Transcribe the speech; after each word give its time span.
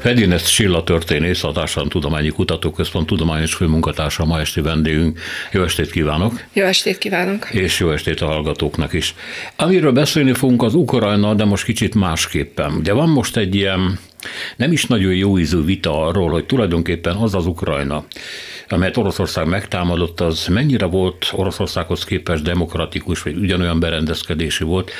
Fedinesz 0.00 0.48
Silla 0.48 0.84
történész, 0.84 1.44
a 1.44 1.52
Társadalmi 1.52 1.90
Tudományi 1.90 2.28
Kutatóközpont 2.28 3.06
tudományos 3.06 3.54
főmunkatársa, 3.54 4.24
ma 4.24 4.40
esti 4.40 4.60
vendégünk. 4.60 5.20
Jó 5.52 5.62
estét 5.62 5.90
kívánok! 5.90 6.44
Jó 6.52 6.64
estét 6.64 6.98
kívánok! 6.98 7.48
És 7.50 7.80
jó 7.80 7.90
estét 7.90 8.20
a 8.20 8.26
hallgatóknak 8.26 8.92
is. 8.92 9.14
Amiről 9.56 9.92
beszélni 9.92 10.32
fogunk 10.32 10.62
az 10.62 10.74
Ukrajna, 10.74 11.34
de 11.34 11.44
most 11.44 11.64
kicsit 11.64 11.94
másképpen. 11.94 12.72
Ugye 12.72 12.92
van 12.92 13.08
most 13.08 13.36
egy 13.36 13.54
ilyen 13.54 13.98
nem 14.56 14.72
is 14.72 14.86
nagyon 14.86 15.14
jó 15.14 15.38
ízű 15.38 15.64
vita 15.64 16.06
arról, 16.06 16.30
hogy 16.30 16.46
tulajdonképpen 16.46 17.16
az 17.16 17.34
az 17.34 17.46
Ukrajna, 17.46 18.04
amelyet 18.68 18.96
Oroszország 18.96 19.46
megtámadott, 19.46 20.20
az 20.20 20.46
mennyire 20.46 20.86
volt 20.86 21.30
Oroszországhoz 21.32 22.04
képest 22.04 22.42
demokratikus, 22.42 23.22
vagy 23.22 23.36
ugyanolyan 23.36 23.80
berendezkedési 23.80 24.64
volt. 24.64 24.90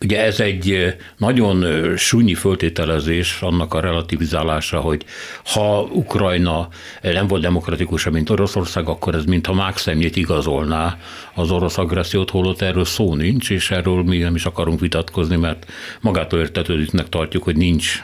Ugye 0.00 0.24
ez 0.24 0.40
egy 0.40 0.96
nagyon 1.16 1.64
súnyi 1.96 2.34
föltételezés, 2.34 3.40
annak 3.40 3.74
a 3.74 3.80
relativizálása, 3.80 4.80
hogy 4.80 5.04
ha 5.44 5.80
Ukrajna 5.82 6.68
nem 7.02 7.26
volt 7.26 7.42
demokratikus, 7.42 8.08
mint 8.08 8.30
Oroszország, 8.30 8.88
akkor 8.88 9.14
ez 9.14 9.24
mintha 9.24 9.52
mákszemjét 9.54 10.16
igazolná 10.16 10.98
az 11.34 11.50
orosz 11.50 11.78
agressziót, 11.78 12.30
holott 12.30 12.60
erről 12.60 12.84
szó 12.84 13.14
nincs, 13.14 13.50
és 13.50 13.70
erről 13.70 14.02
mi 14.02 14.18
nem 14.18 14.34
is 14.34 14.44
akarunk 14.44 14.80
vitatkozni, 14.80 15.36
mert 15.36 15.70
magától 16.00 16.40
értetődőnek 16.40 17.08
tartjuk, 17.08 17.42
hogy 17.42 17.56
nincs 17.56 18.02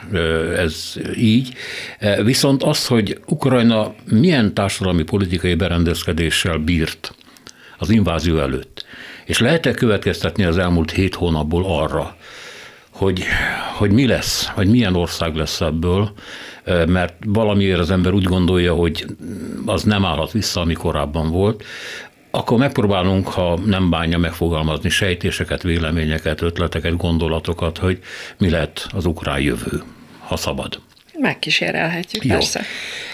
ez 0.59 0.93
így. 1.17 1.53
Viszont 2.23 2.63
az, 2.63 2.87
hogy 2.87 3.19
Ukrajna 3.25 3.93
milyen 4.11 4.53
társadalmi 4.53 5.03
politikai 5.03 5.55
berendezkedéssel 5.55 6.57
bírt 6.57 7.15
az 7.77 7.89
invázió 7.89 8.39
előtt, 8.39 8.85
és 9.25 9.39
lehet-e 9.39 9.71
következtetni 9.71 10.43
az 10.43 10.57
elmúlt 10.57 10.91
hét 10.91 11.15
hónapból 11.15 11.65
arra, 11.65 12.15
hogy, 12.89 13.23
hogy 13.77 13.91
mi 13.91 14.07
lesz, 14.07 14.47
hogy 14.47 14.67
milyen 14.67 14.95
ország 14.95 15.35
lesz 15.35 15.61
ebből, 15.61 16.11
mert 16.87 17.13
valamiért 17.25 17.79
az 17.79 17.91
ember 17.91 18.13
úgy 18.13 18.23
gondolja, 18.23 18.73
hogy 18.73 19.05
az 19.65 19.83
nem 19.83 20.05
állhat 20.05 20.31
vissza, 20.31 20.61
ami 20.61 20.73
korábban 20.73 21.31
volt, 21.31 21.63
akkor 22.31 22.57
megpróbálunk, 22.57 23.27
ha 23.27 23.59
nem 23.65 23.89
bánja 23.89 24.17
megfogalmazni 24.17 24.89
sejtéseket, 24.89 25.63
véleményeket, 25.63 26.41
ötleteket, 26.41 26.97
gondolatokat, 26.97 27.77
hogy 27.77 27.99
mi 28.37 28.49
lehet 28.49 28.87
az 28.91 29.05
ukrán 29.05 29.39
jövő, 29.39 29.83
ha 30.29 30.37
szabad. 30.37 30.79
Megkísérelhetjük, 31.21 32.25
Jó. 32.25 32.33
persze. 32.33 32.61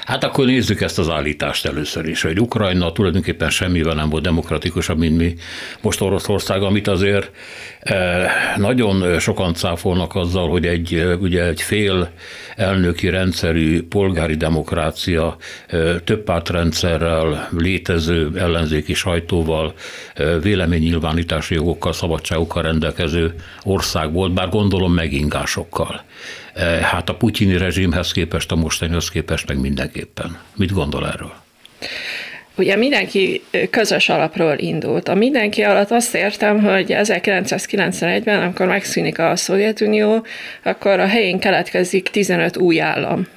Hát 0.06 0.24
akkor 0.24 0.46
nézzük 0.46 0.82
ezt 0.82 1.00
az 1.00 1.10
állítást 1.10 1.66
először 1.66 2.08
is, 2.08 2.22
hogy 2.22 2.40
Ukrajna 2.40 2.92
tulajdonképpen 2.92 3.50
semmivel 3.50 3.94
nem 3.94 4.10
volt 4.10 4.24
demokratikusabb, 4.24 4.98
mint 4.98 5.18
mi 5.18 5.36
most 5.82 6.02
Oroszország, 6.02 6.62
amit 6.62 6.88
azért 6.88 7.32
eh, 7.80 8.32
nagyon 8.56 9.20
sokan 9.20 9.54
cáfolnak 9.54 10.16
azzal, 10.16 10.50
hogy 10.50 10.66
egy, 10.66 10.94
eh, 10.94 11.22
ugye 11.22 11.44
egy 11.44 11.62
fél 11.62 12.12
elnöki 12.56 13.10
rendszerű 13.10 13.84
polgári 13.84 14.36
demokrácia 14.36 15.36
eh, 15.68 15.96
több 16.04 16.24
pártrendszerrel, 16.24 17.50
létező 17.58 18.32
ellenzéki 18.36 18.94
sajtóval, 18.94 19.74
véleménynyilvánítási 20.42 21.54
jogokkal, 21.54 21.94
szabadságokkal 21.94 22.64
rendelkező 22.64 23.34
ország 23.64 24.14
volt, 24.14 24.34
bár 24.34 24.50
gondolom 24.50 24.94
megingásokkal. 24.94 26.04
Hát 26.82 27.10
a 27.10 27.16
putyini 27.16 27.58
rezsimhez 27.58 28.12
képest, 28.12 28.52
a 28.52 28.56
mostanihoz 28.56 29.10
képest 29.10 29.48
meg 29.48 29.60
mindenképpen. 29.60 30.38
Mit 30.56 30.72
gondol 30.72 31.08
erről? 31.08 31.34
Ugye 32.58 32.76
mindenki 32.76 33.42
közös 33.70 34.10
alapról 34.10 34.58
indult. 34.58 35.08
A 35.08 35.16
mindenki 35.16 35.64
alatt 35.64 35.92
azt 35.92 36.16
értem, 36.16 36.64
hogy 36.64 36.86
1991-ben, 36.90 38.42
amikor 38.42 38.68
megszűnik 38.68 39.20
a 39.20 39.36
Szovjetunió, 39.36 40.26
akkor 40.64 41.00
a 41.00 41.08
helyén 41.08 41.40
keletkezik 41.40 42.10
15 42.10 42.58
új 42.58 42.82
állam. 42.82 43.28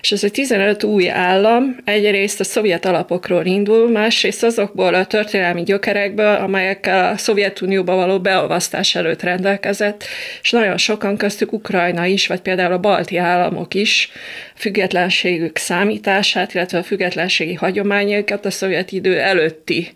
És 0.00 0.12
ez 0.12 0.22
a 0.22 0.30
15 0.30 0.84
új 0.84 1.10
állam 1.10 1.76
egyrészt 1.84 2.40
a 2.40 2.44
szovjet 2.44 2.84
alapokról 2.84 3.44
indul, 3.44 3.90
másrészt 3.90 4.44
azokból 4.44 4.94
a 4.94 5.06
történelmi 5.06 5.62
gyökerekből, 5.62 6.34
amelyekkel 6.34 7.12
a 7.12 7.16
Szovjetunióba 7.16 7.94
való 7.94 8.20
beolvasztás 8.20 8.94
előtt 8.94 9.22
rendelkezett, 9.22 10.04
és 10.42 10.50
nagyon 10.50 10.76
sokan 10.76 11.16
köztük 11.16 11.52
Ukrajna 11.52 12.04
is, 12.04 12.26
vagy 12.26 12.40
például 12.40 12.72
a 12.72 12.78
balti 12.78 13.16
államok 13.16 13.74
is 13.74 14.10
függetlenségük 14.54 15.56
számítását, 15.56 16.54
illetve 16.54 16.78
a 16.78 16.82
függetlenségi 16.82 17.54
hagyományaikat 17.54 18.46
a 18.46 18.50
szovjet 18.50 18.92
idő 18.92 19.18
előtti 19.18 19.88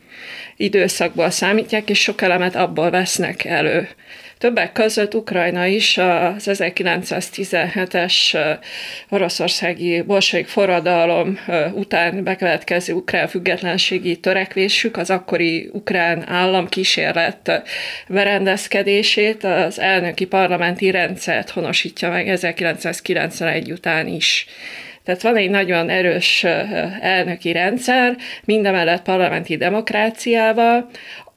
időszakból 0.56 1.30
számítják, 1.30 1.90
és 1.90 2.00
sok 2.00 2.22
elemet 2.22 2.56
abból 2.56 2.90
vesznek 2.90 3.44
elő. 3.44 3.88
Többek 4.42 4.72
között 4.72 5.14
Ukrajna 5.14 5.66
is 5.66 5.98
az 5.98 6.50
1917-es 6.50 8.38
oroszországi 9.08 10.02
bolsevik 10.02 10.46
forradalom 10.46 11.38
után 11.72 12.24
bekövetkező 12.24 12.92
ukrán 12.92 13.28
függetlenségi 13.28 14.16
törekvésük, 14.16 14.96
az 14.96 15.10
akkori 15.10 15.68
ukrán 15.72 16.28
állam 16.28 16.68
kísérlet 16.68 17.62
berendezkedését, 18.08 19.44
az 19.44 19.80
elnöki 19.80 20.26
parlamenti 20.26 20.90
rendszert 20.90 21.50
honosítja 21.50 22.10
meg 22.10 22.28
1991 22.28 23.72
után 23.72 24.06
is. 24.06 24.46
Tehát 25.04 25.22
van 25.22 25.36
egy 25.36 25.50
nagyon 25.50 25.88
erős 25.88 26.44
elnöki 27.00 27.52
rendszer, 27.52 28.16
mindemellett 28.44 29.02
parlamenti 29.02 29.56
demokráciával, 29.56 30.88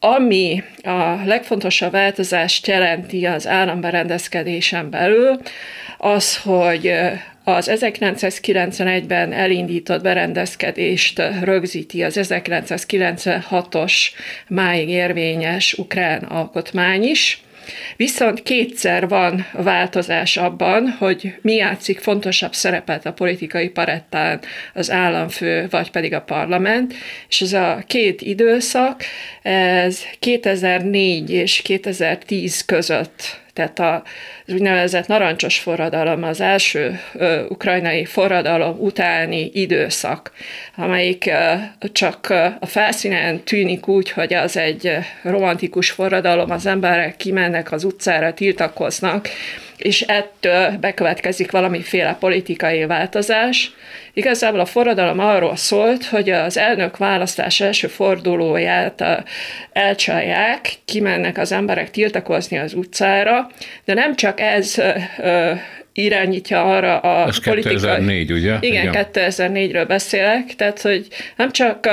ami 0.05 0.63
a 0.83 1.25
legfontosabb 1.25 1.91
változást 1.91 2.67
jelenti 2.67 3.25
az 3.25 3.47
államberendezkedésen 3.47 4.89
belül, 4.89 5.39
az, 5.97 6.38
hogy 6.38 6.93
az 7.43 7.71
1991-ben 7.73 9.31
elindított 9.33 10.01
berendezkedést 10.01 11.21
rögzíti 11.41 12.03
az 12.03 12.19
1996-os 12.21 13.94
máig 14.47 14.89
érvényes 14.89 15.73
ukrán 15.73 16.23
alkotmány 16.23 17.03
is, 17.03 17.44
Viszont 17.95 18.43
kétszer 18.43 19.07
van 19.07 19.45
változás 19.53 20.37
abban, 20.37 20.89
hogy 20.99 21.35
mi 21.41 21.53
játszik 21.53 21.99
fontosabb 21.99 22.53
szerepet 22.53 23.05
a 23.05 23.13
politikai 23.13 23.69
parettán 23.69 24.39
az 24.73 24.91
államfő, 24.91 25.67
vagy 25.69 25.91
pedig 25.91 26.13
a 26.13 26.21
parlament, 26.21 26.93
és 27.29 27.41
ez 27.41 27.53
a 27.53 27.83
két 27.87 28.21
időszak, 28.21 29.03
ez 29.41 30.01
2004 30.19 31.29
és 31.29 31.61
2010 31.61 32.65
között 32.65 33.43
tehát 33.55 34.03
az 34.45 34.53
úgynevezett 34.53 35.07
narancsos 35.07 35.59
forradalom, 35.59 36.23
az 36.23 36.41
első 36.41 36.99
ö, 37.13 37.45
ukrajnai 37.49 38.05
forradalom 38.05 38.77
utáni 38.79 39.49
időszak, 39.53 40.31
amelyik 40.75 41.25
ö, 41.25 41.53
csak 41.91 42.29
a 42.59 42.65
felszínen 42.65 43.44
tűnik 43.44 43.88
úgy, 43.88 44.11
hogy 44.11 44.33
az 44.33 44.57
egy 44.57 44.97
romantikus 45.21 45.91
forradalom, 45.91 46.51
az 46.51 46.65
emberek 46.65 47.15
kimennek 47.15 47.71
az 47.71 47.83
utcára, 47.83 48.33
tiltakoznak, 48.33 49.29
és 49.78 50.02
ettől 50.02 50.72
bekövetkezik 50.72 51.52
valamiféle 51.52 52.16
politikai 52.19 52.86
változás. 52.86 53.74
Igazából 54.13 54.59
a 54.59 54.66
forradalom 54.66 55.19
arról 55.19 55.56
szólt, 55.56 56.06
hogy 56.06 56.30
az 56.30 56.58
elnök 56.58 56.97
választás 56.97 57.62
első 57.62 57.88
fordulóját 57.88 59.03
elcsalják, 59.74 60.74
kimennek 60.86 61.38
az 61.38 61.52
emberek 61.52 61.91
tiltakozni 61.91 62.57
az 62.57 62.74
utcára, 62.74 63.50
de 63.86 63.94
nem 63.94 64.16
csak 64.16 64.39
ez 64.39 64.81
irányítja 65.97 66.63
arra 66.63 67.00
a 67.00 67.27
Ez 67.27 67.44
politikai... 67.44 67.74
2004, 67.74 68.31
ugye? 68.31 68.57
Igen, 68.59 68.88
Igen, 68.88 69.07
2004-ről 69.13 69.86
beszélek, 69.88 70.56
tehát 70.56 70.81
hogy 70.81 71.07
nem 71.36 71.51
csak 71.51 71.89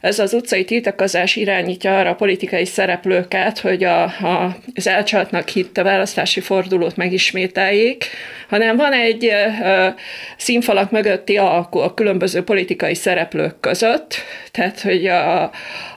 ez 0.00 0.18
az 0.18 0.32
utcai 0.32 0.64
tiltakozás 0.64 1.36
irányítja 1.36 1.98
arra 1.98 2.10
a 2.10 2.14
politikai 2.14 2.64
szereplőket, 2.64 3.58
hogy 3.58 3.84
a, 3.84 4.02
a, 4.02 4.56
az 4.74 4.86
elcsaltnak 4.86 5.48
hitt 5.48 5.78
a 5.78 5.82
választási 5.82 6.40
fordulót 6.40 6.96
megismételjék, 6.96 8.04
hanem 8.48 8.76
van 8.76 8.92
egy 8.92 9.32
színfalak 10.36 10.90
mögötti 10.90 11.36
alkú 11.36 11.78
a 11.78 11.94
különböző 11.94 12.42
politikai 12.42 12.94
szereplők 12.94 13.60
között, 13.60 14.14
tehát 14.50 14.80
hogy 14.80 15.06
a, 15.06 15.42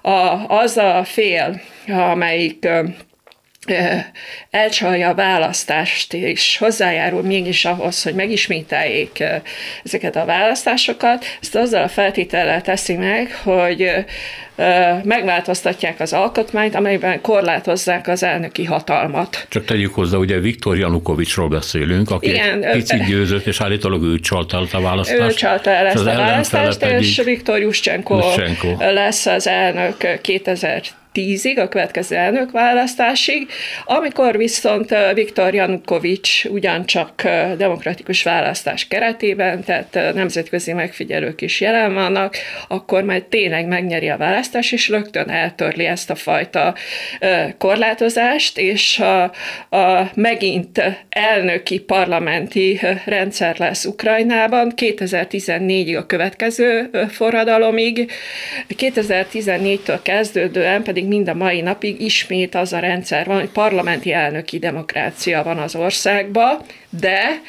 a, 0.02 0.46
az 0.48 0.78
a 0.78 1.04
fél, 1.06 1.62
amelyik 1.88 2.68
elcsalja 4.50 5.10
a 5.10 5.16
választást, 5.16 6.14
és 6.14 6.58
hozzájárul 6.58 7.22
mégis 7.22 7.66
ahhoz, 7.66 8.04
hogy 8.04 8.14
megismételjék 8.14 9.24
ezeket 9.84 10.16
a 10.16 10.26
választásokat, 10.26 11.26
ezt 11.42 11.56
azzal 11.56 11.84
a 11.84 11.88
feltétellel 11.88 12.62
teszi 12.62 12.96
meg, 12.96 13.36
hogy 13.44 13.92
megváltoztatják 15.04 16.00
az 16.00 16.14
alkotmányt, 16.14 16.76
amelyben 16.76 17.22
korlátozzák 17.22 18.08
az 18.08 18.24
elnöki 18.24 18.64
hatalmat. 18.64 19.46
Csak 19.50 19.66
tegyük 19.66 19.94
hozzá, 19.94 20.18
ugye 20.18 20.40
Viktor 20.40 20.78
Janukovicsról 20.78 21.48
beszélünk, 21.48 22.12
aki 22.12 22.30
Igen, 22.30 22.72
picit 22.72 23.06
győzött, 23.06 23.46
és 23.46 23.62
állítólag 23.62 24.04
ő 24.04 24.20
csalta 24.20 24.58
el 24.58 24.68
a 24.72 24.82
választást. 24.82 25.22
Ő 25.22 25.34
csalta 25.34 25.70
el 25.70 25.86
ezt 25.86 25.98
a 25.98 26.04
választást, 26.04 26.82
és 26.84 27.22
Viktor 27.24 27.60
Juszcsenko 27.60 28.22
lesz 28.78 29.26
az 29.26 29.48
elnök 29.48 30.22
2000 30.22 30.82
2010-ig, 31.14 31.60
a 31.60 31.68
következő 31.68 32.16
elnökválasztásig, 32.16 33.50
amikor 33.86 34.38
viszont 34.38 34.96
Viktor 35.14 35.54
Janukovics 35.54 36.46
ugyancsak 36.46 37.24
demokratikus 37.58 38.24
választás 38.24 38.88
keretében, 38.88 39.64
tehát 39.64 40.14
nemzetközi 40.14 40.74
megfigyelők 40.74 41.42
is 41.42 41.62
jelen 41.62 41.94
vannak, 41.94 42.36
akkor 42.68 43.04
majd 43.04 43.24
tényleg 43.24 43.68
megnyeri 43.68 44.10
a 44.10 44.18
választás, 44.18 44.72
és 44.72 44.90
rögtön 44.90 45.30
eltörli 45.30 45.86
ezt 45.86 46.10
a 46.10 46.16
fajta 46.16 46.76
korlátozást, 47.58 48.58
és 48.58 49.00
a, 49.00 49.24
a 49.78 50.12
megint 50.14 50.82
elnöki 51.10 51.80
parlamenti 51.80 52.80
rendszer 53.06 53.58
lesz 53.58 53.86
Ukrajnában 53.86 54.74
2014-ig 54.76 55.98
a 55.98 56.06
következő 56.06 56.90
forradalomig, 57.10 58.12
2014-től 58.78 60.00
kezdődően 60.02 60.84
pedig 60.84 61.08
mind 61.10 61.28
a 61.28 61.34
mai 61.34 61.62
napig 61.62 62.02
ismét 62.02 62.56
az 62.56 62.74
a 62.74 62.80
rendszer 62.80 63.26
van, 63.26 63.40
hogy 63.40 63.50
parlamenti 63.50 64.14
elnöki 64.14 64.60
demokrácia 64.60 65.44
van 65.44 65.58
az 65.58 65.76
országban, 65.76 66.62
de 66.90 67.42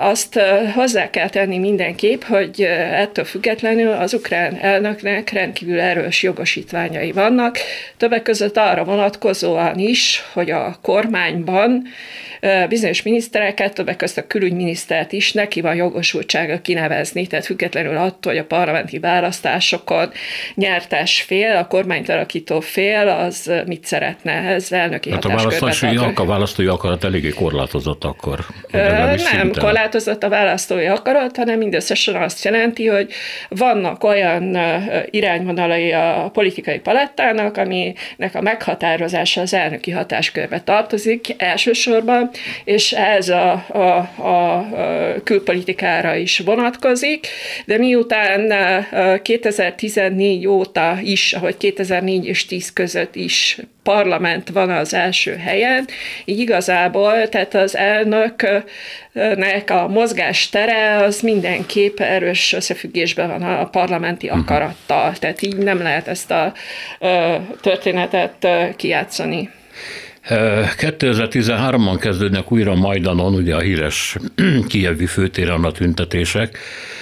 azt 0.00 0.40
hozzá 0.74 1.10
kell 1.10 1.28
tenni 1.28 1.58
mindenképp, 1.58 2.22
hogy 2.22 2.62
ettől 2.92 3.24
függetlenül 3.24 3.92
az 3.92 4.14
ukrán 4.14 4.58
elnöknek 4.60 5.30
rendkívül 5.30 5.80
erős 5.80 6.22
jogosítványai 6.22 7.12
vannak, 7.12 7.58
többek 7.96 8.22
között 8.22 8.56
arra 8.56 8.84
vonatkozóan 8.84 9.78
is, 9.78 10.24
hogy 10.32 10.50
a 10.50 10.78
kormányban 10.82 11.86
bizonyos 12.68 13.02
minisztereket, 13.02 13.74
többek 13.74 13.96
között 13.96 14.24
a 14.24 14.26
külügyminisztert 14.26 15.12
is 15.12 15.32
neki 15.32 15.60
van 15.60 15.74
jogosultsága 15.74 16.60
kinevezni, 16.60 17.26
tehát 17.26 17.44
függetlenül 17.44 17.96
attól, 17.96 18.32
hogy 18.32 18.40
a 18.40 18.44
parlamenti 18.44 18.98
választásokon 18.98 20.12
nyertes 20.54 21.22
fél, 21.22 21.56
a 21.56 21.66
kormányt 21.66 22.08
alakító 22.40 22.60
fél, 22.60 23.08
az 23.08 23.52
mit 23.66 23.84
szeretne, 23.84 24.32
ez 24.32 24.72
elnöki 24.72 25.10
hát 25.10 25.24
a 25.24 25.28
választási, 25.28 25.86
a 26.14 26.24
választói 26.24 26.66
akarat 26.66 27.04
eléggé 27.04 27.28
korlátozott 27.28 28.04
akkor. 28.04 28.38
Nem 28.70 29.16
szinten. 29.16 29.64
korlátozott 29.64 30.22
a 30.22 30.28
választói 30.28 30.86
akarat, 30.86 31.36
hanem 31.36 31.58
mindösszesen 31.58 32.22
azt 32.22 32.44
jelenti, 32.44 32.86
hogy 32.86 33.12
vannak 33.48 34.04
olyan 34.04 34.58
irányvonalai 35.10 35.92
a 35.92 36.30
politikai 36.32 36.78
palettának, 36.78 37.56
aminek 37.56 38.34
a 38.34 38.40
meghatározása 38.40 39.40
az 39.40 39.54
elnöki 39.54 39.90
hatáskörbe 39.90 40.60
tartozik 40.60 41.34
elsősorban, 41.36 42.30
és 42.64 42.92
ez 42.92 43.28
a, 43.28 43.52
a, 43.68 43.96
a 44.28 44.66
külpolitikára 45.24 46.14
is 46.14 46.38
vonatkozik, 46.38 47.26
de 47.64 47.78
miután 47.78 48.52
2014 49.22 50.46
óta 50.46 50.98
is, 51.02 51.32
ahogy 51.32 51.56
2004 51.56 52.29
és 52.30 52.46
10 52.46 52.72
között 52.72 53.14
is 53.14 53.58
parlament 53.82 54.48
van 54.48 54.70
az 54.70 54.94
első 54.94 55.36
helyen, 55.36 55.86
így 56.24 56.38
igazából, 56.38 57.28
tehát 57.28 57.54
az 57.54 57.76
elnöknek 57.76 59.70
a 59.70 59.88
mozgástere 59.88 60.96
az 60.96 61.20
mindenképp 61.20 62.00
erős 62.00 62.52
összefüggésben 62.52 63.28
van 63.28 63.42
a 63.42 63.68
parlamenti 63.68 64.26
mhm. 64.26 64.38
akarattal, 64.38 65.12
tehát 65.12 65.42
így 65.42 65.56
nem 65.56 65.82
lehet 65.82 66.08
ezt 66.08 66.30
a 66.30 66.52
történetet 67.60 68.48
kijátszani. 68.76 69.50
2013-ban 70.30 71.96
kezdődnek 72.00 72.52
újra 72.52 72.74
Majdanon, 72.74 73.34
ugye 73.34 73.54
a 73.54 73.60
híres 73.60 74.16
kijevi 74.68 75.06
főtéren 75.06 75.64
a 75.64 75.72
tüntetések. 75.72 76.58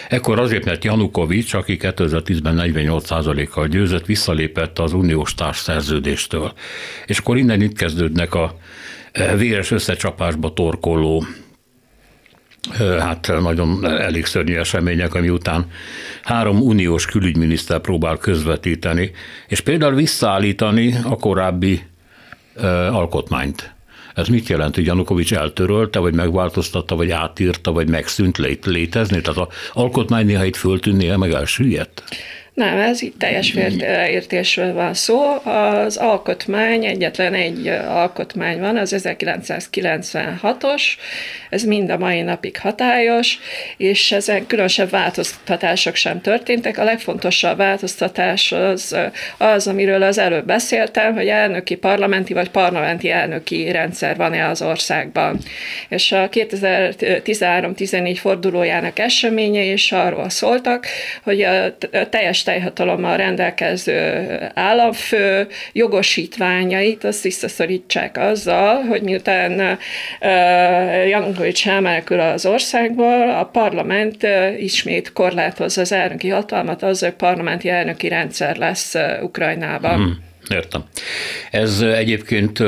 Ekkor 0.08 0.38
azért, 0.38 0.64
mert 0.64 0.84
Janukovics, 0.84 1.54
aki 1.54 1.78
2010-ben 1.80 2.62
48%-kal 2.62 3.66
győzött, 3.66 4.06
visszalépett 4.06 4.78
az 4.78 4.92
uniós 4.92 5.34
társszerződéstől. 5.34 6.52
És 7.06 7.18
akkor 7.18 7.36
innen 7.36 7.60
itt 7.60 7.76
kezdődnek 7.76 8.34
a 8.34 8.58
véres 9.36 9.70
összecsapásba 9.70 10.52
torkoló 10.52 11.24
hát 12.98 13.32
nagyon 13.40 13.84
elég 13.86 14.26
szörnyű 14.26 14.54
események, 14.54 15.14
ami 15.14 15.28
után 15.28 15.66
három 16.22 16.62
uniós 16.62 17.06
külügyminiszter 17.06 17.80
próbál 17.80 18.16
közvetíteni, 18.16 19.10
és 19.48 19.60
például 19.60 19.94
visszaállítani 19.94 20.94
a 21.04 21.16
korábbi 21.16 21.82
alkotmányt. 22.92 23.76
Ez 24.14 24.28
mit 24.28 24.48
jelent, 24.48 24.74
hogy 24.74 24.86
Janukovics 24.86 25.34
eltörölte, 25.34 25.98
vagy 25.98 26.14
megváltoztatta, 26.14 26.96
vagy 26.96 27.10
átírta, 27.10 27.72
vagy 27.72 27.88
megszűnt 27.88 28.38
létezni? 28.64 29.20
Tehát 29.20 29.40
az 29.40 29.46
alkotmány 29.72 30.26
néha 30.26 30.44
itt 30.44 30.56
föltűnnie, 30.56 31.16
meg 31.16 31.32
elsüllyedt? 31.32 32.02
Nem, 32.58 32.78
ez 32.78 33.02
itt 33.02 33.18
teljes 33.18 33.50
félreértésről 33.50 34.72
van 34.72 34.94
szó. 34.94 35.20
Az 35.44 35.96
alkotmány, 35.96 36.84
egyetlen 36.84 37.34
egy 37.34 37.66
alkotmány 37.88 38.60
van, 38.60 38.76
az 38.76 38.94
1996-os, 38.98 40.82
ez 41.50 41.62
mind 41.62 41.90
a 41.90 41.98
mai 41.98 42.22
napig 42.22 42.58
hatályos, 42.58 43.38
és 43.76 44.12
ezen 44.12 44.46
különösebb 44.46 44.90
változtatások 44.90 45.94
sem 45.94 46.20
történtek. 46.20 46.78
A 46.78 46.84
legfontosabb 46.84 47.56
változtatás 47.56 48.52
az, 48.52 48.96
az 49.36 49.66
amiről 49.66 50.02
az 50.02 50.18
előbb 50.18 50.46
beszéltem, 50.46 51.14
hogy 51.14 51.28
elnöki 51.28 51.76
parlamenti 51.76 52.34
vagy 52.34 52.50
parlamenti 52.50 53.10
elnöki 53.10 53.70
rendszer 53.70 54.16
van-e 54.16 54.48
az 54.48 54.62
országban. 54.62 55.38
És 55.88 56.12
a 56.12 56.28
2013-14 56.28 58.16
fordulójának 58.20 58.98
eseményei 58.98 59.72
is 59.72 59.92
arról 59.92 60.28
szóltak, 60.28 60.86
hogy 61.22 61.42
a 61.42 61.76
teljes 62.10 62.46
teljhatalommal 62.48 63.16
rendelkező 63.16 64.26
államfő 64.54 65.46
jogosítványait 65.72 67.04
azt 67.04 67.22
visszaszorítsák 67.22 68.16
azzal, 68.18 68.82
hogy 68.82 69.02
miután 69.02 69.78
Janukovics 71.08 71.68
elmenekül 71.68 72.20
az 72.20 72.46
országból, 72.46 73.30
a 73.30 73.44
parlament 73.44 74.26
ismét 74.58 75.12
korlátozza 75.12 75.80
az 75.80 75.92
elnöki 75.92 76.28
hatalmat, 76.28 76.82
az, 76.82 77.00
hogy 77.00 77.12
parlamenti 77.12 77.68
elnöki 77.68 78.08
rendszer 78.08 78.56
lesz 78.56 78.94
Ukrajnában. 79.22 79.94
Hmm. 79.94 80.26
Értem. 80.48 80.84
Ez 81.50 81.80
egyébként, 81.80 82.58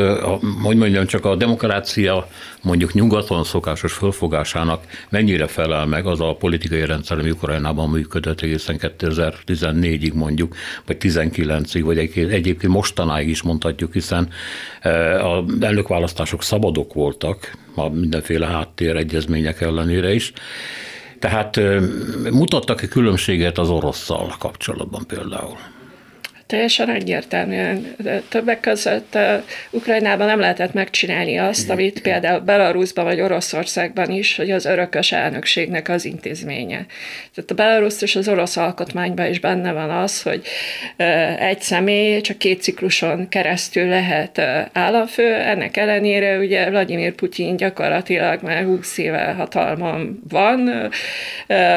hogy 0.63 0.77
mondjam, 0.77 1.07
csak 1.07 1.25
a 1.25 1.37
demokrácia 1.37 2.29
mondjuk 2.63 2.93
nyugaton 2.93 3.45
szokásos 3.45 3.93
fölfogásának 3.93 4.85
mennyire 5.09 5.47
felel 5.47 5.87
meg 5.87 6.07
az 6.07 6.21
a 6.21 6.37
politikai 6.39 6.85
rendszer, 6.85 7.19
ami 7.19 7.31
Ukrajnában 7.31 7.91
működött 7.91 8.41
egészen 8.41 8.77
2014-ig 8.81 10.15
mondjuk, 10.15 10.57
vagy 10.87 10.97
19-ig, 11.01 11.81
vagy 11.85 11.99
egyébként 12.15 12.73
mostanáig 12.73 13.29
is 13.29 13.43
mondhatjuk, 13.43 13.93
hiszen 13.93 14.29
a 15.21 15.45
elnökválasztások 15.61 16.43
szabadok 16.43 16.93
voltak, 16.95 17.57
a 17.75 17.89
mindenféle 17.89 18.47
háttéregyezmények 18.47 19.61
ellenére 19.61 20.15
is. 20.15 20.33
Tehát 21.19 21.61
mutattak-e 22.31 22.89
különbséget 22.89 23.59
az 23.59 23.69
orosszal 23.69 24.35
kapcsolatban 24.39 25.07
például? 25.07 25.57
Teljesen 26.51 26.91
egyértelműen. 26.91 27.97
Többek 28.29 28.61
között 28.61 29.19
Ukrajnában 29.71 30.27
nem 30.27 30.41
lehetett 30.41 30.73
megcsinálni 30.73 31.39
azt, 31.39 31.71
amit 31.71 32.03
például 32.03 32.41
Belarusban 32.41 33.05
vagy 33.05 33.21
Oroszországban 33.21 34.11
is, 34.11 34.37
hogy 34.37 34.51
az 34.51 34.65
örökös 34.65 35.13
elnökségnek 35.13 35.89
az 35.89 36.05
intézménye. 36.05 36.87
Tehát 37.35 37.51
a 37.51 37.55
Belarus 37.55 38.03
és 38.03 38.17
az 38.17 38.29
orosz 38.29 38.57
alkotmányban 38.57 39.27
is 39.27 39.41
benne 39.41 39.73
van 39.73 39.91
az, 39.91 40.23
hogy 40.23 40.43
egy 41.39 41.61
személy 41.61 42.21
csak 42.21 42.39
két 42.39 42.63
cikluson 42.63 43.29
keresztül 43.29 43.89
lehet 43.89 44.39
államfő, 44.73 45.35
ennek 45.35 45.77
ellenére 45.77 46.39
ugye 46.39 46.71
Vladimir 46.71 47.13
Putyin 47.13 47.57
gyakorlatilag 47.57 48.43
már 48.43 48.65
20 48.65 48.99
éve 48.99 49.35
hatalmon 49.37 50.23
van, 50.29 50.91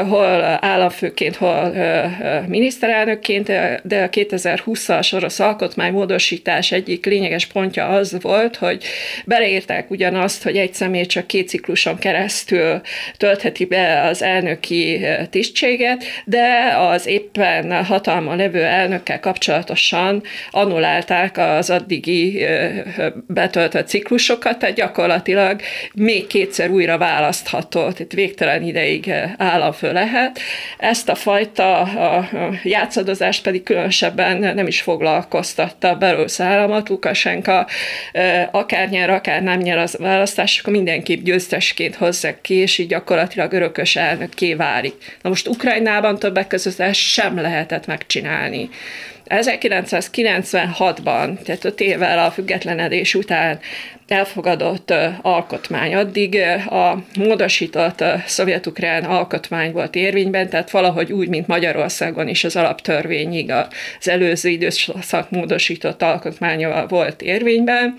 hol 0.08 0.58
államfőként, 0.62 1.36
hol 1.36 1.74
miniszterelnökként, 2.48 3.52
de 3.84 4.04
a 4.04 4.10
2000 4.10 4.62
2020-as 4.66 5.14
orosz 5.14 5.40
alkotmánymódosítás 5.40 6.72
egyik 6.72 7.06
lényeges 7.06 7.46
pontja 7.46 7.88
az 7.88 8.18
volt, 8.22 8.56
hogy 8.56 8.84
beleírták 9.26 9.92
ugyanazt, 9.92 10.44
hogy 10.44 10.58
egy 10.58 10.74
személy 10.74 11.06
csak 11.06 11.28
két 11.28 11.48
cikluson 11.48 11.98
keresztül 11.98 12.82
töltheti 13.18 13.66
be 13.66 14.02
az 14.02 14.22
elnöki 14.22 15.06
tisztséget, 15.30 16.04
de 16.26 16.76
az 16.78 17.06
éppen 17.06 17.84
hatalma 17.84 18.36
levő 18.36 18.64
elnökkel 18.64 19.20
kapcsolatosan 19.20 20.24
annulálták 20.52 21.38
az 21.38 21.70
addigi 21.70 22.46
betöltött 23.28 23.88
ciklusokat, 23.88 24.60
tehát 24.60 24.76
gyakorlatilag 24.76 25.62
még 25.94 26.28
kétszer 26.28 26.70
újra 26.70 26.98
választható, 26.98 27.92
tehát 27.92 28.14
végtelen 28.14 28.64
ideig 28.64 29.12
államfő 29.38 29.92
lehet. 29.92 30.40
Ezt 30.78 31.10
a 31.10 31.16
fajta 31.16 31.82
a 31.82 32.30
játszadozást 32.64 33.44
pedig 33.44 33.64
különösebben 33.64 34.53
nem 34.54 34.68
is 34.68 34.82
foglalkoztatta 34.82 35.90
a 35.90 35.96
belorusz 35.96 36.40
államot. 36.40 36.90
Lukasenka 36.90 37.68
akár 38.52 38.90
nyer, 38.90 39.10
akár 39.10 39.44
nem 39.44 39.60
nyer 39.60 39.78
az 39.78 39.98
választás, 40.00 40.60
akkor 40.60 40.74
mindenképp 40.74 41.24
győztesként 41.24 41.96
hozzák 41.96 42.42
ki, 42.42 42.54
és 42.54 42.78
így 42.78 42.88
gyakorlatilag 42.88 43.54
örökös 43.54 43.96
elnökké 43.96 44.54
válik. 44.54 45.18
Na 45.22 45.30
most 45.30 45.48
Ukrajnában 45.48 46.20
többek 46.20 46.48
között 46.48 46.80
ezt 46.80 47.00
sem 47.00 47.42
lehetett 47.42 47.86
megcsinálni. 47.86 48.70
1996-ban, 49.28 51.44
tehát 51.44 51.66
öt 51.66 51.80
évvel 51.80 52.26
a 52.26 52.32
függetlenedés 52.32 53.16
után 53.16 53.60
elfogadott 54.14 54.94
alkotmány. 55.22 55.96
Addig 55.96 56.38
a 56.70 56.98
módosított 57.18 58.04
szovjet-ukrán 58.26 59.04
alkotmány 59.04 59.72
volt 59.72 59.96
érvényben, 59.96 60.50
tehát 60.50 60.72
valahogy 60.72 61.12
úgy, 61.12 61.28
mint 61.28 61.48
Magyarországon 61.48 62.28
is 62.28 62.44
az 62.44 62.56
alaptörvényig 62.56 63.52
az 63.52 64.08
előző 64.08 64.50
időszak 64.50 65.30
módosított 65.30 66.02
alkotmánya 66.02 66.88
volt 66.88 67.22
érvényben. 67.22 67.96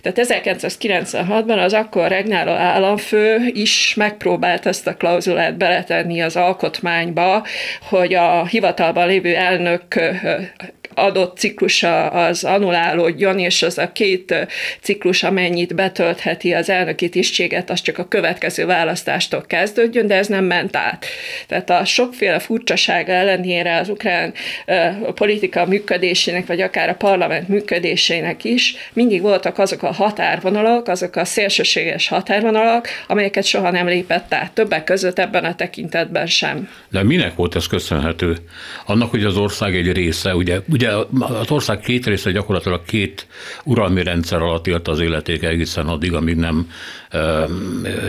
Tehát 0.00 0.44
1996-ban 0.44 1.64
az 1.64 1.72
akkor 1.72 2.08
regnáló 2.08 2.52
államfő 2.52 3.50
is 3.52 3.94
megpróbált 3.94 4.66
ezt 4.66 4.86
a 4.86 4.96
klauzulát 4.96 5.56
beletenni 5.56 6.20
az 6.22 6.36
alkotmányba, 6.36 7.46
hogy 7.88 8.14
a 8.14 8.46
hivatalban 8.46 9.06
lévő 9.06 9.34
elnök 9.34 9.82
adott 10.94 11.38
ciklusa 11.38 12.06
az 12.06 12.44
anulálódjon, 12.44 13.38
és 13.38 13.62
az 13.62 13.78
a 13.78 13.92
két 13.92 14.34
ciklus, 14.80 15.22
amennyit 15.52 15.74
betöltheti 15.74 16.52
az 16.52 16.70
elnöki 16.70 17.08
tisztséget, 17.08 17.70
az 17.70 17.80
csak 17.80 17.98
a 17.98 18.08
következő 18.08 18.66
választástól 18.66 19.44
kezdődjön, 19.46 20.06
de 20.06 20.14
ez 20.14 20.26
nem 20.26 20.44
ment 20.44 20.76
át. 20.76 21.06
Tehát 21.46 21.70
a 21.70 21.84
sokféle 21.84 22.38
furcsaság 22.38 23.08
ellenére 23.08 23.76
az 23.78 23.88
ukrán 23.88 24.32
politika 25.14 25.66
működésének, 25.66 26.46
vagy 26.46 26.60
akár 26.60 26.88
a 26.88 26.94
parlament 26.94 27.48
működésének 27.48 28.44
is 28.44 28.74
mindig 28.92 29.20
voltak 29.20 29.58
azok 29.58 29.82
a 29.82 29.92
határvonalak, 29.92 30.88
azok 30.88 31.16
a 31.16 31.24
szélsőséges 31.24 32.08
határvonalak, 32.08 32.88
amelyeket 33.06 33.44
soha 33.44 33.70
nem 33.70 33.86
lépett 33.86 34.34
át. 34.34 34.52
Többek 34.52 34.84
között 34.84 35.18
ebben 35.18 35.44
a 35.44 35.54
tekintetben 35.54 36.26
sem. 36.26 36.68
De 36.90 37.02
minek 37.02 37.34
volt 37.34 37.54
ez 37.54 37.66
köszönhető? 37.66 38.36
Annak, 38.86 39.10
hogy 39.10 39.24
az 39.24 39.36
ország 39.36 39.76
egy 39.76 39.92
része, 39.92 40.34
ugye, 40.34 40.58
ugye 40.68 40.90
az 41.18 41.50
ország 41.50 41.80
két 41.80 42.06
része 42.06 42.30
gyakorlatilag 42.30 42.84
két 42.84 43.26
uralmi 43.64 44.02
rendszer 44.02 44.42
alatt 44.42 44.66
élt 44.66 44.88
az 44.88 45.00
életéke 45.42 45.48
egészen 45.48 45.86
addig, 45.86 46.14
amíg 46.14 46.36
nem 46.36 46.70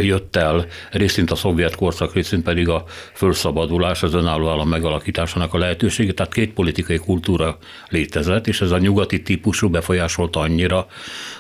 jött 0.02 0.36
el 0.36 0.66
részint 0.92 1.32
a 1.32 1.36
szovjet 1.36 1.76
korszak, 1.76 2.14
részint 2.14 2.44
pedig 2.44 2.70
a 2.70 2.84
fölszabadulás, 3.14 4.04
az 4.04 4.14
önálló 4.14 4.50
állam 4.50 4.70
megalakításának 4.70 5.54
a 5.54 5.58
lehetősége. 5.58 6.14
Tehát 6.14 6.34
két 6.34 6.54
politikai 6.54 6.98
kultúra 6.98 7.58
létezett, 7.90 8.48
és 8.48 8.62
ez 8.62 8.72
a 8.72 8.78
nyugati 8.78 9.22
típusú 9.22 9.70
befolyásolta 9.70 10.40
annyira 10.40 10.88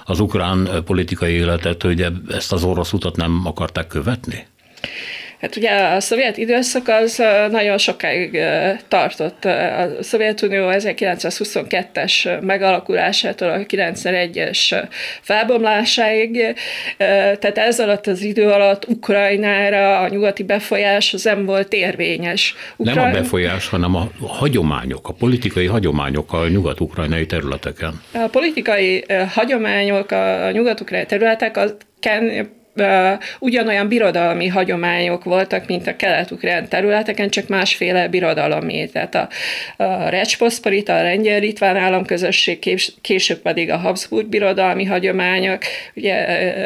az 0.05 0.19
ukrán 0.19 0.83
politikai 0.85 1.33
életet, 1.33 1.81
hogy 1.81 2.05
ezt 2.29 2.53
az 2.53 2.63
orosz 2.63 2.93
utat 2.93 3.15
nem 3.15 3.41
akarták 3.45 3.87
követni? 3.87 4.45
Hát 5.43 5.55
ugye 5.55 5.71
a 5.71 5.99
szovjet 5.99 6.37
időszak 6.37 6.87
az 6.87 7.23
nagyon 7.51 7.77
sokáig 7.77 8.39
tartott. 8.87 9.45
A 9.45 9.89
Szovjetunió 9.99 10.69
1922-es 10.71 12.41
megalakulásától 12.41 13.49
a 13.49 13.57
91-es 13.57 14.87
felbomlásáig, 15.21 16.55
tehát 16.97 17.57
ez 17.57 17.79
alatt 17.79 18.07
az 18.07 18.21
idő 18.21 18.49
alatt 18.49 18.87
Ukrajnára 18.87 19.99
a 19.99 20.07
nyugati 20.07 20.43
befolyás 20.43 21.13
az 21.13 21.23
nem 21.23 21.45
volt 21.45 21.73
érvényes. 21.73 22.55
Ukrajn... 22.75 22.97
Nem 22.97 23.09
a 23.09 23.11
befolyás, 23.11 23.67
hanem 23.67 23.95
a 23.95 24.09
hagyományok, 24.27 25.09
a 25.09 25.13
politikai 25.13 25.65
hagyományok 25.65 26.33
a 26.33 26.47
nyugat-ukrajnai 26.47 27.25
területeken. 27.25 28.01
A 28.13 28.27
politikai 28.27 29.05
hagyományok 29.33 30.11
a 30.11 30.51
nyugat-ukrajnai 30.51 31.07
területek 31.07 31.57
ugyanolyan 33.39 33.87
birodalmi 33.87 34.47
hagyományok 34.47 35.23
voltak, 35.23 35.67
mint 35.67 35.87
a 35.87 35.95
kelet-ukrán 35.95 36.67
területeken, 36.67 37.29
csak 37.29 37.47
másféle 37.47 38.07
birodalomé. 38.07 38.85
Tehát 38.85 39.15
a, 39.15 39.27
a 39.83 40.09
Recsposzporita, 40.09 40.95
a 40.95 41.03
lengyel-litván 41.03 41.75
államközösség, 41.75 42.79
később 43.01 43.37
pedig 43.37 43.71
a 43.71 43.77
Habsburg 43.77 44.27
birodalmi 44.27 44.85
hagyományok, 44.85 45.61
ugye 45.95 46.15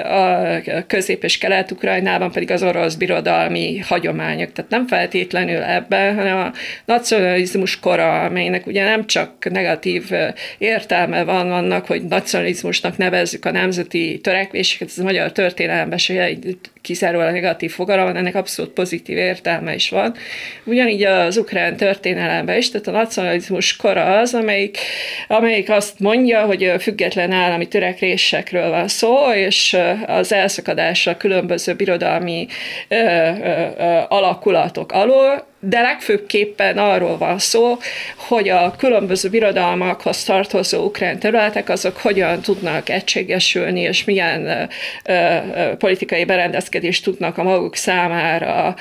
a 0.03 0.51
közép- 0.87 1.23
és 1.23 1.37
kelet-ukrajnában 1.37 2.31
pedig 2.31 2.51
az 2.51 2.63
orosz 2.63 2.95
birodalmi 2.95 3.77
hagyományok. 3.77 4.51
Tehát 4.51 4.71
nem 4.71 4.87
feltétlenül 4.87 5.61
ebben, 5.61 6.15
hanem 6.15 6.37
a 6.37 6.51
nacionalizmus 6.85 7.79
kora, 7.79 8.23
amelynek 8.23 8.67
ugye 8.67 8.83
nem 8.83 9.05
csak 9.05 9.49
negatív 9.49 10.11
értelme 10.57 11.23
van 11.23 11.51
annak, 11.51 11.85
hogy 11.85 12.03
nacionalizmusnak 12.03 12.97
nevezzük 12.97 13.45
a 13.45 13.51
nemzeti 13.51 14.19
törekvéseket, 14.23 14.87
ez 14.87 14.97
a 14.97 15.03
magyar 15.03 15.31
történelemben 15.31 15.96
se 15.97 16.21
egy 16.21 16.57
kizárólag 16.81 17.31
negatív 17.31 17.71
fogalom, 17.71 18.15
ennek 18.15 18.35
abszolút 18.35 18.71
pozitív 18.71 19.17
értelme 19.17 19.73
is 19.73 19.89
van. 19.89 20.15
Ugyanígy 20.63 21.03
az 21.03 21.37
ukrán 21.37 21.77
történelemben 21.77 22.57
is, 22.57 22.71
tehát 22.71 22.87
a 22.87 22.91
nacionalizmus 22.91 23.75
kora 23.75 24.19
az, 24.19 24.33
amelyik, 24.33 24.77
amelyik 25.27 25.69
azt 25.69 25.99
mondja, 25.99 26.45
hogy 26.45 26.73
független 26.79 27.31
állami 27.31 27.67
törekvésekről 27.67 28.69
van 28.69 28.87
szó, 28.87 29.31
és 29.33 29.77
az 30.05 30.33
elszakadásra 30.33 31.17
különböző 31.17 31.73
birodalmi 31.73 32.47
ö, 32.87 32.95
ö, 32.95 33.65
ö, 33.77 33.99
alakulatok 34.07 34.91
alól, 34.91 35.47
de 35.69 35.81
legfőbbképpen 35.81 36.77
arról 36.77 37.17
van 37.17 37.39
szó, 37.39 37.77
hogy 38.15 38.49
a 38.49 38.75
különböző 38.77 39.29
birodalmakhoz 39.29 40.23
tartozó 40.23 40.83
ukrán 40.83 41.19
területek 41.19 41.69
azok 41.69 41.97
hogyan 41.97 42.41
tudnak 42.41 42.89
egységesülni, 42.89 43.79
és 43.79 44.03
milyen 44.03 44.69
politikai 45.77 46.25
berendezkedést 46.25 47.03
tudnak 47.03 47.37
a 47.37 47.43
maguk 47.43 47.75
számára 47.75 48.75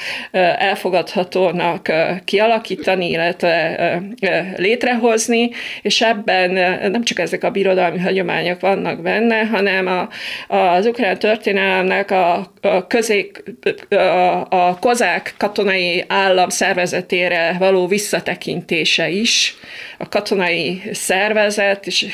elfogadhatónak 0.59 1.93
kialakítani, 2.25 3.11
illetve 3.11 4.03
létrehozni, 4.57 5.51
és 5.83 6.01
ebben 6.01 6.51
nem 6.91 7.05
csak 7.05 7.19
ezek 7.19 7.45
a 7.45 7.51
birodalmi 7.51 7.99
hagyományok 7.99 8.61
vannak 8.61 9.03
benne, 9.03 9.45
hanem 9.45 9.87
a, 9.87 10.09
az 10.57 10.87
ukrán 10.87 11.19
történelemnek 11.19 12.11
a, 12.11 12.53
a, 12.61 12.87
közék, 12.87 13.43
a, 13.89 13.95
a 14.49 14.79
kozák 14.81 15.35
katonai 15.37 16.05
állam 16.09 16.49
szervezetére 16.77 17.57
való 17.59 17.87
visszatekintése 17.87 19.09
is, 19.09 19.55
a 19.99 20.09
katonai 20.09 20.83
szervezet, 20.93 21.87
és 21.87 22.07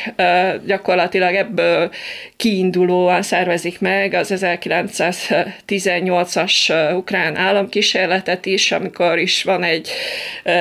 gyakorlatilag 0.66 1.34
ebből 1.34 1.90
kiindulóan 2.36 3.22
szervezik 3.22 3.80
meg 3.80 4.14
az 4.14 4.32
1918-as 4.34 6.72
ukrán 6.96 7.36
államkísérletet 7.36 8.46
is, 8.46 8.72
amikor 8.72 9.18
is 9.18 9.42
van 9.42 9.62
egy 9.62 9.88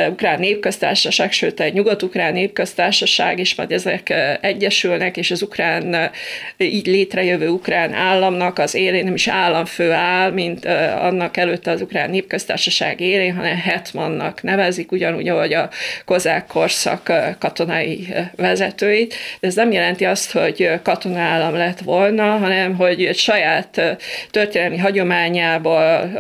ukrán 0.10 0.40
népköztársaság, 0.40 1.32
sőt 1.32 1.60
egy 1.60 1.74
nyugat-ukrán 1.74 2.34
népköztársaság, 2.34 3.40
és 3.40 3.56
majd 3.56 3.72
ezek 3.72 4.14
egyesülnek, 4.42 5.18
és 5.18 5.32
az 5.32 5.42
ukrán, 5.42 6.12
így 6.58 6.86
létrejövő 6.86 7.48
ukrán 7.48 7.94
államnak 7.94 8.60
az 8.60 8.76
élén 8.76 9.04
nem 9.04 9.14
is 9.14 9.28
államfő 9.28 9.92
áll, 9.92 10.32
mint 10.32 10.66
annak 11.00 11.38
előtte 11.38 11.72
az 11.72 11.82
ukrán 11.82 12.10
népköztársaság 12.10 13.00
élén, 13.00 13.36
hanem 13.36 13.58
hetmannak 13.58 14.42
nevezik, 14.42 14.92
ugyanúgy, 14.92 15.28
ahogy 15.28 15.54
a 15.54 15.70
kozák 16.06 16.48
korszak 16.48 17.11
katonai 17.40 18.14
vezetőit, 18.36 19.14
de 19.40 19.48
ez 19.48 19.56
nem 19.56 19.72
jelenti 19.72 20.06
azt, 20.06 20.32
hogy 20.32 20.70
katonállam 20.84 21.54
lett 21.54 21.80
volna, 21.80 22.38
hanem 22.38 22.76
hogy 22.76 23.06
egy 23.06 23.18
saját 23.18 23.82
történelmi 24.32 24.78
hagyományából 24.78 26.12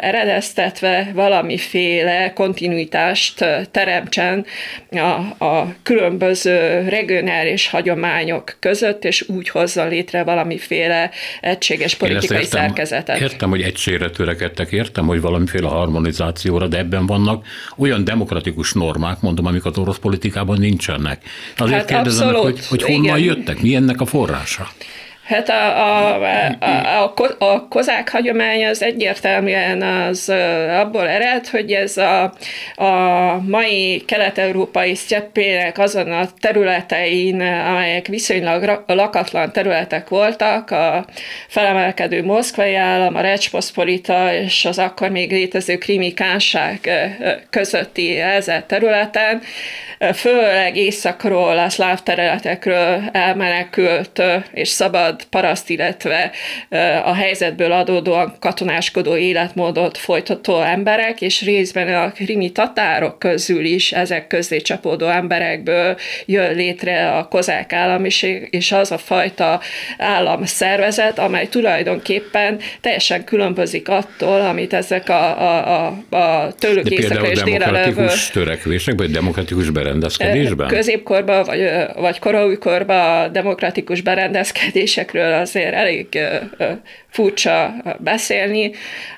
eredeztetve 0.00 1.10
valamiféle 1.14 2.32
kontinuitást 2.32 3.44
teremtsen 3.70 4.46
a, 4.90 5.44
a 5.44 5.74
különböző 5.82 6.88
regionális 6.88 7.68
hagyományok 7.68 8.56
között, 8.60 9.04
és 9.04 9.28
úgy 9.28 9.48
hozza 9.48 9.84
létre 9.84 10.24
valamiféle 10.24 11.10
egységes 11.40 11.94
politikai 11.94 12.38
értem, 12.38 12.60
szerkezetet. 12.60 13.20
Értem, 13.20 13.50
hogy 13.50 13.62
egységre 13.62 14.10
törekedtek, 14.10 14.72
értem, 14.72 15.06
hogy 15.06 15.20
valamiféle 15.20 15.68
harmonizációra, 15.68 16.66
de 16.66 16.78
ebben 16.78 17.06
vannak 17.06 17.46
olyan 17.76 18.04
demokratikus 18.04 18.72
normák, 18.72 19.20
mondom, 19.20 19.46
amiket 19.46 19.76
orosz 19.90 20.02
politikában 20.02 20.58
nincsenek. 20.58 21.22
Azért 21.56 21.78
hát 21.78 21.86
kérdezem, 21.86 22.34
hogy, 22.34 22.66
hogy 22.66 22.82
honnan 22.82 23.04
igen. 23.04 23.18
jöttek, 23.18 23.62
mi 23.62 23.74
ennek 23.74 24.00
a 24.00 24.06
forrása? 24.06 24.68
Hát 25.30 25.48
a, 25.48 25.78
a, 25.78 26.22
a, 26.60 27.02
a, 27.04 27.44
a 27.44 27.68
kozák 27.68 28.10
hagyomány 28.10 28.66
az 28.66 28.82
egyértelműen 28.82 29.82
az 29.82 30.28
abból 30.80 31.08
ered, 31.08 31.48
hogy 31.48 31.72
ez 31.72 31.96
a, 31.96 32.22
a 32.74 33.36
mai 33.46 34.02
kelet-európai 34.06 34.94
sztyeppének 34.94 35.78
azon 35.78 36.12
a 36.12 36.28
területein, 36.40 37.40
amelyek 37.40 38.06
viszonylag 38.06 38.82
lakatlan 38.86 39.52
területek 39.52 40.08
voltak, 40.08 40.70
a 40.70 41.04
felemelkedő 41.48 42.24
moszkvai 42.24 42.74
állam, 42.74 43.16
a 43.16 43.20
Recsposzpolita 43.20 44.34
és 44.34 44.64
az 44.64 44.78
akkor 44.78 45.10
még 45.10 45.30
létező 45.30 45.78
krimi 45.78 46.14
közötti 47.50 48.20
ezer 48.20 48.62
területen, 48.62 49.42
főleg 50.14 50.76
északról, 50.76 51.58
a 51.58 51.68
szláv 51.68 52.02
területekről 52.02 53.02
elmenekült 53.12 54.22
és 54.52 54.68
szabad 54.68 55.19
paraszt, 55.24 55.70
illetve 55.70 56.30
a 57.04 57.14
helyzetből 57.14 57.72
adódóan 57.72 58.34
katonáskodó 58.40 59.16
életmódot 59.16 59.98
folytató 59.98 60.60
emberek, 60.60 61.20
és 61.20 61.42
részben 61.42 61.94
a 61.94 62.12
krimi 62.12 62.52
tatárok 62.52 63.18
közül 63.18 63.64
is 63.64 63.92
ezek 63.92 64.26
közé 64.26 64.60
csapódó 64.60 65.06
emberekből 65.06 65.96
jön 66.26 66.54
létre 66.54 67.10
a 67.10 67.28
kozák 67.28 67.72
államiség, 67.72 68.48
és 68.50 68.72
az 68.72 68.90
a 68.90 68.98
fajta 68.98 69.60
államszervezet, 69.98 71.18
amely 71.18 71.48
tulajdonképpen 71.48 72.58
teljesen 72.80 73.24
különbözik 73.24 73.88
attól, 73.88 74.40
amit 74.40 74.72
ezek 74.72 75.08
a, 75.08 75.40
a, 75.40 75.86
a, 76.10 76.16
a 76.16 76.52
tőlük 76.58 76.90
északra 76.90 77.30
és 77.30 77.42
délelővő... 77.42 78.06
törekvések, 78.32 78.94
vagy 78.96 79.10
demokratikus 79.10 79.70
berendezkedésben? 79.70 80.68
Középkorban, 80.68 81.44
vagy, 81.44 81.70
vagy 81.96 82.18
koraújkorban 82.18 83.24
a 83.24 83.28
demokratikus 83.28 84.00
berendezkedésekről 85.00 85.32
azért 85.32 85.74
elég 85.74 86.18
furcsa 87.08 87.74
beszélni. 87.98 88.70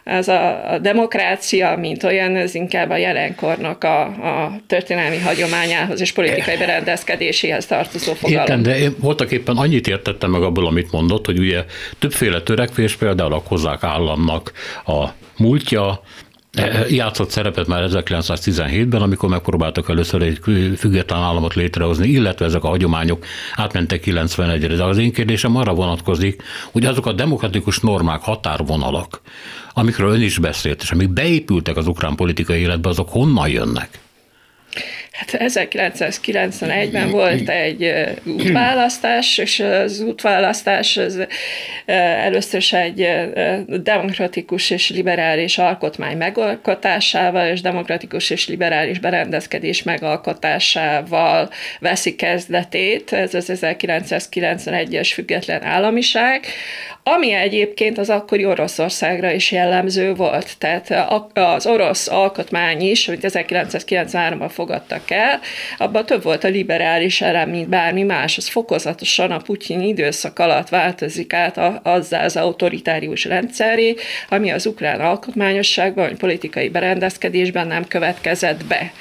Ez 0.05 0.29
a, 0.29 0.73
a 0.73 0.79
demokrácia, 0.79 1.77
mint 1.77 2.03
olyan, 2.03 2.37
ez 2.37 2.55
inkább 2.55 2.91
a 2.91 2.97
jelenkornak 2.97 3.85
a, 3.85 4.03
a 4.03 4.61
történelmi 4.67 5.19
hagyományához 5.19 6.01
és 6.01 6.13
politikai 6.13 6.57
berendezkedéséhez 6.57 7.67
tartozó 7.67 8.13
fogalom. 8.13 8.41
Értem, 8.41 8.63
de 8.63 8.79
én 8.79 8.95
voltak 8.99 9.31
éppen 9.31 9.57
annyit 9.57 9.89
értettem 9.89 10.31
meg 10.31 10.43
abból, 10.43 10.67
amit 10.67 10.93
mondott, 10.93 11.27
hogy 11.27 11.39
ugye 11.39 11.65
többféle 11.99 12.41
törekvés, 12.41 12.97
például 12.97 13.33
a 13.33 13.43
kozák 13.43 13.83
államnak 13.83 14.53
a 14.87 15.09
múltja, 15.37 16.03
játszott 16.89 17.31
szerepet 17.31 17.67
már 17.67 17.89
1917-ben, 17.91 19.03
amikor 19.03 19.29
megpróbáltak 19.29 19.89
először 19.89 20.23
egy 20.23 20.39
független 20.77 21.21
államot 21.21 21.55
létrehozni, 21.55 22.09
illetve 22.09 22.45
ezek 22.45 22.65
a 22.65 22.69
hagyományok 22.69 23.25
átmentek 23.55 24.03
91-re. 24.07 24.75
De 24.77 24.85
az 24.85 24.99
én 24.99 25.13
kérdésem 25.13 25.57
arra 25.57 25.75
vonatkozik, 25.75 26.43
hogy 26.73 26.85
azok 26.85 27.07
a 27.07 27.13
demokratikus 27.13 27.79
normák, 27.79 28.21
határvonalak, 28.21 29.21
amikről 29.73 30.13
ön 30.13 30.23
is 30.23 30.39
beszélt, 30.39 30.83
és 30.83 30.91
amik 30.91 31.09
beépültek 31.09 31.77
az 31.77 31.87
ukrán 31.87 32.15
politikai 32.15 32.61
életbe, 32.61 32.89
azok 32.89 33.09
honnan 33.09 33.49
jönnek? 33.49 34.02
Hát 35.27 35.53
1991-ben 35.53 37.11
volt 37.11 37.49
egy 37.49 37.95
útválasztás, 38.25 39.39
és 39.39 39.61
az 39.61 40.01
útválasztás 40.01 40.97
az 40.97 41.27
először 41.87 42.61
is 42.61 42.73
egy 42.73 43.09
demokratikus 43.67 44.71
és 44.71 44.91
liberális 44.91 45.59
alkotmány 45.59 46.17
megalkotásával, 46.17 47.47
és 47.47 47.61
demokratikus 47.61 48.31
és 48.31 48.49
liberális 48.49 48.99
berendezkedés 48.99 49.83
megalkotásával 49.83 51.51
veszi 51.81 52.15
kezdetét, 52.15 53.13
ez 53.13 53.35
az 53.35 53.51
1991-es 53.53 55.11
független 55.13 55.63
államiság, 55.63 56.47
ami 57.05 57.33
egyébként 57.33 57.99
az 57.99 58.11
akkori 58.11 58.45
Oroszországra 58.45 59.31
is 59.31 59.53
jellemző 59.53 60.15
volt. 60.15 60.59
Tehát 60.59 60.91
az 61.35 61.67
orosz 61.67 62.09
alkotmány 62.09 62.81
is, 62.81 63.09
amit 63.09 63.27
1993-ban 63.29 64.51
fogadtak 64.51 65.11
el, 65.11 65.41
abban 65.79 66.07
több 66.07 66.23
volt 66.23 66.45
a 66.45 66.49
liberális 66.49 67.21
elem, 67.21 67.51
mint 67.51 67.69
bármi 67.69 68.03
más. 68.03 68.37
Az 68.37 68.49
fokozatosan 68.49 69.31
a 69.31 69.39
Putyin 69.39 69.81
időszak 69.81 70.39
alatt 70.39 70.69
változik 70.69 71.33
át 71.33 71.61
azzá 71.83 72.25
az 72.25 72.37
autoritárius 72.37 73.25
rendszeré, 73.25 73.95
ami 74.29 74.51
az 74.51 74.67
ukrán 74.67 75.01
alkotmányosságban, 75.01 76.09
vagy 76.09 76.19
politikai 76.19 76.69
berendezkedésben 76.69 77.67
nem 77.67 77.87
következett 77.89 78.65
be. 78.65 78.93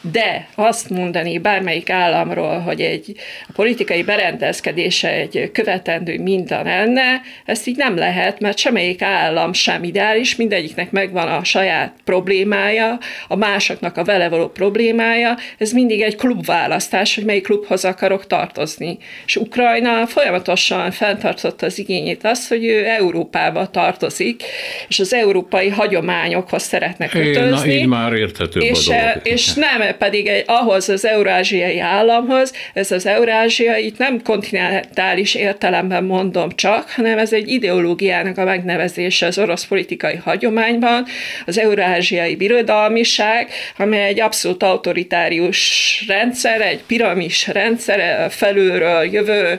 De 0.00 0.48
azt 0.54 0.90
mondani 0.90 1.38
bármelyik 1.38 1.90
államról, 1.90 2.58
hogy 2.58 2.80
egy 2.80 3.16
a 3.48 3.52
politikai 3.54 4.02
berendezkedése 4.02 5.10
egy 5.10 5.50
követendő 5.52 6.22
minta 6.22 6.62
lenne, 6.62 7.20
ezt 7.44 7.66
így 7.66 7.76
nem 7.76 7.96
lehet, 7.96 8.40
mert 8.40 8.58
semmelyik 8.58 9.02
állam 9.02 9.52
sem 9.52 9.84
ideális, 9.84 10.36
mindegyiknek 10.36 10.90
megvan 10.90 11.28
a 11.28 11.44
saját 11.44 11.92
problémája, 12.04 12.98
a 13.28 13.36
másoknak 13.36 13.96
a 13.96 14.04
vele 14.04 14.28
való 14.28 14.48
problémája, 14.48 15.36
ez 15.58 15.72
mindig 15.72 16.00
egy 16.00 16.16
klubválasztás, 16.16 17.14
hogy 17.14 17.24
melyik 17.24 17.42
klubhoz 17.42 17.84
akarok 17.84 18.26
tartozni. 18.26 18.98
És 19.26 19.36
Ukrajna 19.36 20.06
folyamatosan 20.06 20.90
fenntartotta 20.90 21.66
az 21.66 21.78
igényét 21.78 22.24
azt, 22.24 22.48
hogy 22.48 22.64
ő 22.64 22.84
Európába 22.84 23.66
tartozik, 23.70 24.42
és 24.88 24.98
az 24.98 25.12
európai 25.12 25.68
hagyományokhoz 25.68 26.62
szeretne 26.62 27.08
kötözni. 27.08 27.50
Na, 27.50 27.66
így 27.66 27.86
már 27.86 28.12
érthető 28.12 28.60
és, 28.60 28.90
és 29.22 29.54
nem 29.54 29.96
pedig 29.98 30.26
egy, 30.26 30.44
ahhoz 30.46 30.88
az 30.88 31.04
eurázsiai 31.06 31.78
államhoz, 31.78 32.52
ez 32.72 32.90
az 32.90 33.06
eurázsia 33.06 33.76
itt 33.76 33.98
nem 33.98 34.22
kontinentális 34.22 35.34
értelemben 35.34 36.04
mondom 36.04 36.50
csak, 36.54 36.90
hanem 36.90 37.18
ez 37.18 37.32
egy 37.32 37.48
ideológiának 37.48 38.38
a 38.38 38.44
megnevezése 38.44 39.26
az 39.26 39.38
orosz 39.38 39.66
politikai 39.66 40.16
hagyományban, 40.16 41.06
az 41.46 41.58
eurázsiai 41.58 42.36
birodalmiság, 42.36 43.50
amely 43.76 44.06
egy 44.06 44.20
abszolút 44.20 44.62
autoritárius 44.62 46.04
rendszer, 46.08 46.60
egy 46.60 46.82
piramis 46.86 47.46
rendszer, 47.46 48.30
felülről 48.30 49.04
jövő 49.12 49.58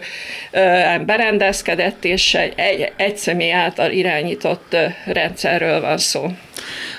berendezkedett, 1.06 2.06
és 2.06 2.34
egy, 2.34 2.91
egy, 2.95 3.17
személy 3.17 3.52
által 3.52 3.91
irányított 3.91 4.75
rendszerről 5.06 5.82
van 5.82 5.97
szó. 5.97 6.25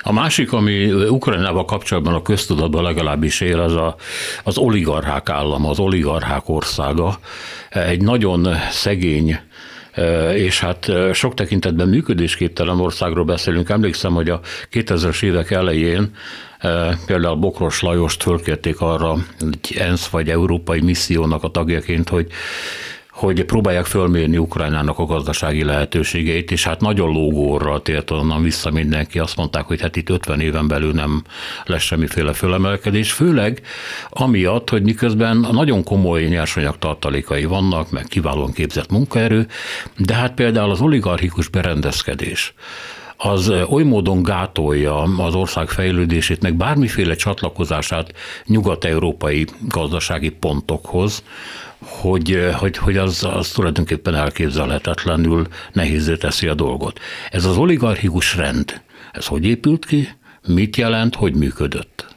A 0.03 0.13
másik, 0.13 0.53
ami 0.53 0.93
Ukrajnával 0.93 1.65
kapcsolatban 1.65 2.15
a 2.15 2.23
köztudatban 2.23 2.83
legalábbis 2.83 3.41
él, 3.41 3.61
az 3.61 3.75
a, 3.75 3.97
az 4.45 4.59
oligarchák 4.59 5.29
állama, 5.29 5.69
az 5.71 5.79
oligarchák 5.79 6.49
országa. 6.49 7.19
Egy 7.71 8.03
nagyon 8.03 8.49
szegény 8.71 9.39
e, 9.93 10.37
és 10.37 10.61
hát 10.61 10.89
e, 10.89 11.13
sok 11.13 11.35
tekintetben 11.35 11.89
működésképtelen 11.89 12.81
országról 12.81 13.25
beszélünk. 13.25 13.69
Emlékszem, 13.69 14.13
hogy 14.13 14.31
a 14.31 14.41
2000-es 14.73 15.23
évek 15.23 15.51
elején 15.51 16.11
e, 16.59 16.99
például 17.07 17.37
Bokros 17.37 17.81
Lajost 17.81 18.23
fölkérték 18.23 18.81
arra 18.81 19.17
egy 19.41 19.77
ENSZ 19.79 20.07
vagy 20.09 20.31
európai 20.31 20.81
missziónak 20.81 21.43
a 21.43 21.49
tagjaként, 21.51 22.09
hogy 22.09 22.27
hogy 23.21 23.45
próbálják 23.45 23.85
fölmérni 23.85 24.37
Ukrajnának 24.37 24.99
a 24.99 25.05
gazdasági 25.05 25.65
lehetőségeit, 25.65 26.51
és 26.51 26.65
hát 26.65 26.81
nagyon 26.81 27.13
lógóra 27.13 27.83
tért 27.83 28.11
onnan 28.11 28.43
vissza 28.43 28.71
mindenki. 28.71 29.19
Azt 29.19 29.37
mondták, 29.37 29.65
hogy 29.65 29.81
hát 29.81 29.97
itt 29.97 30.11
50 30.11 30.41
éven 30.41 30.69
belül 30.69 30.93
nem 30.93 31.23
lesz 31.65 31.83
semmiféle 31.83 32.33
fölemelkedés, 32.33 33.13
főleg 33.13 33.61
amiatt, 34.11 34.71
hogy 34.71 34.83
miközben 34.83 35.47
nagyon 35.53 35.85
komoly 35.85 36.23
nyersanyag 36.23 36.79
tartalékai 36.79 37.45
vannak, 37.45 37.91
meg 37.91 38.05
kiválóan 38.05 38.53
képzett 38.53 38.91
munkaerő, 38.91 39.47
de 39.97 40.15
hát 40.15 40.35
például 40.35 40.71
az 40.71 40.81
oligarchikus 40.81 41.49
berendezkedés, 41.49 42.55
az 43.17 43.49
oly 43.49 43.83
módon 43.83 44.23
gátolja 44.23 45.03
az 45.03 45.35
ország 45.35 45.69
fejlődését, 45.69 46.43
meg 46.43 46.55
bármiféle 46.55 47.15
csatlakozását 47.15 48.13
nyugat-európai 48.47 49.47
gazdasági 49.69 50.31
pontokhoz, 50.31 51.23
hogy, 51.81 52.51
hogy, 52.59 52.77
hogy 52.77 52.97
az, 52.97 53.25
az 53.25 53.49
tulajdonképpen 53.49 54.15
elképzelhetetlenül 54.15 55.47
nehézé 55.73 56.17
teszi 56.17 56.47
a 56.47 56.55
dolgot. 56.55 57.01
Ez 57.31 57.45
az 57.45 57.57
oligarchikus 57.57 58.37
rend, 58.37 58.81
ez 59.13 59.27
hogy 59.27 59.45
épült 59.45 59.87
ki, 59.87 60.09
mit 60.47 60.77
jelent, 60.77 61.15
hogy 61.15 61.35
működött? 61.35 62.15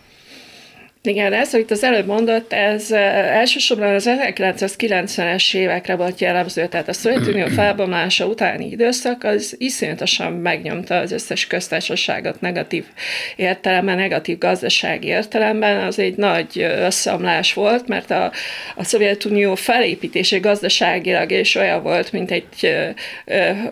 Igen, 1.08 1.34
ez, 1.34 1.54
amit 1.54 1.72
az 1.72 1.84
előbb 1.84 2.06
mondott, 2.06 2.54
ez 2.54 2.92
elsősorban 2.92 3.94
az 3.94 4.10
1990-es 4.10 5.56
évekre 5.56 5.96
volt 5.96 6.20
jellemző, 6.20 6.68
tehát 6.68 6.88
a 6.88 6.94
Szovjetunió 6.94 7.46
felbomlása 7.60 8.26
utáni 8.26 8.70
időszak 8.70 9.24
az 9.24 9.56
iszonyatosan 9.58 10.34
megnyomta 10.34 10.96
az 10.98 11.12
összes 11.12 11.48
köztársaságot 11.48 12.42
negatív 12.42 12.86
értelemben, 13.36 13.96
negatív 13.96 14.38
gazdasági 14.38 15.08
értelemben. 15.08 15.84
Az 15.84 16.00
egy 16.00 16.16
nagy 16.16 16.60
összeomlás 16.60 17.54
volt, 17.54 17.88
mert 17.88 18.12
a, 18.12 18.32
a 18.76 18.84
Szovjetunió 18.84 19.56
felépítése 19.56 20.38
gazdaságilag 20.38 21.32
és 21.32 21.56
olyan 21.56 21.84
volt, 21.84 22.12
mint 22.12 22.32
egy, 22.32 22.76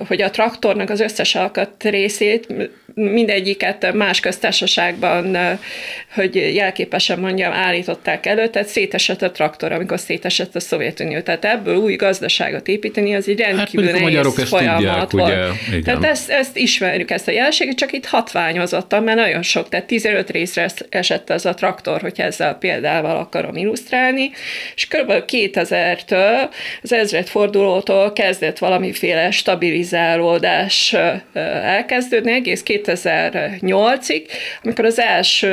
hogy 0.08 0.22
a 0.22 0.30
traktornak 0.30 0.90
az 0.90 1.00
összes 1.00 1.36
alkat 1.36 1.84
részét 1.84 2.48
mindegyiket 2.96 3.94
más 3.94 4.20
köztársaságban, 4.20 5.38
hogy 6.14 6.36
jelképesen 6.36 7.20
mondjam, 7.22 7.52
állították 7.52 8.26
elő, 8.26 8.48
tehát 8.48 8.68
szétesett 8.68 9.22
a 9.22 9.32
traktor, 9.32 9.72
amikor 9.72 10.00
szétesett 10.00 10.56
a 10.56 10.60
Szovjetunió. 10.60 11.20
Tehát 11.20 11.46
ebből 11.46 11.76
új 11.76 11.96
gazdaságot 11.96 12.68
építeni, 12.68 13.16
az 13.16 13.30
egy 13.30 13.40
rendkívül 13.40 13.92
hát, 13.92 14.00
nehéz 14.00 14.26
a 14.26 14.32
folyamat 14.32 15.10
tudják, 15.10 15.12
volt. 15.12 15.14
Ugye, 15.14 15.78
igen. 15.78 15.84
Tehát 15.84 16.04
ezt, 16.04 16.30
ezt 16.30 16.58
ismerjük, 16.58 17.12
ezt 17.12 17.28
a 17.28 17.32
jelenséget, 17.32 17.78
csak 17.78 17.92
itt 17.92 18.06
hatványozottan, 18.06 19.04
mert 19.04 19.18
nagyon 19.18 19.42
sok, 19.42 19.70
tehát 19.70 19.86
15 19.86 20.30
részre 20.30 20.70
esett 20.90 21.30
ez 21.30 21.46
a 21.46 21.54
traktor, 21.54 22.02
hogy 22.02 22.20
ezzel 22.20 22.50
a 22.50 22.56
példával 22.56 23.18
akarom 23.18 23.56
illusztrálni, 23.56 24.32
és 24.76 24.88
kb. 24.88 25.12
2000-től, 25.28 26.50
az 26.82 26.94
ezred 26.94 27.28
fordulótól 27.28 28.14
kezdett 28.14 28.58
valamiféle 28.58 29.32
stabilizálódás 29.32 30.96
elkezdődni, 31.64 32.32
egész 32.32 32.64
2008-ig, 32.66 34.24
amikor 34.64 34.86
az 34.86 35.00
első 35.00 35.50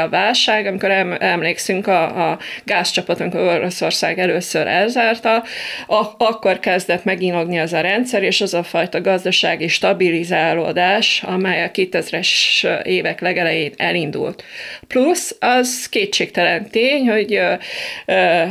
energiaválság, 0.00 0.66
amikor 0.66 0.90
emlékszünk 1.18 1.86
a, 1.86 2.30
a 2.30 2.38
gázcsapot, 2.64 3.20
amikor 3.20 3.40
Oroszország 3.40 4.18
először 4.18 4.66
elzárta, 4.66 5.44
akkor 6.18 6.58
kezdett 6.58 7.04
meginogni 7.04 7.58
az 7.58 7.72
a 7.72 7.80
rendszer, 7.80 8.22
és 8.22 8.40
az 8.40 8.54
a 8.54 8.62
fajta 8.62 9.00
gazdasági 9.00 9.68
stabilizálódás, 9.68 11.22
amely 11.26 11.64
a 11.64 11.70
2000-es 11.70 12.82
évek 12.82 13.20
legelején 13.20 13.72
elindult. 13.76 14.44
Plusz 14.88 15.36
az 15.40 15.88
kétségtelen 15.88 16.70
tény, 16.70 17.08
hogy 17.08 17.40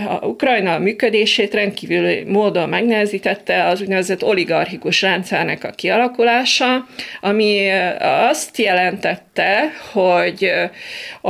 a 0.08 0.26
Ukrajna 0.26 0.78
működését 0.78 1.54
rendkívül 1.54 2.28
módon 2.28 2.70
megnehezítette 2.70 3.66
az 3.66 3.82
úgynevezett 3.82 4.24
oligarchikus 4.24 5.02
rendszernek 5.02 5.64
a 5.64 5.70
kialakulása, 5.70 6.88
ami 7.22 7.70
azt 8.00 8.58
jelentette, 8.58 9.72
hogy 9.92 10.52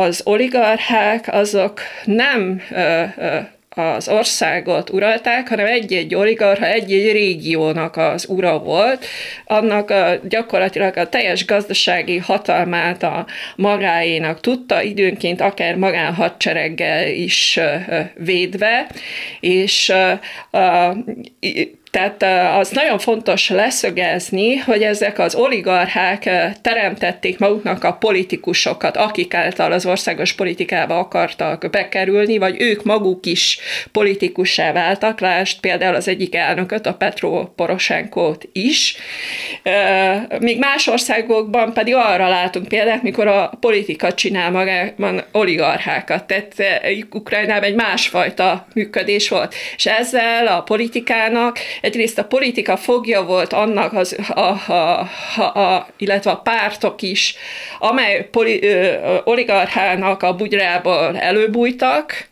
az 0.09 0.21
oligarchák 0.23 1.33
azok 1.33 1.81
nem 2.05 2.61
az 3.69 4.07
országot 4.07 4.89
uralták, 4.89 5.47
hanem 5.47 5.65
egy-egy 5.65 6.15
oligarha, 6.15 6.65
egy-egy 6.65 7.11
régiónak 7.11 7.97
az 7.97 8.25
ura 8.29 8.59
volt, 8.59 9.05
annak 9.45 9.89
a, 9.89 10.19
gyakorlatilag 10.29 10.97
a 10.97 11.09
teljes 11.09 11.45
gazdasági 11.45 12.17
hatalmát 12.17 13.03
a 13.03 13.25
magáénak 13.55 14.39
tudta, 14.39 14.81
időnként 14.81 15.41
akár 15.41 15.75
magánhadsereggel 15.75 17.07
is 17.07 17.59
védve, 18.15 18.87
és 19.39 19.93
tehát 21.91 22.23
az 22.57 22.69
nagyon 22.69 22.99
fontos 22.99 23.49
leszögezni, 23.49 24.55
hogy 24.55 24.81
ezek 24.81 25.19
az 25.19 25.35
oligarchák 25.35 26.29
teremtették 26.61 27.39
maguknak 27.39 27.83
a 27.83 27.93
politikusokat, 27.93 28.97
akik 28.97 29.33
által 29.33 29.71
az 29.71 29.85
országos 29.85 30.33
politikába 30.33 30.97
akartak 30.97 31.69
bekerülni, 31.71 32.37
vagy 32.37 32.61
ők 32.61 32.83
maguk 32.83 33.25
is 33.25 33.59
politikussá 33.91 34.71
váltak, 34.71 35.19
lásd 35.19 35.59
például 35.59 35.95
az 35.95 36.07
egyik 36.07 36.35
elnököt, 36.35 36.85
a 36.85 36.93
Petro 36.93 37.45
Poroshenkót 37.55 38.49
is. 38.51 38.95
Míg 40.39 40.59
más 40.59 40.87
országokban 40.87 41.73
pedig 41.73 41.95
arra 41.95 42.27
látunk 42.27 42.67
példát, 42.67 43.03
mikor 43.03 43.27
a 43.27 43.51
politika 43.59 44.13
csinál 44.13 44.51
magában 44.51 45.23
oligarchákat, 45.31 46.23
tehát 46.23 46.83
Ukrajnában 47.11 47.63
egy 47.63 47.75
másfajta 47.75 48.67
működés 48.73 49.29
volt, 49.29 49.55
és 49.75 49.85
ezzel 49.85 50.47
a 50.47 50.61
politikának 50.61 51.57
egyrészt 51.81 52.17
a 52.17 52.25
politika 52.25 52.77
fogja 52.77 53.23
volt 53.23 53.53
annak, 53.53 53.93
az, 53.93 54.17
a, 54.33 54.71
a, 54.71 55.09
a, 55.37 55.59
a, 55.59 55.87
illetve 55.97 56.31
a 56.31 56.37
pártok 56.37 57.01
is, 57.01 57.35
amely 57.79 58.27
poli, 58.31 58.63
ö, 58.63 59.17
oligarchának 59.23 60.23
a 60.23 60.35
bugyrából 60.35 61.17
előbújtak, 61.17 62.27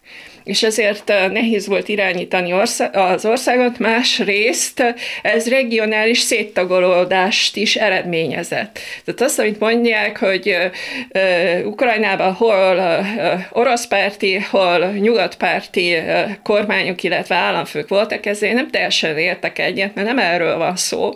és 0.48 0.64
ezért 0.64 1.10
eh, 1.10 1.30
nehéz 1.30 1.68
volt 1.68 1.88
irányítani 1.88 2.52
az 2.92 3.26
országot, 3.26 3.80
másrészt 3.80 4.96
ez 5.22 5.50
regionális 5.50 6.20
széttagolódást 6.20 7.56
is 7.56 7.76
eredményezett. 7.76 8.80
Tehát 9.06 9.22
azt, 9.22 9.40
amit 9.40 9.60
mondják, 9.60 10.20
hogy 10.20 10.48
eh, 10.48 10.72
eh, 11.10 11.66
Ukrajnában 11.66 12.34
hol 12.34 13.06
oroszpárti, 13.52 14.36
hol 14.50 14.86
nyugatpárti 14.86 15.96
kormányok, 16.44 17.04
illetve 17.04 17.36
államfők 17.36 17.88
voltak, 17.88 18.26
ezért 18.26 18.54
nem 18.54 18.70
teljesen 18.70 19.18
értek 19.18 19.60
egyet, 19.60 19.96
mert 19.96 20.08
nem 20.08 20.20
erről 20.20 20.58
van 20.58 20.76
szó, 20.76 21.14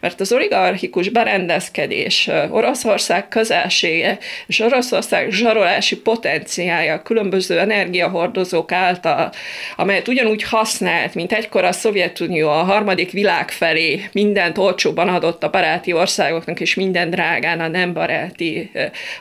mert 0.00 0.20
az 0.20 0.32
oligarchikus 0.32 1.08
berendezkedés, 1.08 2.30
Oroszország 2.50 3.28
közelsége 3.28 4.18
és 4.46 4.60
Oroszország 4.60 5.30
zsarolási 5.30 5.96
potenciája, 5.96 7.02
különböző 7.02 7.58
energiahordozók 7.58 8.72
által, 8.74 9.32
amelyet 9.76 10.08
ugyanúgy 10.08 10.42
használt, 10.42 11.14
mint 11.14 11.32
egykor 11.32 11.64
a 11.64 11.72
Szovjetunió 11.72 12.48
a 12.48 12.62
harmadik 12.62 13.10
világ 13.10 13.50
felé 13.50 14.08
mindent 14.12 14.58
olcsóban 14.58 15.08
adott 15.08 15.42
a 15.42 15.50
baráti 15.50 15.92
országoknak, 15.92 16.60
és 16.60 16.74
minden 16.74 17.10
drágán 17.10 17.60
a 17.60 17.68
nem 17.68 17.92
baráti 17.92 18.70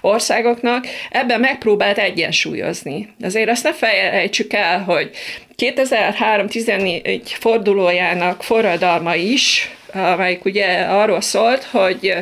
országoknak, 0.01 0.87
ebben 1.09 1.39
megpróbált 1.39 1.97
egyensúlyozni. 1.97 3.13
Azért 3.21 3.49
azt 3.49 3.63
ne 3.63 3.73
felejtsük 3.73 4.53
el, 4.53 4.79
hogy 4.79 5.09
2003-14 5.57 7.21
fordulójának 7.23 8.43
forradalma 8.43 9.15
is 9.15 9.69
amelyik 9.93 10.45
ugye 10.45 10.65
arról 10.81 11.21
szólt, 11.21 11.63
hogy 11.63 12.13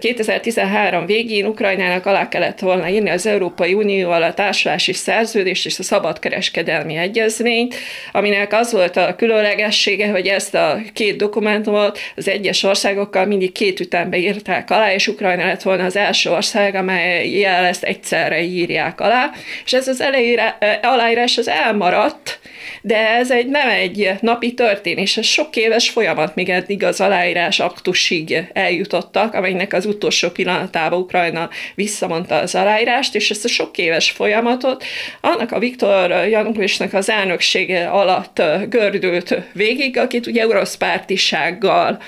2013 0.00 1.06
végén 1.06 1.46
Ukrajnának 1.46 2.06
alá 2.06 2.28
kellett 2.28 2.58
volna 2.58 2.88
írni 2.88 3.10
az 3.10 3.26
Európai 3.26 3.74
Unióval 3.74 4.22
a 4.22 4.34
társulási 4.34 4.92
szerződést 4.92 5.66
és 5.66 5.78
a 5.78 5.82
szabadkereskedelmi 5.82 6.96
egyezményt, 6.96 7.74
aminek 8.12 8.52
az 8.52 8.72
volt 8.72 8.96
a 8.96 9.14
különlegessége, 9.16 10.08
hogy 10.08 10.26
ezt 10.26 10.54
a 10.54 10.80
két 10.92 11.16
dokumentumot 11.16 11.98
az 12.16 12.28
egyes 12.28 12.62
országokkal 12.62 13.26
mindig 13.26 13.52
két 13.52 13.80
ütembe 13.80 14.16
írták 14.16 14.70
alá, 14.70 14.92
és 14.92 15.08
Ukrajna 15.08 15.46
lett 15.46 15.62
volna 15.62 15.84
az 15.84 15.96
első 15.96 16.30
ország, 16.30 16.74
amely 16.74 17.44
ezt 17.44 17.84
egyszerre 17.84 18.42
írják 18.42 19.00
alá, 19.00 19.30
és 19.64 19.72
ez 19.72 19.88
az 19.88 20.00
elejére, 20.00 20.58
aláírás 20.82 21.38
az 21.38 21.48
elmaradt, 21.48 22.38
de 22.82 23.08
ez 23.08 23.30
egy 23.30 23.46
nem 23.46 23.68
egy 23.68 24.10
napi 24.20 24.54
történés, 24.54 25.16
ez 25.16 25.24
sok 25.24 25.56
éves 25.56 25.90
folyamat, 25.90 26.34
míg 26.34 26.48
eddig 26.48 26.84
az 26.88 27.00
aláírás 27.00 27.60
aktusig 27.60 28.48
eljutottak, 28.52 29.34
amelynek 29.34 29.72
az 29.72 29.86
utolsó 29.86 30.28
pillanatában 30.28 30.98
Ukrajna 30.98 31.48
visszamondta 31.74 32.34
az 32.34 32.54
aláírást, 32.54 33.14
és 33.14 33.30
ezt 33.30 33.44
a 33.44 33.48
sok 33.48 33.78
éves 33.78 34.10
folyamatot 34.10 34.84
annak 35.20 35.52
a 35.52 35.58
Viktor 35.58 36.10
Janukovicsnak 36.10 36.94
az 36.94 37.10
elnöksége 37.10 37.88
alatt 37.88 38.42
gördült 38.68 39.36
végig, 39.52 39.98
akit 39.98 40.26
ugye 40.26 40.46
orosz 40.46 40.76
pártisággal 40.76 42.02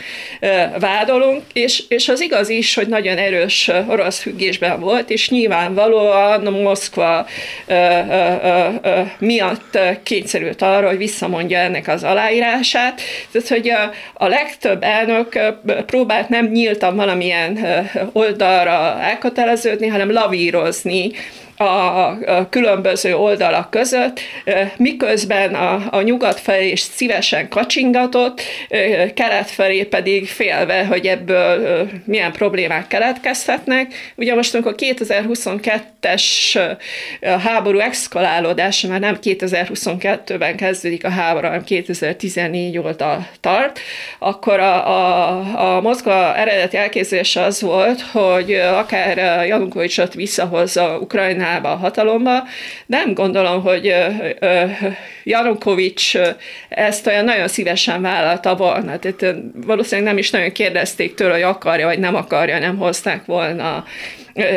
vádolunk, 0.79 1.43
és, 1.53 1.83
és 1.89 2.09
az 2.09 2.21
igaz 2.21 2.49
is, 2.49 2.75
hogy 2.75 2.89
nagyon 2.89 3.19
erős 3.19 3.71
orosz 3.89 4.21
függésben 4.21 4.81
volt, 4.81 5.11
és 5.11 5.29
nyilvánvalóan 5.29 6.43
Moszkva 6.43 7.27
miatt 9.19 9.79
kényszerült 10.03 10.63
arra, 10.63 10.89
hogy 10.89 10.97
visszamondja 10.97 11.59
ennek 11.59 11.89
az 11.89 12.05
aláírását. 12.05 13.01
Tehát, 13.33 13.49
hogy 13.49 13.69
a, 13.69 13.91
a 14.15 14.27
legtöbb 14.27 14.70
elnök 14.81 15.39
próbált 15.87 16.29
nem 16.29 16.47
nyíltan 16.47 16.97
valamilyen 16.97 17.59
oldalra 18.13 19.01
elköteleződni, 19.01 19.87
hanem 19.87 20.13
lavírozni 20.13 21.11
a, 21.61 22.49
különböző 22.51 23.15
oldalak 23.15 23.71
között, 23.71 24.21
miközben 24.77 25.55
a, 25.55 25.83
a 25.91 26.03
nyugat 26.03 26.41
felé 26.41 26.71
is 26.71 26.81
szívesen 26.81 27.49
kacsingatott, 27.49 28.43
kelet 29.15 29.51
felé 29.51 29.83
pedig 29.83 30.29
félve, 30.29 30.87
hogy 30.87 31.07
ebből 31.07 31.89
milyen 32.05 32.33
problémák 32.33 32.87
keletkezhetnek. 32.87 33.95
Ugye 34.17 34.35
most, 34.35 34.55
amikor 34.55 34.75
2022-es 34.77 36.25
háború 37.21 37.79
exkalálódása 37.79 38.89
már 38.89 39.01
nem 39.01 39.19
2022-ben 39.23 40.57
kezdődik 40.57 41.05
a 41.05 41.11
háború, 41.11 41.47
hanem 41.47 41.65
2014 41.65 42.79
óta 42.79 43.29
tart, 43.41 43.81
akkor 44.19 44.61
a, 44.61 44.89
a, 44.89 45.77
a 45.77 45.81
Moszkva 45.81 46.37
eredeti 46.37 46.77
elképzelése 46.77 47.43
az 47.43 47.61
volt, 47.61 48.01
hogy 48.01 48.53
akár 48.55 49.47
Janukovicsot 49.47 50.15
visszahozza 50.15 50.99
Ukrajna 51.01 51.50
Ukrajnába 51.51 51.71
a 51.71 51.77
hatalomba. 51.77 52.43
Nem 52.87 53.15
gondolom, 53.15 53.63
hogy 53.63 53.95
Janukovics 55.25 56.17
ezt 56.69 57.07
olyan 57.07 57.25
nagyon 57.25 57.49
szívesen 57.49 58.03
vállalta 58.03 58.57
volna. 58.57 58.99
Tehát 58.99 59.37
valószínűleg 59.55 60.11
nem 60.11 60.19
is 60.19 60.31
nagyon 60.31 60.53
kérdezték 60.53 61.15
tőle, 61.15 61.33
hogy 61.33 61.43
akarja 61.43 61.87
vagy 61.87 61.99
nem 61.99 62.15
akarja, 62.15 62.59
nem 62.59 62.77
hozták 62.77 63.25
volna 63.25 63.85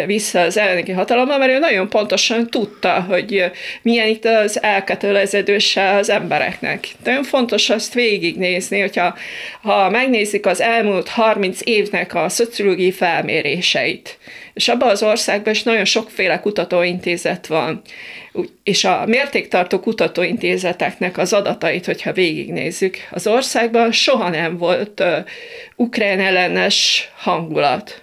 vissza 0.05 0.41
az 0.41 0.57
elleni 0.57 0.91
hatalommal, 0.91 1.37
mert 1.37 1.51
ő 1.51 1.59
nagyon 1.59 1.89
pontosan 1.89 2.47
tudta, 2.49 3.05
hogy 3.09 3.51
milyen 3.81 4.07
itt 4.07 4.25
az 4.25 4.63
elköteleződése 4.63 5.93
az 5.93 6.09
embereknek. 6.09 6.87
Nagyon 7.03 7.23
fontos 7.23 7.69
azt 7.69 7.93
végignézni, 7.93 8.79
hogyha 8.79 9.15
ha 9.61 9.89
megnézik 9.89 10.45
az 10.45 10.61
elmúlt 10.61 11.07
30 11.07 11.59
évnek 11.63 12.15
a 12.15 12.29
szociológiai 12.29 12.91
felméréseit, 12.91 14.17
és 14.53 14.67
abban 14.67 14.89
az 14.89 15.03
országban 15.03 15.53
is 15.53 15.63
nagyon 15.63 15.85
sokféle 15.85 16.39
kutatóintézet 16.39 17.47
van, 17.47 17.81
és 18.63 18.83
a 18.83 19.05
mértéktartó 19.05 19.79
kutatóintézeteknek 19.79 21.17
az 21.17 21.33
adatait, 21.33 21.85
hogyha 21.85 22.13
végignézzük, 22.13 22.97
az 23.11 23.27
országban 23.27 23.91
soha 23.91 24.29
nem 24.29 24.57
volt 24.57 24.99
uh, 24.99 25.17
ukrán 25.75 26.19
ellenes 26.19 27.09
hangulat 27.15 28.02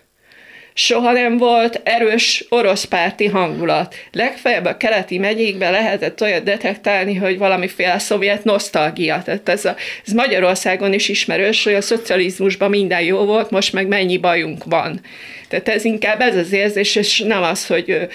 soha 0.74 1.12
nem 1.12 1.36
volt 1.36 1.80
erős 1.84 2.44
orosz 2.48 2.84
párti 2.84 3.26
hangulat. 3.26 3.94
Legfeljebb 4.12 4.64
a 4.64 4.76
keleti 4.76 5.18
megyékben 5.18 5.72
lehetett 5.72 6.20
olyat 6.20 6.42
detektálni, 6.42 7.14
hogy 7.14 7.38
valamiféle 7.38 7.98
szovjet 7.98 8.44
nosztalgia. 8.44 9.22
Tehát 9.24 9.48
ez, 9.48 9.64
a, 9.64 9.76
ez 10.06 10.12
Magyarországon 10.12 10.92
is 10.92 11.08
ismerős, 11.08 11.64
hogy 11.64 11.74
a 11.74 11.80
szocializmusban 11.80 12.70
minden 12.70 13.02
jó 13.02 13.24
volt, 13.24 13.50
most 13.50 13.72
meg 13.72 13.86
mennyi 13.86 14.18
bajunk 14.18 14.64
van. 14.64 15.00
Tehát 15.48 15.68
ez 15.68 15.84
inkább 15.84 16.20
ez 16.20 16.36
az 16.36 16.52
érzés, 16.52 16.96
és 16.96 17.18
nem 17.18 17.42
az, 17.42 17.66
hogy 17.66 18.08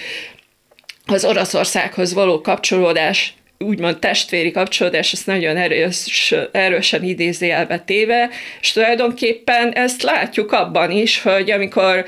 az 1.06 1.24
Oroszországhoz 1.24 2.12
való 2.12 2.40
kapcsolódás 2.40 3.35
úgymond 3.58 3.98
testvéri 3.98 4.50
kapcsolódás, 4.50 5.12
ezt 5.12 5.26
nagyon 5.26 5.56
erős, 5.56 6.34
erősen 6.52 7.02
idézélbe 7.02 7.78
téve, 7.78 8.28
és 8.60 8.72
tulajdonképpen 8.72 9.72
ezt 9.72 10.02
látjuk 10.02 10.52
abban 10.52 10.90
is, 10.90 11.22
hogy 11.22 11.50
amikor 11.50 12.04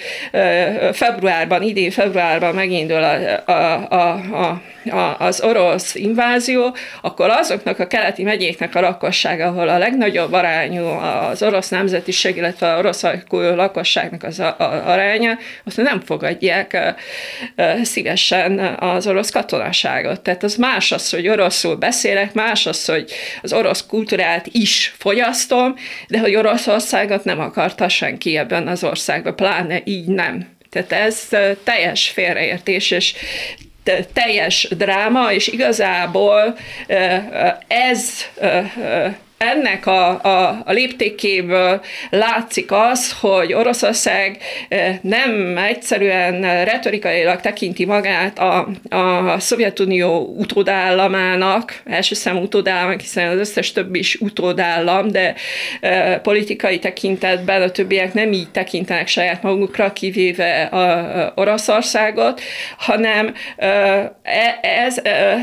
februárban, 0.93 1.63
idén 1.63 1.91
februárban 1.91 2.55
megindul 2.55 3.03
a, 3.03 3.43
a, 3.53 3.87
a, 3.91 4.11
a 4.37 4.63
az 5.19 5.41
orosz 5.41 5.95
invázió, 5.95 6.77
akkor 7.01 7.31
azoknak 7.31 7.79
a 7.79 7.87
keleti 7.87 8.23
megyéknek 8.23 8.75
a 8.75 8.81
lakossága, 8.81 9.47
ahol 9.47 9.69
a 9.69 9.79
legnagyobb 9.79 10.33
arányú 10.33 10.85
az 10.85 11.43
orosz 11.43 11.69
nemzetiség, 11.69 12.37
illetve 12.37 12.73
a 12.73 12.79
orosz 12.79 13.05
lakosságnak 13.31 14.23
az 14.23 14.41
aránya, 14.85 15.39
azt 15.65 15.77
nem 15.77 16.01
fogadják 16.01 16.95
szívesen 17.83 18.59
az 18.79 19.07
orosz 19.07 19.31
katonaságot. 19.31 20.21
Tehát 20.21 20.43
az 20.43 20.57
más 20.57 20.93
az, 20.93 21.11
hogy 21.11 21.29
oroszul 21.38 21.77
beszélek, 21.77 22.33
más 22.33 22.66
az, 22.66 22.85
hogy 22.85 23.11
az 23.42 23.53
orosz 23.53 23.87
kultúrát 23.87 24.46
is 24.46 24.94
fogyasztom, 24.98 25.74
de 26.09 26.18
hogy 26.18 26.35
Oroszországot 26.35 27.24
nem 27.24 27.40
akarta 27.40 27.88
senki 27.88 28.37
ebben 28.37 28.68
az 28.68 28.85
országban, 28.85 29.37
pláne 29.37 29.81
így 29.85 30.07
nem. 30.07 30.48
Tehát 30.70 30.92
ez 30.92 31.29
teljes 31.64 32.09
félreértés, 32.09 32.90
és 32.90 33.14
teljes 34.12 34.68
dráma, 34.77 35.33
és 35.33 35.48
igazából 35.48 36.59
ez 37.66 38.24
ennek 39.38 39.87
a, 39.87 40.09
a, 40.22 40.62
a 40.64 40.72
léptékéből 40.72 41.81
látszik 42.11 42.72
az, 42.72 43.16
hogy 43.20 43.53
Oroszország 43.53 44.38
nem 45.01 45.59
egyszerűen 45.59 46.64
retorikailag 46.64 47.40
tekinti 47.40 47.85
magát 47.85 48.38
a, 48.38 48.68
a 48.88 49.38
Szovjetunió 49.40 50.35
utódállamának, 50.38 51.83
első 51.85 52.14
számú 52.14 52.40
utódállam, 52.40 52.98
hiszen 52.98 53.29
az 53.29 53.38
összes 53.38 53.72
többi 53.72 53.98
is 53.98 54.14
utódállam, 54.14 55.09
de 55.09 55.35
politikai 56.22 56.79
tekintetben 56.79 57.62
a 57.62 57.70
többiek 57.70 58.14
nem 58.14 58.33
így 58.33 58.51
tekintenek 58.51 59.09
saját 59.09 59.42
magukra, 59.42 59.92
kivéve 59.92 60.62
a 60.62 61.33
Oroszországot, 61.35 62.40
hanem, 62.79 63.35
e, 63.57 64.59
ez, 64.62 65.01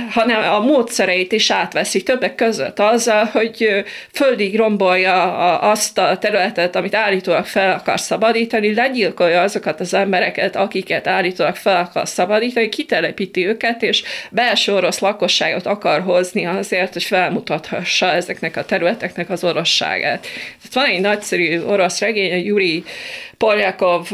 hanem 0.10 0.54
a 0.54 0.60
módszereit 0.60 1.32
is 1.32 1.52
átveszi 1.52 2.04
többek 2.04 2.36
között 2.36 2.80
azzal, 2.80 3.26
hogy 3.26 3.85
földig 4.14 4.58
rombolja 4.58 5.34
azt 5.60 5.98
a 5.98 6.18
területet, 6.18 6.76
amit 6.76 6.96
állítólag 6.96 7.46
fel 7.46 7.72
akar 7.72 8.00
szabadítani, 8.00 8.74
legyilkolja 8.74 9.42
azokat 9.42 9.80
az 9.80 9.94
embereket, 9.94 10.56
akiket 10.56 11.08
állítólag 11.08 11.56
fel 11.56 11.82
akar 11.82 12.08
szabadítani, 12.08 12.70
kitelepíti 12.70 13.48
őket, 13.48 13.84
és 13.84 14.04
belső 14.32 14.74
orosz 14.74 15.00
lakosságot 15.00 15.66
akar 15.66 16.02
hozni 16.02 16.46
azért, 16.46 16.94
hogy 16.94 17.04
felmutathassa 17.04 18.12
ezeknek 18.12 18.58
a 18.58 18.66
területeknek 18.66 19.30
az 19.30 19.44
orosságát. 19.44 20.22
Tehát 20.22 20.74
van 20.74 20.96
egy 20.96 21.02
nagyszerű 21.02 21.62
orosz 21.62 22.00
regény, 22.00 22.32
a 22.32 22.36
Yuri 22.36 22.84
Poljakov 23.38 24.08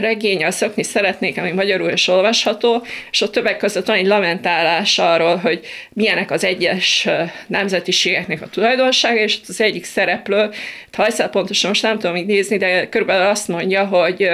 regénye, 0.00 0.50
szökni 0.50 0.82
szeretnék, 0.82 1.38
ami 1.38 1.50
magyarul 1.50 1.90
is 1.90 2.08
olvasható, 2.08 2.84
és 3.10 3.20
ott 3.20 3.32
többek 3.32 3.56
között 3.56 3.86
van 3.86 3.96
egy 3.96 4.06
lamentálás 4.06 4.98
arról, 4.98 5.36
hogy 5.36 5.60
milyenek 5.92 6.30
az 6.30 6.44
egyes 6.44 7.08
nemzetiségeknek 7.46 8.42
a 8.42 8.48
tulajdonsága, 8.48 9.20
és 9.20 9.38
az 9.48 9.60
egyik 9.60 9.84
szereplő, 9.84 10.50
ha 10.92 11.06
egyszer 11.06 11.30
pontosan 11.30 11.68
most 11.68 11.82
nem 11.82 11.98
tudom 11.98 12.16
így 12.16 12.26
nézni, 12.26 12.56
de 12.56 12.88
körülbelül 12.88 13.26
azt 13.26 13.48
mondja, 13.48 13.84
hogy 13.84 14.28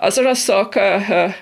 az 0.00 0.18
oroszok 0.18 0.74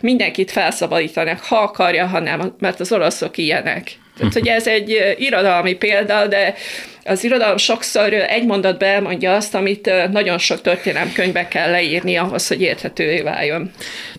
mindenkit 0.01 0.51
felszabadítanak, 0.51 1.41
ha 1.41 1.57
akarja, 1.57 2.07
ha 2.07 2.21
nem, 2.21 2.55
mert 2.59 2.81
az 2.81 2.93
oroszok 2.93 3.37
ilyenek. 3.37 3.91
Tehát, 4.19 4.33
hogy 4.33 4.49
ez 4.49 4.67
egy 4.67 5.15
irodalmi 5.19 5.75
példa, 5.75 6.27
de 6.27 6.55
az 7.05 7.25
irodalom 7.25 7.57
sokszor 7.57 8.13
egy 8.13 8.47
mondatban 8.47 8.89
elmondja 8.89 9.35
azt, 9.35 9.55
amit 9.55 9.91
nagyon 10.11 10.39
sok 10.39 10.61
történelemkönyvbe 10.61 11.49
kell 11.49 11.71
leírni 11.71 12.17
ahhoz, 12.17 12.49
hogy 12.49 12.61
érthetővé 12.61 13.21
váljon. 13.21 13.71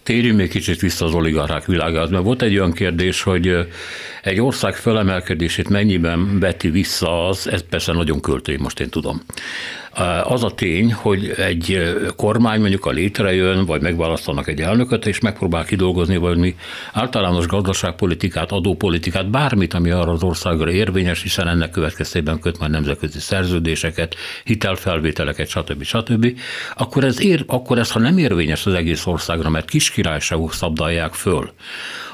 Térjünk 0.04 0.38
még 0.38 0.50
kicsit 0.50 0.80
vissza 0.80 1.06
az 1.06 1.14
oligarchák 1.14 1.66
világához, 1.66 2.10
mert 2.10 2.24
volt 2.24 2.42
egy 2.42 2.58
olyan 2.58 2.74
kérdés, 2.74 3.22
hogy 3.22 3.68
egy 4.24 4.42
ország 4.42 4.76
felemelkedését 4.76 5.70
mennyiben 5.70 6.40
veti 6.40 6.70
vissza 6.70 7.28
az, 7.28 7.48
ez 7.48 7.64
persze 7.70 7.92
nagyon 7.92 8.22
költői, 8.22 8.58
most 8.58 8.80
én 8.80 8.90
tudom. 8.90 9.22
Az 10.24 10.44
a 10.44 10.52
tény, 10.52 10.94
hogy 10.94 11.34
egy 11.38 11.94
kormány 12.16 12.60
mondjuk 12.60 12.86
a 12.86 12.90
létrejön, 12.92 13.66
vagy 13.66 13.82
megválasztanak 13.82 14.48
egy 14.48 14.62
elnököt, 14.62 15.06
és 15.06 15.20
megpróbál 15.20 15.66
kidolgozni 15.66 16.18
valami 16.18 16.56
általános 16.94 17.48
gazdaságpolitikát, 17.48 18.52
adópolitikát, 18.52 19.30
bármit, 19.30 19.74
ami 19.74 19.90
arra 19.90 20.12
az 20.12 20.24
országra 20.24 20.72
érvényes, 20.72 21.22
hiszen 21.22 21.48
ennek 21.48 21.72
következtében 21.72 22.40
köt 22.40 22.60
majd 22.60 22.72
nemzetközi 22.80 23.20
szerződéseket, 23.20 24.16
hitelfelvételeket, 24.44 25.48
stb. 25.48 25.84
stb., 25.84 26.40
akkor 26.76 27.04
ez, 27.04 27.22
ér, 27.22 27.44
akkor 27.48 27.78
ez, 27.78 27.92
ha 27.92 28.00
nem 28.00 28.18
érvényes 28.18 28.66
az 28.66 28.74
egész 28.74 29.06
országra, 29.06 29.50
mert 29.50 29.70
kiskirályságok 29.70 30.54
szabdalják 30.54 31.14
föl, 31.14 31.52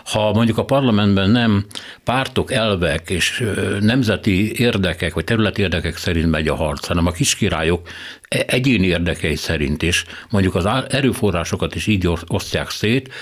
ha 0.06 0.34
mondjuk 0.34 0.58
a 0.58 0.66
parlamentben 0.66 1.30
nem 1.30 1.66
pártok, 2.04 2.52
elvek 2.52 3.10
és 3.10 3.44
nemzeti 3.80 4.60
érdekek 4.60 5.14
vagy 5.14 5.24
területi 5.24 5.62
érdekek 5.62 5.98
szerint 5.98 6.30
megy 6.30 6.48
a 6.48 6.56
harc, 6.56 6.88
hanem 6.88 7.06
a 7.06 7.12
kiskirályok 7.12 7.88
e-, 8.28 8.44
egyéni 8.48 8.88
érdekei 8.88 9.36
szerint 9.36 9.82
is, 9.82 10.06
mondjuk 10.30 10.56
az 10.56 10.66
erőforrásokat 10.90 11.76
is 11.76 11.88
így 11.88 12.10
osztják 12.28 12.70
szét, 12.70 13.14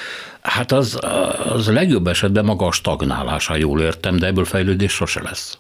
hát 0.42 0.72
az, 0.72 1.00
az 1.50 1.68
legjobb 1.68 2.08
esetben 2.08 2.46
maga 2.46 2.66
a 2.66 2.72
stagnálás, 2.72 3.46
ha 3.46 3.56
jól 3.56 3.82
értem, 3.82 4.18
de 4.18 4.26
ebből 4.26 4.46
fejlődés 4.46 4.92
sose 4.92 5.22
lesz 5.22 5.58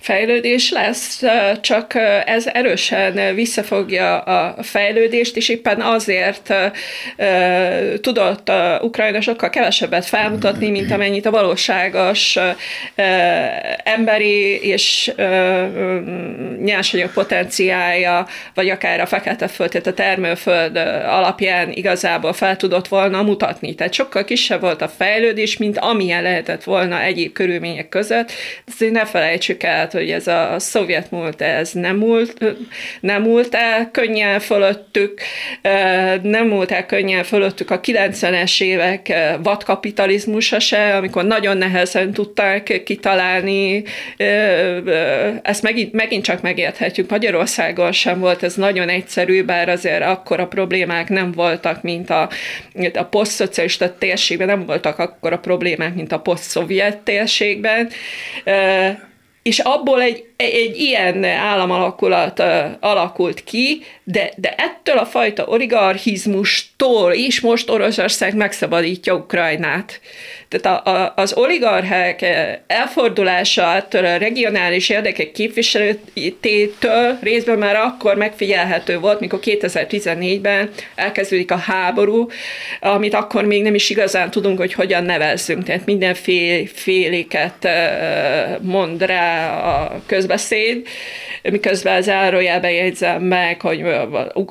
fejlődés 0.00 0.70
lesz, 0.70 1.22
csak 1.60 1.94
ez 2.26 2.46
erősen 2.46 3.34
visszafogja 3.34 4.18
a 4.18 4.62
fejlődést, 4.62 5.36
és 5.36 5.48
éppen 5.48 5.80
azért 5.80 6.54
tudott 8.00 8.50
Ukrajna 8.80 9.20
sokkal 9.20 9.50
kevesebbet 9.50 10.04
felmutatni, 10.04 10.70
mint 10.70 10.92
amennyit 10.92 11.26
a 11.26 11.30
valóságos 11.30 12.38
emberi 13.84 14.60
és 14.62 15.12
nyersanyag 16.62 17.12
potenciája, 17.12 18.26
vagy 18.54 18.68
akár 18.68 19.00
a 19.00 19.06
fekete 19.06 19.48
föld, 19.48 19.70
tehát 19.70 19.86
a 19.86 19.94
termőföld 19.94 20.76
alapján 21.06 21.72
igazából 21.72 22.32
fel 22.32 22.56
tudott 22.56 22.88
volna 22.88 23.22
mutatni. 23.22 23.74
Tehát 23.74 23.92
sokkal 23.92 24.24
kisebb 24.24 24.60
volt 24.60 24.82
a 24.82 24.88
fejlődés, 24.88 25.56
mint 25.56 25.78
amilyen 25.78 26.22
lehetett 26.22 26.64
volna 26.64 27.02
egyéb 27.02 27.32
körülmények 27.32 27.88
között. 27.88 28.32
Ezt 28.66 28.90
ne 28.90 29.04
felejtsük 29.04 29.40
el, 29.58 29.88
hogy 29.92 30.10
ez 30.10 30.26
a 30.26 30.54
szovjet 30.58 31.10
múlt, 31.10 31.40
ez 31.40 31.72
nem 31.72 31.96
múlt, 31.96 32.56
nem 33.00 33.22
múlt 33.22 33.54
el 33.54 33.90
könnyen 33.90 34.40
fölöttük, 34.40 35.20
nem 36.22 36.46
múlt 36.46 36.70
el 36.70 36.86
könnyen 36.86 37.24
fölöttük 37.24 37.70
a 37.70 37.80
90-es 37.80 38.62
évek 38.62 39.12
vadkapitalizmusa 39.42 40.60
se, 40.60 40.96
amikor 40.96 41.24
nagyon 41.24 41.56
nehezen 41.56 42.12
tudták 42.12 42.82
kitalálni, 42.84 43.84
ezt 45.42 45.62
megint, 45.62 45.92
megint 45.92 46.24
csak 46.24 46.42
megérthetjük. 46.42 47.10
Magyarországon 47.10 47.92
sem 47.92 48.20
volt 48.20 48.42
ez 48.42 48.54
nagyon 48.54 48.88
egyszerű, 48.88 49.44
bár 49.44 49.68
azért 49.68 50.02
akkor 50.02 50.40
a 50.40 50.46
problémák 50.46 51.08
nem 51.08 51.32
voltak, 51.32 51.82
mint 51.82 52.10
a, 52.10 52.28
a 52.94 53.04
posztszocialista 53.04 53.96
térségben, 53.98 54.46
nem 54.46 54.66
voltak 54.66 54.98
akkor 54.98 55.32
a 55.32 55.38
problémák, 55.38 55.94
mint 55.94 56.12
a 56.12 56.18
posztszovjet 56.18 56.98
térségben 56.98 57.88
és 59.42 59.58
abból 59.58 60.02
egy 60.02 60.24
egy 60.42 60.80
ilyen 60.80 61.24
államalakulat 61.24 62.42
alakult 62.80 63.44
ki, 63.44 63.82
de, 64.04 64.32
de 64.36 64.54
ettől 64.56 64.98
a 64.98 65.06
fajta 65.06 65.44
oligarchizmustól 65.44 67.12
is 67.12 67.40
most 67.40 67.70
Oroszország 67.70 68.34
megszabadítja 68.36 69.14
Ukrajnát. 69.14 70.00
Tehát 70.52 70.86
a, 70.86 70.90
a, 70.90 71.12
az 71.16 71.32
oligarchák 71.36 72.24
elfordulása 72.66 73.70
attól 73.70 74.04
a 74.04 74.16
regionális 74.16 74.88
érdekek 74.88 75.32
képviseletétől 75.32 77.18
részben 77.20 77.58
már 77.58 77.76
akkor 77.76 78.16
megfigyelhető 78.16 78.98
volt, 78.98 79.20
mikor 79.20 79.38
2014-ben 79.42 80.70
elkezdődik 80.94 81.50
a 81.50 81.56
háború, 81.56 82.28
amit 82.80 83.14
akkor 83.14 83.44
még 83.44 83.62
nem 83.62 83.74
is 83.74 83.90
igazán 83.90 84.30
tudunk, 84.30 84.58
hogy 84.58 84.72
hogyan 84.72 85.04
nevezzünk. 85.04 85.64
Tehát 85.64 85.86
mindenféléket 85.86 87.68
mond 88.60 89.02
rá 89.02 89.58
a 89.60 90.02
közbeszéd, 90.06 90.86
miközben 91.42 92.02
zárójelben 92.02 92.70
jegyzem 92.70 93.22
meg, 93.22 93.60
hogy 93.60 93.84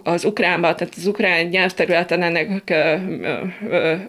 az 0.04 0.26
ukránban, 0.26 0.76
tehát 0.76 0.94
az 0.98 1.06
ukrán 1.06 1.46
nyelvterületen 1.46 2.22
ennek 2.24 2.74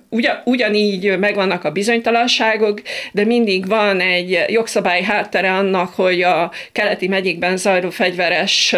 ugyan, 0.09 0.41
ugyanígy 0.45 1.19
megvannak 1.19 1.65
a 1.65 1.71
bizonytalanságok, 1.83 2.83
de 3.13 3.25
mindig 3.25 3.67
van 3.69 4.01
egy 4.01 4.45
jogszabály 4.47 5.03
háttere 5.03 5.53
annak, 5.53 5.95
hogy 5.95 6.23
a 6.23 6.51
keleti 6.73 7.09
megyékben 7.09 7.57
zajló 7.57 7.91
fegyveres 7.91 8.75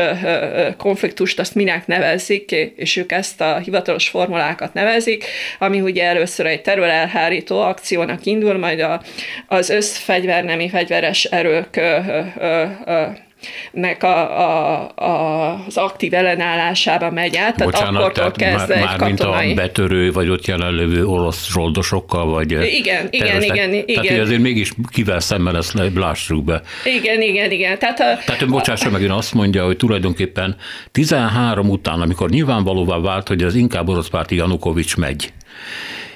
konfliktust 0.77 1.39
azt 1.39 1.55
minek 1.55 1.87
nevezik, 1.87 2.51
és 2.77 2.97
ők 2.97 3.13
ezt 3.13 3.41
a 3.41 3.59
hivatalos 3.59 4.09
formulákat 4.09 4.75
nevezik, 4.75 5.25
ami 5.59 5.81
ugye 5.81 6.05
először 6.05 6.47
egy 6.47 6.63
terülelhárító 6.63 7.61
akciónak 7.61 8.27
indul, 8.27 8.59
majd 8.59 8.81
a, 8.81 9.03
az 9.47 9.71
összfegyvernemi 9.71 10.69
fegyveres 10.69 11.25
erők 11.25 11.81
nek 13.73 14.03
a, 14.03 14.41
a, 14.41 14.93
a, 14.95 15.65
az 15.67 15.77
aktív 15.77 16.15
ellenállásába 16.15 17.11
megy 17.11 17.37
át, 17.37 17.57
tehát 17.57 17.73
Bocsánat, 17.73 18.01
akkortól 18.01 18.31
tehát 18.31 18.69
már, 18.69 18.85
már 18.85 19.01
mint 19.01 19.21
a 19.21 19.43
betörő, 19.55 20.13
vagy 20.13 20.29
ott 20.29 20.47
jelenlévő 20.47 21.07
orosz 21.07 21.49
zsoldosokkal, 21.53 22.27
vagy 22.27 22.51
igen, 22.51 23.09
igen, 23.11 23.43
igen, 23.43 23.73
igen. 23.73 24.03
Tehát 24.03 24.21
azért 24.21 24.41
mégis 24.41 24.73
kivel 24.91 25.21
szemmel 25.21 25.57
ezt 25.57 25.75
lássuk 25.95 26.45
be. 26.45 26.63
Igen, 26.85 27.23
igen, 27.23 27.51
igen. 27.51 27.79
Tehát, 27.79 28.01
a, 28.01 28.19
tehát 28.27 28.43
ön 28.43 28.49
bocsássa 28.49 28.91
meg, 28.91 29.03
ön 29.03 29.11
azt 29.11 29.35
mondja, 29.35 29.65
hogy 29.65 29.77
tulajdonképpen 29.77 30.57
13 30.93 31.69
után, 31.69 32.01
amikor 32.01 32.31
nyilvánvalóvá 32.31 32.99
vált, 32.99 33.29
hogy 33.29 33.43
az 33.43 33.55
inkább 33.55 33.89
orosz 33.89 34.09
párti 34.09 34.37
Janukovics 34.37 34.97
megy, 34.97 35.33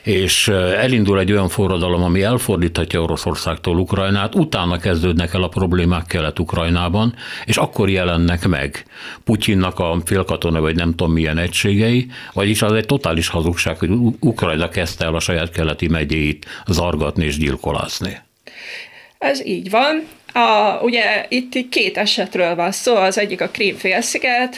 és 0.02 0.48
elindul 0.48 1.18
egy 1.18 1.32
olyan 1.32 1.48
forradalom, 1.48 2.02
ami 2.02 2.22
elfordíthatja 2.22 3.02
Oroszországtól 3.02 3.78
Ukrajnát, 3.78 4.34
utána 4.34 4.78
kezdődnek 4.78 5.34
el 5.34 5.42
a 5.42 5.48
problémák 5.48 6.06
Kelet-Ukrajnában, 6.06 7.14
és 7.44 7.56
akkor 7.56 7.88
jelennek 7.88 8.46
meg 8.46 8.84
Putyinnak 9.24 9.78
a 9.78 9.96
félkatona, 10.04 10.60
vagy 10.60 10.76
nem 10.76 10.90
tudom 10.90 11.12
milyen 11.12 11.38
egységei, 11.38 12.06
vagyis 12.32 12.62
az 12.62 12.72
egy 12.72 12.86
totális 12.86 13.28
hazugság, 13.28 13.78
hogy 13.78 13.90
Ukrajna 14.20 14.68
kezdte 14.68 15.04
el 15.04 15.14
a 15.14 15.20
saját 15.20 15.50
keleti 15.50 15.88
megyéit 15.88 16.46
zargatni 16.66 17.24
és 17.24 17.38
gyilkolázni. 17.38 18.18
Ez 19.18 19.46
így 19.46 19.70
van. 19.70 20.02
A, 20.32 20.78
ugye 20.82 21.26
itt 21.28 21.68
két 21.68 21.98
esetről 21.98 22.54
van 22.54 22.72
szó, 22.72 22.94
az 22.94 23.18
egyik 23.18 23.40
a 23.40 23.48
Krím 23.48 23.76
félsziget, 23.76 24.56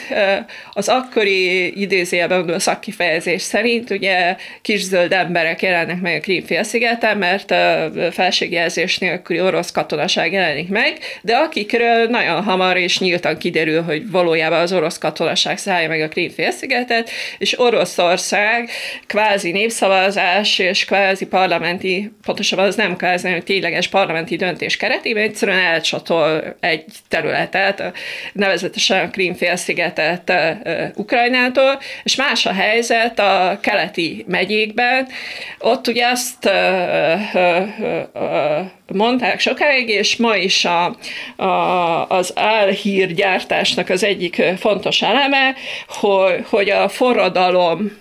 az 0.73 0.89
akkori 0.89 1.79
idézőjelben 1.81 2.49
a 2.49 2.59
szakkifejezés 2.59 3.41
szerint 3.41 3.89
ugye 3.89 4.35
kis 4.61 4.83
zöld 4.83 5.11
emberek 5.11 5.61
jelennek 5.61 6.01
meg 6.01 6.15
a 6.15 6.19
Krím 6.19 6.45
félszigeten, 6.45 7.17
mert 7.17 7.51
a 7.51 7.91
felségjelzés 8.11 8.97
nélküli 8.97 9.41
orosz 9.41 9.71
katonaság 9.71 10.31
jelenik 10.31 10.69
meg, 10.69 10.97
de 11.21 11.35
akikről 11.35 12.07
nagyon 12.07 12.43
hamar 12.43 12.77
és 12.77 12.99
nyíltan 12.99 13.37
kiderül, 13.37 13.81
hogy 13.81 14.11
valójában 14.11 14.59
az 14.59 14.73
orosz 14.73 14.97
katonaság 14.97 15.57
szállja 15.57 15.87
meg 15.87 16.01
a 16.01 16.07
Krím 16.07 16.29
félszigetet, 16.29 17.09
és 17.37 17.59
Oroszország 17.59 18.69
kvázi 19.07 19.51
népszavazás 19.51 20.59
és 20.59 20.85
kvázi 20.85 21.25
parlamenti, 21.25 22.11
pontosabban 22.25 22.65
az 22.65 22.75
nem 22.75 22.95
kvázi, 22.95 23.29
hogy 23.31 23.43
tényleges 23.43 23.87
parlamenti 23.87 24.35
döntés 24.35 24.77
keretében 24.77 25.23
egyszerűen 25.23 25.59
elcsatol 25.61 26.55
egy 26.59 26.85
területet, 27.07 27.83
nevezetesen 28.33 29.05
a 29.05 29.09
Krímfélszigetet 29.09 30.33
Ukrajnától, 30.95 31.79
és 32.03 32.15
más 32.15 32.45
a 32.45 32.53
helyzet 32.53 33.19
a 33.19 33.59
keleti 33.61 34.25
megyékben. 34.27 35.07
Ott 35.59 35.87
ugye 35.87 36.07
azt 36.07 36.49
mondták 38.87 39.39
sokáig, 39.39 39.89
és 39.89 40.15
ma 40.15 40.35
is 40.35 40.65
a, 40.65 40.95
a, 41.43 42.07
az 42.09 42.31
álhírgyártásnak 42.35 43.89
az 43.89 44.03
egyik 44.03 44.41
fontos 44.57 45.01
eleme, 45.01 45.55
hogy, 45.87 46.45
hogy 46.49 46.69
a 46.69 46.89
forradalom 46.89 47.91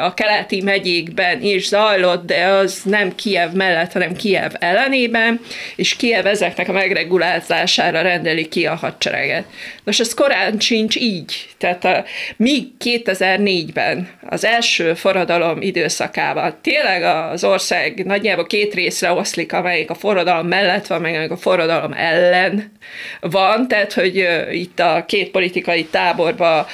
a 0.00 0.14
keleti 0.14 0.62
megyékben 0.62 1.42
is 1.42 1.68
zajlott, 1.68 2.26
de 2.26 2.44
az 2.44 2.82
nem 2.84 3.14
Kiev 3.14 3.52
mellett, 3.52 3.92
hanem 3.92 4.16
Kiev 4.16 4.52
ellenében, 4.58 5.40
és 5.76 5.96
Kiev 5.96 6.26
ezeknek 6.26 6.68
a 6.68 6.72
megregulázására 6.72 8.02
rendeli 8.02 8.48
ki 8.48 8.66
a 8.66 8.74
hadsereget. 8.74 9.44
Nos, 9.90 10.00
ez 10.00 10.14
korán 10.14 10.58
sincs 10.58 10.96
így. 10.96 11.48
Tehát 11.58 11.84
a, 11.84 12.04
míg 12.36 12.66
2004-ben, 12.84 14.08
az 14.28 14.44
első 14.44 14.94
forradalom 14.94 15.62
időszakában 15.62 16.54
tényleg 16.62 17.02
az 17.02 17.44
ország 17.44 18.04
nagyjából 18.04 18.46
két 18.46 18.74
részre 18.74 19.12
oszlik, 19.12 19.52
amelyik 19.52 19.90
a 19.90 19.94
forradalom 19.94 20.46
mellett 20.46 20.86
van, 20.86 21.00
meg 21.00 21.30
a 21.30 21.36
forradalom 21.36 21.92
ellen 21.92 22.72
van, 23.20 23.68
tehát 23.68 23.92
hogy 23.92 24.28
itt 24.52 24.80
a 24.80 25.04
két 25.06 25.30
politikai 25.30 25.84
táborba 25.84 26.66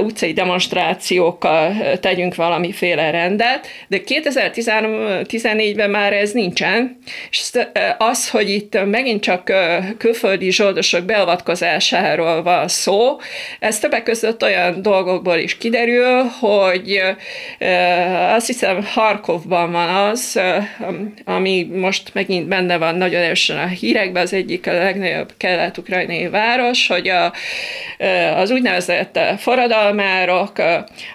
utcai 0.00 0.32
demonstrációkkal 0.32 1.74
tegyünk 2.00 2.34
valamiféle 2.34 3.10
rendet, 3.10 3.66
de 3.88 4.00
2014-ben 4.06 5.90
már 5.90 6.12
ez 6.12 6.32
nincsen, 6.32 6.98
és 7.30 7.50
az, 7.98 8.30
hogy 8.30 8.50
itt 8.50 8.84
megint 8.84 9.22
csak 9.22 9.52
külföldi 9.98 10.50
zsoldosok 10.50 11.04
beavatkozásáról 11.04 12.42
van 12.42 12.51
szó, 12.66 13.18
ez 13.58 13.78
többek 13.78 14.02
között 14.02 14.42
olyan 14.42 14.82
dolgokból 14.82 15.36
is 15.36 15.58
kiderül, 15.58 16.22
hogy 16.22 17.02
azt 18.34 18.46
hiszem 18.46 18.84
Harkovban 18.84 19.72
van 19.72 19.88
az, 19.88 20.40
ami 21.24 21.68
most 21.74 22.14
megint 22.14 22.48
benne 22.48 22.76
van 22.76 22.94
nagyon 22.94 23.20
erősen 23.22 23.58
a 23.58 23.66
hírekben, 23.66 24.22
az 24.22 24.32
egyik 24.32 24.66
a 24.66 24.72
legnagyobb 24.72 25.32
kelet-ukrajnai 25.36 26.28
város, 26.28 26.86
hogy 26.86 27.08
a, 27.08 27.32
az 28.36 28.50
úgynevezett 28.50 29.18
forradalmárok 29.38 30.58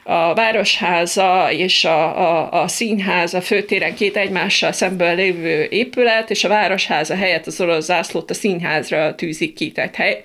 a 0.04 0.34
városház 0.34 1.08
színháza 1.08 1.52
és 1.52 1.86
a, 1.86 2.19
a, 2.19 2.62
a 2.62 2.67
színház 2.67 3.34
a 3.34 3.41
főtéren 3.41 3.95
két 3.95 4.17
egymással 4.17 4.71
szemben 4.71 5.15
lévő 5.15 5.67
épület, 5.69 6.30
és 6.30 6.43
a 6.43 6.47
városháza 6.47 7.15
helyett 7.15 7.45
az 7.45 7.62
orosz 7.62 7.86
zászlót 7.86 8.30
a 8.30 8.34
színházra 8.34 9.15
tűzik 9.15 9.54
ki, 9.54 9.71
tehát 9.71 9.95
hely, 9.95 10.21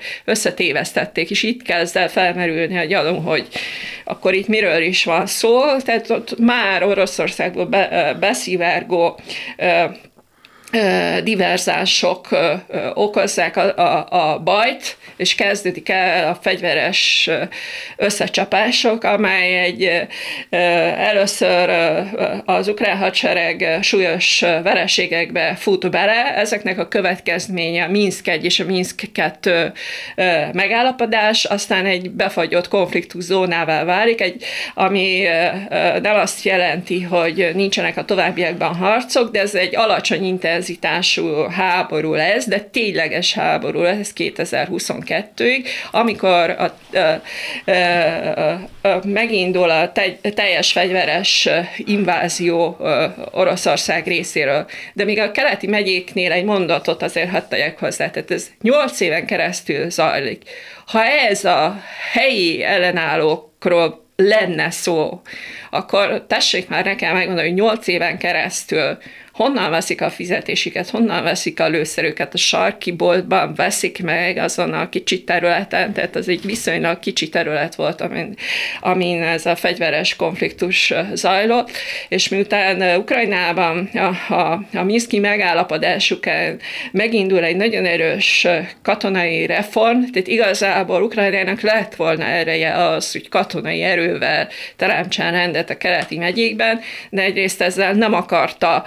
összetévesztették, 0.92 1.31
és 1.31 1.42
itt 1.42 1.62
kezd 1.62 1.96
el 1.96 2.09
felmerülni 2.09 2.78
a 2.78 2.85
gyanú, 2.85 3.20
hogy 3.20 3.48
akkor 4.05 4.35
itt 4.35 4.48
miről 4.48 4.83
is 4.83 5.05
van 5.05 5.26
szó, 5.26 5.76
tehát 5.78 6.11
ott 6.11 6.38
már 6.38 6.83
Oroszországból 6.83 7.66
be, 7.66 8.16
beszivárgó 8.20 9.18
diverzások 11.22 12.28
okozzák 12.94 13.56
a, 13.56 13.76
a, 13.76 14.06
a 14.11 14.38
bajt, 14.38 14.96
és 15.16 15.35
kezdődik 15.35 15.88
el 15.88 16.28
a 16.28 16.35
fegyveres 16.35 17.30
összecsapások, 17.96 19.04
amely 19.04 19.58
egy 19.58 20.06
először 20.96 21.70
az 22.44 22.68
ukrán 22.68 22.96
hadsereg 22.96 23.78
súlyos 23.82 24.40
vereségekbe 24.40 25.54
fut 25.58 25.90
bele. 25.90 26.37
Ezeknek 26.37 26.78
a 26.78 26.88
következménye 26.88 27.85
a 27.85 27.88
Minsk 27.88 28.28
1 28.28 28.44
és 28.44 28.61
a 28.61 28.64
Minsk 28.64 29.12
2 29.12 29.72
megállapodás, 30.52 31.44
aztán 31.44 31.87
egy 31.87 32.11
befagyott 32.11 32.68
konfliktus 32.68 33.24
zónává 33.24 33.85
válik, 33.85 34.20
egy, 34.20 34.44
ami 34.74 35.22
nem 36.02 36.16
azt 36.16 36.44
jelenti, 36.44 37.02
hogy 37.02 37.50
nincsenek 37.54 37.96
a 37.96 38.04
továbbiakban 38.04 38.74
harcok, 38.74 39.30
de 39.30 39.40
ez 39.40 39.54
egy 39.54 39.76
alacsony 39.76 40.24
intenzitású 40.68 41.48
háború 41.48 42.14
lesz, 42.14 42.46
de 42.46 42.61
tényleges 42.61 43.35
háború 43.35 43.81
lesz 43.81 44.12
2022-ig, 44.16 45.66
amikor 45.90 46.51
a, 46.51 46.75
a, 46.96 47.70
a, 47.70 48.53
a, 48.88 49.01
megindul 49.05 49.70
a 49.70 49.92
te, 49.92 50.16
teljes 50.35 50.72
fegyveres 50.72 51.48
invázió 51.77 52.77
Oroszország 53.31 54.07
részéről. 54.07 54.66
De 54.92 55.05
még 55.05 55.18
a 55.18 55.31
keleti 55.31 55.66
megyéknél 55.66 56.33
egy 56.33 56.44
mondatot 56.44 57.03
azért 57.03 57.31
hadd 57.31 57.48
tegyek 57.48 57.79
hozzá, 57.79 58.11
tehát 58.11 58.31
ez 58.31 58.51
nyolc 58.61 59.01
éven 59.01 59.27
keresztül 59.27 59.90
zajlik. 59.90 60.42
Ha 60.87 61.05
ez 61.05 61.44
a 61.44 61.83
helyi 62.12 62.62
ellenállókról 62.62 64.03
lenne 64.16 64.70
szó, 64.70 65.20
akkor 65.70 66.25
tessék 66.27 66.68
már 66.68 66.85
nekem 66.85 67.14
megmondani, 67.14 67.48
hogy 67.48 67.57
nyolc 67.57 67.87
éven 67.87 68.18
keresztül 68.18 68.98
honnan 69.42 69.70
veszik 69.70 70.00
a 70.00 70.11
fizetésüket, 70.11 70.90
honnan 70.90 71.22
veszik 71.22 71.61
a 71.61 71.68
lőszerüket, 71.68 72.35
a 72.35 72.37
sarki 72.37 72.92
boltban 72.92 73.55
veszik 73.55 74.02
meg 74.02 74.37
azon 74.37 74.72
a 74.72 74.88
kicsi 74.88 75.24
területen, 75.24 75.92
tehát 75.92 76.16
az 76.16 76.28
egy 76.28 76.44
viszonylag 76.44 76.98
kicsi 76.98 77.28
terület 77.28 77.74
volt, 77.74 78.00
amin, 78.00 78.35
amin 78.81 79.22
ez 79.22 79.46
a 79.46 79.57
fegyveres 79.57 80.16
konfliktus 80.16 80.92
zajlott, 81.12 81.70
és 82.09 82.28
miután 82.28 82.98
Ukrajnában 82.98 83.90
a, 83.94 84.35
a, 84.35 84.64
a 84.74 84.83
Minszki 84.83 85.18
megállapodásuk 85.18 86.24
megindul 86.93 87.45
egy 87.45 87.57
nagyon 87.57 87.84
erős 87.84 88.47
katonai 88.82 89.47
reform, 89.47 90.03
tehát 90.12 90.28
igazából 90.28 91.03
Ukrajnának 91.03 91.61
lett 91.61 91.95
volna 91.95 92.24
ereje 92.24 92.74
az, 92.74 93.12
hogy 93.12 93.28
katonai 93.28 93.82
erővel 93.82 94.49
teremtsen 94.76 95.32
rendet 95.32 95.70
a 95.70 95.76
keleti 95.76 96.18
megyékben, 96.18 96.80
de 97.11 97.22
egyrészt 97.22 97.62
ezzel 97.62 97.93
nem 97.93 98.14
akarta 98.14 98.84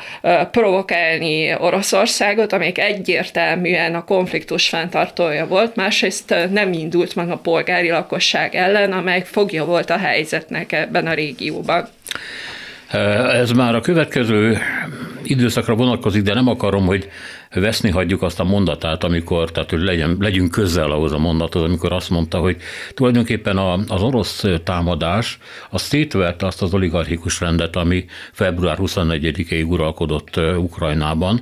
provokálni 0.52 1.56
Oroszországot, 1.60 2.54
amelyik 2.54 2.78
egyértelműen 2.80 3.96
a 3.96 4.04
konfliktus 4.04 4.70
fenntartója 4.70 5.48
volt, 5.48 5.76
másrészt 5.76 6.36
nem 6.52 6.74
indult 6.74 7.16
meg 7.16 7.30
a 7.30 7.38
polgári 7.38 7.90
lakosság 7.90 8.56
ellen, 8.56 8.92
amely 8.92 9.24
fogja 9.26 9.66
volt 9.66 9.90
a 9.90 9.98
helyzetnek 9.98 10.72
ebben 10.72 11.08
a 11.08 11.14
régióban. 11.14 11.88
Ez 13.32 13.52
már 13.52 13.76
a 13.76 13.82
következő 13.82 14.58
időszakra 15.24 15.76
vonatkozik, 15.76 16.22
de 16.22 16.34
nem 16.34 16.48
akarom, 16.48 16.86
hogy 16.86 17.10
veszni 17.60 17.90
hagyjuk 17.90 18.22
azt 18.22 18.40
a 18.40 18.44
mondatát, 18.44 19.04
amikor, 19.04 19.52
tehát 19.52 19.70
hogy 19.70 19.82
legyen, 19.82 20.18
legyünk 20.20 20.52
közel 20.52 20.92
ahhoz 20.92 21.12
a 21.12 21.18
mondathoz, 21.18 21.62
amikor 21.62 21.94
azt 21.94 22.10
mondta, 22.10 22.38
hogy 22.38 22.58
tulajdonképpen 22.94 23.58
az 23.88 24.02
orosz 24.02 24.44
támadás 24.64 25.38
az 25.70 25.82
szétverte 25.82 26.46
azt 26.46 26.62
az 26.62 26.74
oligarchikus 26.74 27.40
rendet, 27.40 27.76
ami 27.76 28.06
február 28.32 28.78
24-ig 28.82 29.68
uralkodott 29.68 30.40
Ukrajnában, 30.58 31.42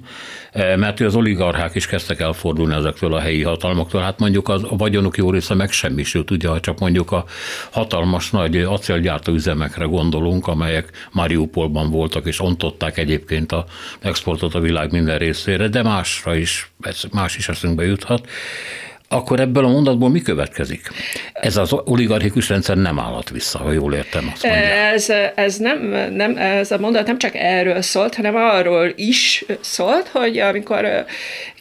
mert 0.54 1.00
az 1.00 1.16
oligarchák 1.16 1.76
is 1.76 1.88
kezdtek 1.88 2.20
elfordulni 2.20 2.74
ezektől 2.74 3.14
a 3.14 3.20
helyi 3.20 3.44
hatalmaktól. 3.44 4.02
Hát 4.02 4.20
mondjuk 4.20 4.50
az, 4.50 4.64
a 4.64 4.76
vagyonuk 4.76 5.18
jó 5.18 5.32
része 5.32 5.54
megsemmisült, 5.54 6.32
ugye, 6.32 6.48
ha 6.48 6.60
csak 6.60 6.80
mondjuk 6.80 7.12
a 7.12 7.26
hatalmas 7.72 8.32
nagy 8.32 8.58
acélgyártó 8.58 9.34
üzemekre 9.34 9.86
gondolunk, 9.86 10.48
amelyek 10.48 11.10
Mariupolban 11.12 11.90
voltak, 11.90 12.26
és 12.26 12.40
ontották 12.40 12.98
egyébként 12.98 13.52
a 13.52 13.66
exportot 14.00 14.56
a 14.56 14.60
világ 14.60 14.92
minden 14.92 15.18
részére, 15.18 15.68
de 15.68 15.84
más 15.84 16.03
másra 16.04 16.36
is, 16.36 16.72
más 17.12 17.38
is 17.38 17.50
eszünkbe 17.50 17.84
juthat, 17.84 18.28
akkor 19.08 19.40
ebből 19.40 19.66
a 19.66 19.70
mondatból 19.70 20.10
mi 20.10 20.22
következik? 20.22 20.90
Ez 21.34 21.58
az 21.58 21.74
oligarchikus 21.74 22.50
rendszer 22.50 22.78
nem 22.78 23.00
állhat 23.00 23.30
vissza, 23.30 23.58
ha 23.58 23.72
jól 23.72 23.94
értem. 23.94 24.30
Azt 24.34 24.46
ez, 24.46 25.10
ez, 25.36 25.58
nem, 25.58 25.80
nem, 26.14 26.38
ez 26.38 26.72
a 26.72 26.78
mondat 26.78 27.08
nem 27.08 27.18
csak 27.18 27.36
erről 27.36 27.82
szólt, 27.82 28.16
hanem 28.16 28.36
arról 28.36 28.92
is 28.96 29.46
szólt, 29.62 30.08
hogy 30.08 30.38
amikor 30.38 31.06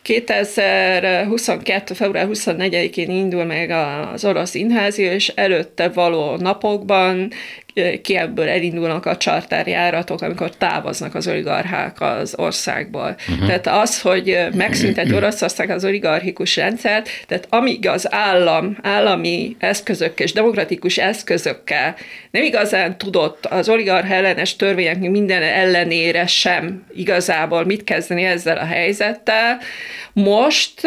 2022. 0.03 1.95
február 1.95 2.27
24-én 2.31 3.11
indul 3.11 3.45
meg 3.45 3.71
az 3.71 4.25
orosz 4.25 4.55
inházi, 4.55 5.03
és 5.03 5.29
előtte 5.29 5.89
való 5.89 6.37
napokban 6.37 7.31
Kievből 8.03 8.49
elindulnak 8.49 9.07
a 9.07 9.17
charterjáratok, 9.17 10.23
amikor 10.23 10.51
távoznak 10.57 11.15
az 11.15 11.29
oligarchák 11.29 12.01
az 12.01 12.35
országból. 12.37 13.17
Uh-huh. 13.29 13.47
Tehát 13.47 13.67
az, 13.67 14.01
hogy 14.01 14.39
megszüntet 14.55 15.13
Oroszország 15.13 15.71
az 15.71 15.85
oligarchikus 15.85 16.57
rendszert, 16.57 17.09
tehát 17.27 17.47
amíg 17.49 17.89
az 17.89 18.15
állam 18.15 18.77
állami 18.83 19.57
eszközök 19.59 20.21
és 20.21 20.33
demokratikus 20.33 20.99
eszközökkel 20.99 21.95
nem 22.31 22.43
igazán 22.43 22.99
tudott 22.99 23.47
az 23.47 23.69
oligarcha 23.69 24.15
ellenes 24.15 24.57
törvények 24.57 25.01
minden 25.01 25.43
ellenére 25.43 26.27
sem 26.27 26.85
igazából 26.95 27.65
mit 27.65 27.85
kezdeni 27.85 28.25
ezzel 28.25 28.57
a 28.57 28.65
helyzettel, 28.65 29.59
most 30.13 30.85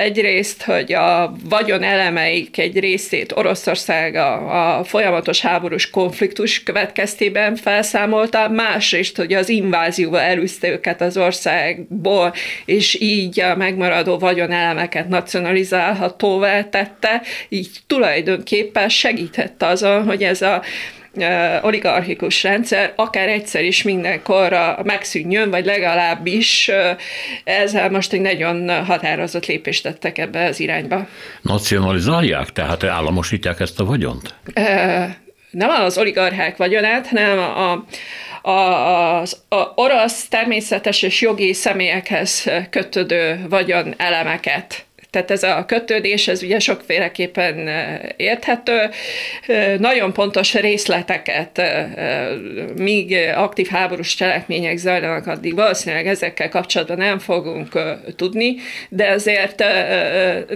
egyrészt, 0.00 0.62
hogy 0.62 0.92
a 0.92 1.32
vagyon 1.48 1.82
elemeik 1.82 2.58
egy 2.58 2.78
részét 2.78 3.32
Oroszország 3.32 4.14
a, 4.14 4.78
a 4.78 4.84
folyamatos 4.84 5.40
háborús 5.40 5.90
konfliktus 5.90 6.17
következtében 6.64 7.56
felszámolta, 7.56 8.48
másrészt, 8.48 9.16
hogy 9.16 9.32
az 9.32 9.48
invázióval 9.48 10.20
elűzte 10.20 10.68
őket 10.68 11.00
az 11.00 11.16
országból, 11.16 12.34
és 12.64 13.00
így 13.00 13.40
a 13.40 13.56
megmaradó 13.56 14.18
vagyonelemeket 14.18 15.08
nacionalizálhatóvá 15.08 16.62
tette, 16.62 17.22
így 17.48 17.70
tulajdonképpen 17.86 18.88
segítette 18.88 19.66
azon, 19.66 20.04
hogy 20.04 20.22
ez 20.22 20.42
a 20.42 20.62
oligarchikus 21.62 22.42
rendszer 22.42 22.92
akár 22.96 23.28
egyszer 23.28 23.64
is 23.64 23.82
mindenkorra 23.82 24.78
megszűnjön, 24.84 25.50
vagy 25.50 25.64
legalábbis 25.64 26.70
ezzel 27.44 27.90
most 27.90 28.12
egy 28.12 28.20
nagyon 28.20 28.84
határozott 28.84 29.46
lépést 29.46 29.82
tettek 29.82 30.18
ebbe 30.18 30.44
az 30.44 30.60
irányba. 30.60 31.08
Nacionalizálják? 31.42 32.52
Tehát 32.52 32.84
államosítják 32.84 33.60
ezt 33.60 33.80
a 33.80 33.84
vagyont? 33.84 34.34
Nem 35.50 35.70
az 35.70 35.98
oligarchák 35.98 36.56
vagyonát, 36.56 37.06
hanem 37.06 37.38
a, 37.38 37.84
a, 38.42 39.20
az 39.20 39.42
a 39.48 39.72
orosz 39.74 40.28
természetes 40.28 41.02
és 41.02 41.20
jogi 41.20 41.52
személyekhez 41.52 42.50
kötődő 42.70 43.46
vagyon 43.48 43.94
elemeket 43.96 44.87
tehát 45.10 45.30
ez 45.30 45.42
a 45.42 45.64
kötődés, 45.66 46.28
ez 46.28 46.42
ugye 46.42 46.58
sokféleképpen 46.58 47.68
érthető. 48.16 48.90
Nagyon 49.78 50.12
pontos 50.12 50.54
részleteket, 50.54 51.62
míg 52.76 53.16
aktív 53.34 53.66
háborús 53.66 54.14
cselekmények 54.14 54.76
zajlanak, 54.76 55.26
addig 55.26 55.54
valószínűleg 55.54 56.06
ezekkel 56.06 56.48
kapcsolatban 56.48 56.96
nem 56.96 57.18
fogunk 57.18 57.68
tudni, 58.16 58.54
de 58.88 59.10
azért 59.10 59.64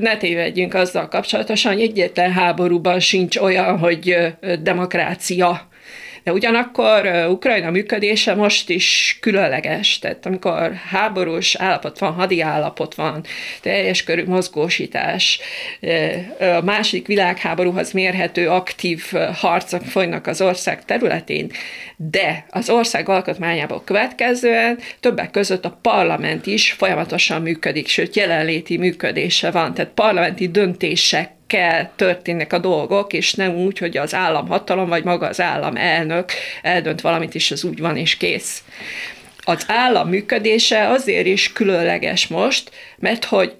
ne 0.00 0.16
tévedjünk 0.16 0.74
azzal 0.74 1.08
kapcsolatosan, 1.08 1.78
egyetlen 1.78 2.32
háborúban 2.32 3.00
sincs 3.00 3.36
olyan, 3.36 3.78
hogy 3.78 4.16
demokrácia 4.62 5.70
de 6.24 6.32
ugyanakkor 6.32 7.26
Ukrajna 7.28 7.70
működése 7.70 8.34
most 8.34 8.68
is 8.70 9.18
különleges, 9.20 9.98
tehát 9.98 10.26
amikor 10.26 10.72
háborús 10.72 11.54
állapot 11.54 11.98
van, 11.98 12.12
hadi 12.12 12.40
állapot 12.40 12.94
van, 12.94 13.24
teljes 13.60 14.04
körű 14.04 14.24
mozgósítás, 14.24 15.40
a 16.40 16.64
második 16.64 17.06
világháborúhoz 17.06 17.92
mérhető 17.92 18.48
aktív 18.48 19.12
harcok 19.34 19.82
folynak 19.82 20.26
az 20.26 20.40
ország 20.40 20.84
területén, 20.84 21.50
de 21.96 22.46
az 22.50 22.70
ország 22.70 23.08
alkotmányából 23.08 23.82
következően 23.84 24.78
többek 25.00 25.30
között 25.30 25.64
a 25.64 25.78
parlament 25.82 26.46
is 26.46 26.72
folyamatosan 26.72 27.42
működik, 27.42 27.88
sőt 27.88 28.16
jelenléti 28.16 28.76
működése 28.76 29.50
van, 29.50 29.74
tehát 29.74 29.90
parlamenti 29.90 30.48
döntések 30.48 31.30
kell 31.52 31.90
történnek 31.96 32.52
a 32.52 32.58
dolgok, 32.58 33.12
és 33.12 33.34
nem 33.34 33.54
úgy, 33.54 33.78
hogy 33.78 33.96
az 33.96 34.14
államhatalom, 34.14 34.88
vagy 34.88 35.04
maga 35.04 35.26
az 35.26 35.40
állam 35.40 35.76
elnök 35.76 36.32
eldönt 36.62 37.00
valamit, 37.00 37.34
és 37.34 37.50
az 37.50 37.64
úgy 37.64 37.78
van, 37.78 37.96
és 37.96 38.16
kész. 38.16 38.62
Az 39.38 39.64
állam 39.68 40.08
működése 40.08 40.88
azért 40.88 41.26
is 41.26 41.52
különleges 41.52 42.26
most, 42.26 42.70
mert 42.98 43.24
hogy 43.24 43.54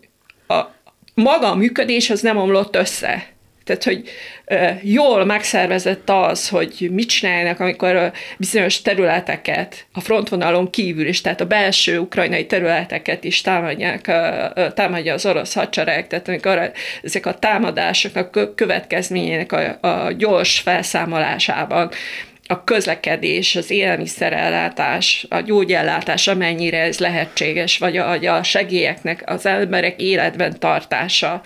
a 0.49 0.61
maga 1.15 1.51
a 1.51 1.55
működés 1.55 2.11
az 2.11 2.21
nem 2.21 2.37
omlott 2.37 2.77
össze. 2.77 3.32
Tehát, 3.65 3.85
hogy 3.85 4.03
jól 4.83 5.25
megszervezett 5.25 6.11
az, 6.11 6.49
hogy 6.49 6.89
mit 6.91 7.09
csinálnak, 7.09 7.61
amikor 7.61 8.13
bizonyos 8.39 8.83
területeket 8.83 9.87
a 9.93 10.01
frontvonalon 10.01 10.71
kívül 10.71 11.07
is, 11.07 11.21
tehát 11.21 11.41
a 11.41 11.47
belső 11.47 11.99
ukrajnai 11.99 12.47
területeket 12.47 13.25
is 13.25 13.41
támadják, 13.41 14.11
támadja 14.75 15.15
az 15.15 15.27
orosz 15.27 15.55
hadsereg, 15.55 16.07
tehát 16.07 16.29
amikor 16.29 16.73
ezek 17.03 17.27
a 17.27 17.39
támadások 17.39 18.17
a 18.17 18.55
következményének 18.55 19.53
a, 19.53 19.89
a 19.89 20.13
gyors 20.13 20.61
felszámolásában 20.61 21.91
a 22.47 22.65
közlekedés, 22.65 23.57
az 23.57 23.71
élelmiszerellátás, 23.71 25.27
a 25.29 25.41
gyógyellátás, 25.41 26.29
amennyire 26.29 26.81
ez 26.81 26.99
lehetséges, 26.99 27.79
vagy 27.79 27.97
a, 27.97 28.37
a 28.37 28.43
segélyeknek 28.43 29.23
az 29.27 29.47
emberek 29.47 30.01
életben 30.01 30.59
tartása 30.59 31.43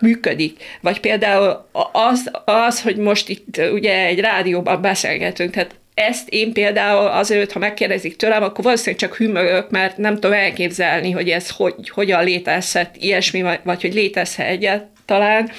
működik. 0.00 0.62
Vagy 0.80 1.00
például 1.00 1.68
az, 1.92 2.30
az, 2.44 2.82
hogy 2.82 2.96
most 2.96 3.28
itt 3.28 3.60
ugye 3.72 4.04
egy 4.06 4.20
rádióban 4.20 4.80
beszélgetünk, 4.80 5.50
tehát 5.50 5.74
ezt 5.94 6.28
én 6.28 6.52
például 6.52 7.06
azért, 7.06 7.52
ha 7.52 7.58
megkérdezik 7.58 8.16
tőlem, 8.16 8.42
akkor 8.42 8.64
valószínűleg 8.64 9.00
csak 9.00 9.16
hűmögök, 9.16 9.70
mert 9.70 9.96
nem 9.96 10.14
tudom 10.14 10.32
elképzelni, 10.32 11.10
hogy 11.10 11.28
ez 11.28 11.50
hogy, 11.50 11.88
hogyan 11.88 12.24
létezhet 12.24 12.96
ilyesmi, 12.96 13.42
vagy, 13.64 13.80
hogy 13.80 13.94
létezhet 13.94 14.46
egyáltalán, 14.46 15.50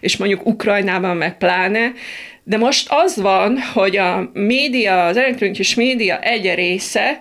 és 0.00 0.16
mondjuk 0.16 0.46
Ukrajnában 0.46 1.16
meg 1.16 1.36
pláne, 1.38 1.92
de 2.44 2.56
most 2.56 2.86
az 2.90 3.16
van, 3.16 3.58
hogy 3.72 3.96
a 3.96 4.30
média, 4.32 5.06
az 5.06 5.16
elektronikus 5.16 5.74
média 5.74 6.20
egy 6.20 6.54
része 6.54 7.18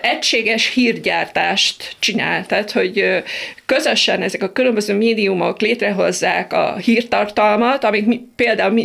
egységes 0.00 0.72
hírgyártást 0.72 1.96
csinál, 1.98 2.46
tehát 2.46 2.70
hogy 2.70 3.22
közösen 3.66 4.22
ezek 4.22 4.42
a 4.42 4.52
különböző 4.52 4.94
médiumok 4.94 5.60
létrehozzák 5.60 6.52
a 6.52 6.76
hírtartalmat, 6.76 7.84
amik 7.84 8.06
mi, 8.06 8.20
például 8.36 8.80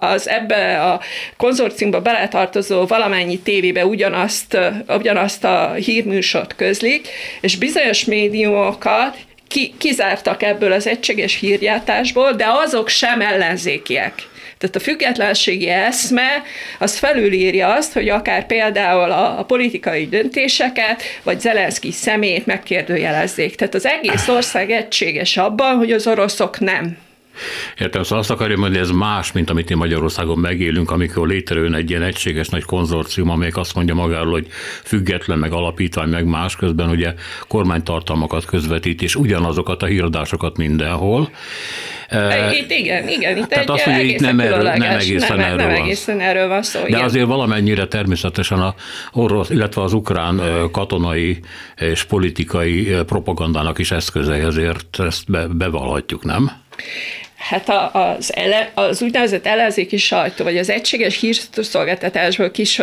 az 0.00 0.28
ebbe 0.28 0.82
a 0.82 1.00
konzorciumba 1.36 2.00
beletartozó 2.00 2.86
valamennyi 2.86 3.38
tévébe 3.38 3.86
ugyanazt, 3.86 4.58
ugyanazt 4.88 5.44
a 5.44 5.72
hírműsort 5.72 6.56
közlik, 6.56 7.08
és 7.40 7.56
bizonyos 7.56 8.04
médiumokat 8.04 9.16
ki, 9.48 9.74
kizártak 9.78 10.42
ebből 10.42 10.72
az 10.72 10.86
egységes 10.86 11.38
hírjátásból, 11.38 12.32
de 12.32 12.46
azok 12.48 12.88
sem 12.88 13.20
ellenzékiek. 13.20 14.14
Tehát 14.58 14.76
a 14.76 14.80
függetlenségi 14.80 15.68
eszme 15.68 16.42
az 16.78 16.98
felülírja 16.98 17.74
azt, 17.74 17.92
hogy 17.92 18.08
akár 18.08 18.46
például 18.46 19.10
a, 19.10 19.38
a 19.38 19.44
politikai 19.44 20.06
döntéseket, 20.06 21.02
vagy 21.22 21.40
Zelenszky 21.40 21.92
személyét 21.92 22.46
megkérdőjelezzék. 22.46 23.54
Tehát 23.54 23.74
az 23.74 23.86
egész 23.86 24.28
ország 24.28 24.70
egységes 24.70 25.36
abban, 25.36 25.76
hogy 25.76 25.92
az 25.92 26.06
oroszok 26.06 26.58
nem. 26.58 26.96
Értem, 27.78 28.02
szóval 28.02 28.18
azt 28.18 28.30
akarja 28.30 28.56
mondani, 28.56 28.78
hogy 28.78 28.88
ez 28.88 28.96
más, 28.96 29.32
mint 29.32 29.50
amit 29.50 29.68
mi 29.68 29.74
Magyarországon 29.74 30.38
megélünk, 30.38 30.90
amikor 30.90 31.28
létrejön 31.28 31.74
egy 31.74 31.90
ilyen 31.90 32.02
egységes 32.02 32.48
nagy 32.48 32.64
konzorcium, 32.64 33.30
amelyik 33.30 33.56
azt 33.56 33.74
mondja 33.74 33.94
magáról, 33.94 34.32
hogy 34.32 34.46
független, 34.84 35.38
meg 35.38 35.52
alapítvány, 35.52 36.08
meg 36.08 36.24
más 36.24 36.56
közben 36.56 36.90
ugye 36.90 37.14
kormánytartalmakat 37.48 38.44
közvetít, 38.44 39.02
és 39.02 39.14
ugyanazokat 39.14 39.82
a 39.82 39.86
híradásokat 39.86 40.56
mindenhol. 40.56 41.30
Itt 42.52 42.70
igen, 42.70 43.08
igen, 43.08 43.36
itt 43.36 43.46
Tehát 43.46 43.64
egy 43.64 43.70
azt 43.70 43.86
mondja, 43.86 44.04
itt 44.04 44.20
nem, 44.20 44.40
erről, 44.40 44.62
nem 44.62 44.82
egészen 44.82 45.36
nem, 45.36 45.46
erről 45.46 45.56
nem 45.56 45.66
van. 45.66 45.82
egészen 45.82 46.20
erről 46.20 46.48
van 46.48 46.62
szó. 46.62 46.80
De 46.80 46.88
igen. 46.88 47.02
azért 47.02 47.26
valamennyire 47.26 47.86
természetesen 47.86 48.60
a 48.60 48.74
orosz, 49.12 49.50
illetve 49.50 49.82
az 49.82 49.92
ukrán 49.92 50.40
katonai 50.72 51.40
és 51.76 52.04
politikai 52.04 52.96
propagandának 53.06 53.78
is 53.78 53.90
eszközei, 53.90 54.40
ezért 54.40 55.00
ezt 55.00 55.30
be, 55.30 55.46
bevallhatjuk, 55.46 56.24
nem? 56.24 56.50
Hát 57.38 57.68
az, 57.92 58.36
ele, 58.36 58.70
az 58.74 59.02
úgynevezett 59.02 59.46
ellenzéki 59.46 59.96
sajtó, 59.96 60.44
vagy 60.44 60.58
az 60.58 60.70
egységes 60.70 61.20
hírszolgáltatásból 61.20 62.50
kis, 62.50 62.82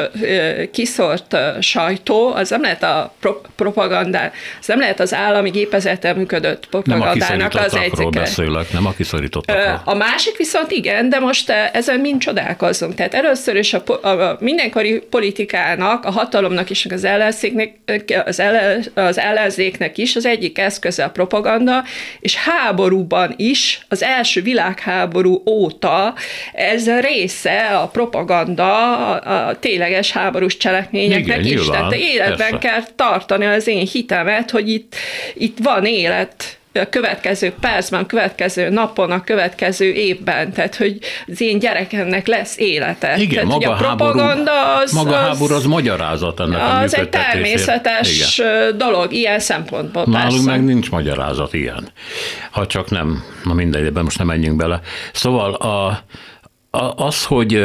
kiszort 0.72 1.38
sajtó, 1.60 2.34
az 2.34 2.50
nem 2.50 2.62
lehet 2.62 2.84
a 2.84 3.14
pro, 3.20 3.42
propaganda, 3.56 4.32
az 4.60 4.68
nem 4.68 4.80
lehet 4.80 5.00
az 5.00 5.14
állami 5.14 5.50
gépezeten 5.50 6.16
működött 6.16 6.68
propagandának 6.68 7.54
nem 7.54 7.64
az 7.64 7.76
egyike. 7.76 8.20
beszélek, 8.20 8.72
nem 8.72 8.86
a 8.86 8.94
kiszorítottakról. 8.94 9.82
A 9.86 9.96
másik 9.96 10.38
viszont 10.38 10.72
igen, 10.72 11.10
de 11.10 11.20
most 11.20 11.50
ezen 11.50 12.00
mind 12.00 12.22
csodálkozunk. 12.22 12.96
Tehát 12.96 13.14
először 13.14 13.56
is 13.56 13.74
a, 13.74 14.08
a 14.08 14.38
mindenkori 14.40 15.00
politikának, 15.10 16.06
a 16.06 16.12
hatalomnak 16.12 16.70
és 16.70 16.88
az 16.90 17.04
ellenzéknek, 17.04 17.74
az, 18.26 18.40
ellen, 18.40 18.86
az 18.94 19.18
ellenzéknek 19.18 19.98
is 19.98 20.16
az 20.16 20.26
egyik 20.26 20.58
eszköze 20.58 21.04
a 21.04 21.10
propaganda, 21.10 21.84
és 22.20 22.36
háborúban 22.36 23.34
is 23.38 23.80
az 23.90 24.04
első 24.04 24.42
világháború 24.46 25.42
óta 25.46 26.14
ez 26.54 26.90
része 27.00 27.60
a 27.60 27.88
propaganda 27.88 28.96
a, 29.16 29.60
tényleges 29.60 30.12
háborús 30.12 30.58
cselekményeknek 30.58 31.38
Igen, 31.38 31.40
is. 31.40 31.50
nyilván, 31.50 31.90
Tehát 31.90 31.94
életben 31.94 32.38
persze. 32.60 32.68
kell 32.68 32.84
tartani 32.96 33.46
az 33.46 33.68
én 33.68 33.86
hitemet, 33.86 34.52
hogy 34.52 34.70
itt, 34.70 34.96
itt 35.34 35.58
van 35.62 35.86
élet 35.86 36.58
a 36.80 36.90
következő 36.90 37.54
percben, 37.60 38.02
a 38.02 38.06
következő 38.06 38.70
napon, 38.70 39.12
a 39.12 39.24
következő 39.24 39.92
évben, 39.92 40.54
tehát 40.54 40.76
hogy 40.76 40.98
az 41.28 41.42
én 41.42 41.60
gyerekemnek 41.60 42.28
lesz 42.28 42.58
élete. 42.58 43.16
Igen, 43.18 43.30
tehát, 43.30 43.48
maga 43.48 43.72
a 43.72 43.76
propaganda 43.76 44.52
háború, 44.52 44.82
az, 44.84 44.92
maga 44.92 45.18
az, 45.18 45.28
háború 45.28 45.54
az 45.54 45.66
magyarázat 45.66 46.40
ennek 46.40 46.60
a 46.60 46.78
az 46.78 46.96
egy 46.96 47.10
természetes 47.10 48.38
Igen. 48.38 48.78
dolog, 48.78 49.14
ilyen 49.14 49.40
szempontból 49.40 50.04
Nálunk 50.08 50.32
persze. 50.32 50.50
meg 50.50 50.64
nincs 50.64 50.90
magyarázat 50.92 51.54
ilyen. 51.54 51.88
Ha 52.52 52.68
csak 52.68 52.90
nem, 52.90 53.24
na 53.44 53.54
mindegy, 53.54 53.86
ebben 53.86 54.04
most 54.04 54.18
nem 54.18 54.28
menjünk 54.28 54.58
bele. 54.58 54.80
Szóval 55.14 55.54
a- 55.54 56.04
az, 56.96 57.26
hogy 57.26 57.56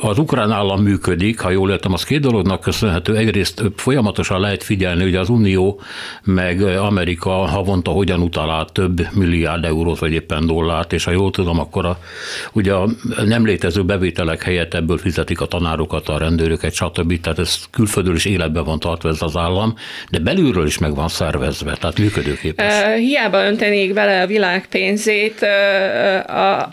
az 0.00 0.18
ukrán 0.18 0.50
állam 0.50 0.82
működik, 0.82 1.40
ha 1.40 1.50
jól 1.50 1.70
értem, 1.70 1.92
az 1.92 2.04
két 2.04 2.20
dolognak 2.20 2.60
köszönhető. 2.60 3.16
Egyrészt 3.16 3.62
folyamatosan 3.76 4.40
lehet 4.40 4.62
figyelni, 4.62 5.02
hogy 5.02 5.14
az 5.14 5.28
Unió 5.28 5.80
meg 6.22 6.62
Amerika 6.62 7.30
havonta 7.30 7.90
hogyan 7.90 8.20
utal 8.20 8.50
át 8.50 8.72
több 8.72 9.06
milliárd 9.12 9.64
eurót, 9.64 9.98
vagy 9.98 10.12
éppen 10.12 10.46
dollárt, 10.46 10.92
és 10.92 11.04
ha 11.04 11.10
jól 11.10 11.30
tudom, 11.30 11.58
akkor 11.58 11.86
a, 11.86 11.98
ugye 12.52 12.72
a 12.72 12.88
nem 13.24 13.46
létező 13.46 13.84
bevételek 13.84 14.42
helyett 14.42 14.74
ebből 14.74 14.98
fizetik 14.98 15.40
a 15.40 15.46
tanárokat, 15.46 16.08
a 16.08 16.18
rendőröket, 16.18 16.72
stb. 16.72 17.20
Tehát 17.20 17.38
ez 17.38 17.56
külföldről 17.70 18.14
is 18.14 18.24
életben 18.24 18.64
van 18.64 18.78
tartva 18.78 19.08
ez 19.08 19.22
az 19.22 19.36
állam, 19.36 19.74
de 20.10 20.18
belülről 20.18 20.66
is 20.66 20.78
meg 20.78 20.94
van 20.94 21.08
szervezve, 21.08 21.76
tehát 21.80 21.98
működőképes. 21.98 22.74
Hiába 22.96 23.46
öntenék 23.46 23.94
bele 23.94 24.22
a 24.22 24.26
világ 24.26 24.66
pénzét, 24.68 25.46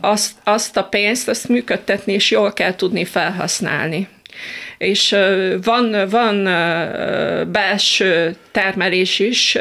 azt, 0.02 0.32
azt 0.44 0.78
a 0.78 0.84
pénzt, 0.84 1.28
azt 1.28 1.50
működtetni 1.68 2.14
és 2.14 2.32
jól 2.32 2.54
kell 2.54 2.76
tudni 2.76 3.06
felhasználni. 3.06 4.08
És 4.78 5.16
van, 5.64 6.10
van 6.10 6.44
belső 7.52 8.36
termelés 8.52 9.20
is, 9.20 9.58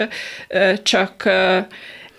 csak 0.83 1.29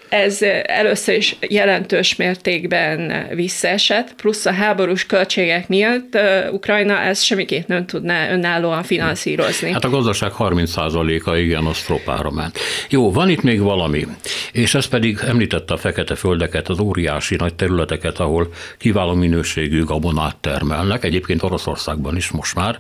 ez 0.10 0.42
először 0.66 1.16
is 1.16 1.36
jelentős 1.50 2.16
mértékben 2.16 3.28
visszaesett, 3.36 4.16
plusz 4.16 4.46
a 4.46 4.52
háborús 4.52 5.06
költségek 5.06 5.68
miatt 5.68 6.18
Ukrajna 6.52 7.00
ezt 7.00 7.24
semmiképp 7.24 7.68
nem 7.68 7.86
tudná 7.86 8.32
önállóan 8.32 8.84
finanszírozni. 8.84 9.72
Hát 9.72 9.84
a 9.84 9.90
gazdaság 9.90 10.32
30%-a 10.40 11.36
igen, 11.36 11.66
az 11.66 11.82
tropára 11.82 12.32
ment. 12.32 12.60
Jó, 12.90 13.12
van 13.12 13.30
itt 13.30 13.42
még 13.42 13.62
valami, 13.62 14.08
és 14.52 14.76
ez 14.76 14.86
pedig 14.86 15.20
említette 15.28 15.74
a 15.74 15.78
fekete 15.78 16.16
földeket, 16.16 16.70
az 16.70 16.80
óriási 16.80 17.36
nagy 17.36 17.56
területeket, 17.56 18.20
ahol 18.20 18.50
kiváló 18.78 19.14
minőségű 19.14 19.84
gabonát 19.84 20.36
termelnek, 20.36 21.04
egyébként 21.04 21.44
Oroszországban 21.44 22.16
is 22.16 22.30
most 22.30 22.56
már. 22.56 22.80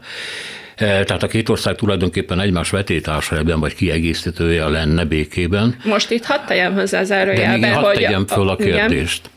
E, 0.78 1.03
Tehát 1.03 1.23
a 1.23 1.28
két 1.28 1.49
ország 1.49 1.75
tulajdonképpen 1.75 2.39
egymás 2.39 2.69
vetétársa 2.69 3.38
ebben, 3.38 3.59
vagy 3.59 3.75
kiegészítője 3.75 4.67
lenne 4.67 5.05
békében. 5.05 5.75
Most 5.84 6.11
itt 6.11 6.25
hadd 6.25 6.45
tegyem 6.47 6.73
hozzá 6.73 6.99
De 6.99 7.05
zárójelbe, 7.05 7.57
még 7.67 7.71
hadd 7.71 7.93
tegyem 7.93 8.28
föl 8.28 8.49
a 8.49 8.55
igen. 8.59 8.88
kérdést. 8.88 9.30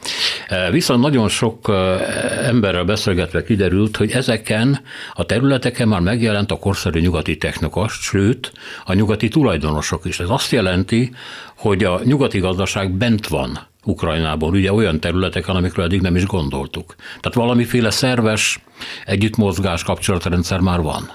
E, 0.49 0.71
Viszont 0.71 1.01
nagyon 1.01 1.29
sok 1.29 1.69
e, 1.69 1.73
emberrel 2.47 2.85
beszélgetve 2.85 3.45
kiderült, 3.45 3.97
hogy 3.97 4.11
ezeken 4.11 4.81
a 5.15 5.25
területeken 5.27 5.89
már 5.89 6.01
megjelent 6.01 6.51
a 6.51 6.59
korszerű 6.59 7.01
nyugati 7.01 7.37
technika, 7.37 7.89
sőt, 7.89 8.53
a 8.85 8.95
nyugati 8.95 9.29
tulajdonosok 9.29 10.05
is. 10.05 10.21
Ez 10.21 10.29
azt 10.31 10.53
jelenti, 10.53 11.11
hogy 11.57 11.85
a 11.85 12.01
nyugati 12.05 12.39
gazdaság 12.39 12.91
bent 12.91 13.27
van 13.29 13.69
Ukrajnában, 13.85 14.51
ugye 14.51 14.73
olyan 14.73 15.01
területeken, 15.01 15.57
amikről 15.57 15.85
eddig 15.85 16.01
nem 16.01 16.17
is 16.17 16.27
gondoltuk. 16.27 16.95
Tehát 17.07 17.35
valamiféle 17.35 17.91
szerves 17.91 18.59
együttmozgás 19.05 19.83
kapcsolatrendszer 19.83 20.61
már 20.61 20.81
van. 20.81 21.11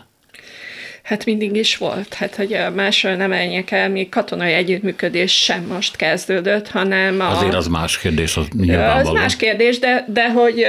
Hát 1.06 1.26
mindig 1.26 1.56
is 1.56 1.78
volt. 1.78 2.14
Hát, 2.14 2.36
hogy 2.36 2.58
másról 2.76 3.14
nem 3.16 3.30
menjek 3.30 3.72
el, 3.72 3.90
még 3.90 4.10
katonai 4.10 4.54
együttműködés 4.54 5.44
sem 5.44 5.64
most 5.64 5.96
kezdődött, 5.96 6.70
hanem 6.70 7.20
a... 7.20 7.38
Azért 7.38 7.54
az 7.54 7.68
más 7.68 7.98
kérdés, 8.00 8.38
az 8.38 8.46
Az 8.50 8.58
nyilvánvaló. 8.58 9.14
más 9.20 9.36
kérdés, 9.36 9.80
de, 9.80 10.06
de 10.08 10.32
hogy, 10.32 10.68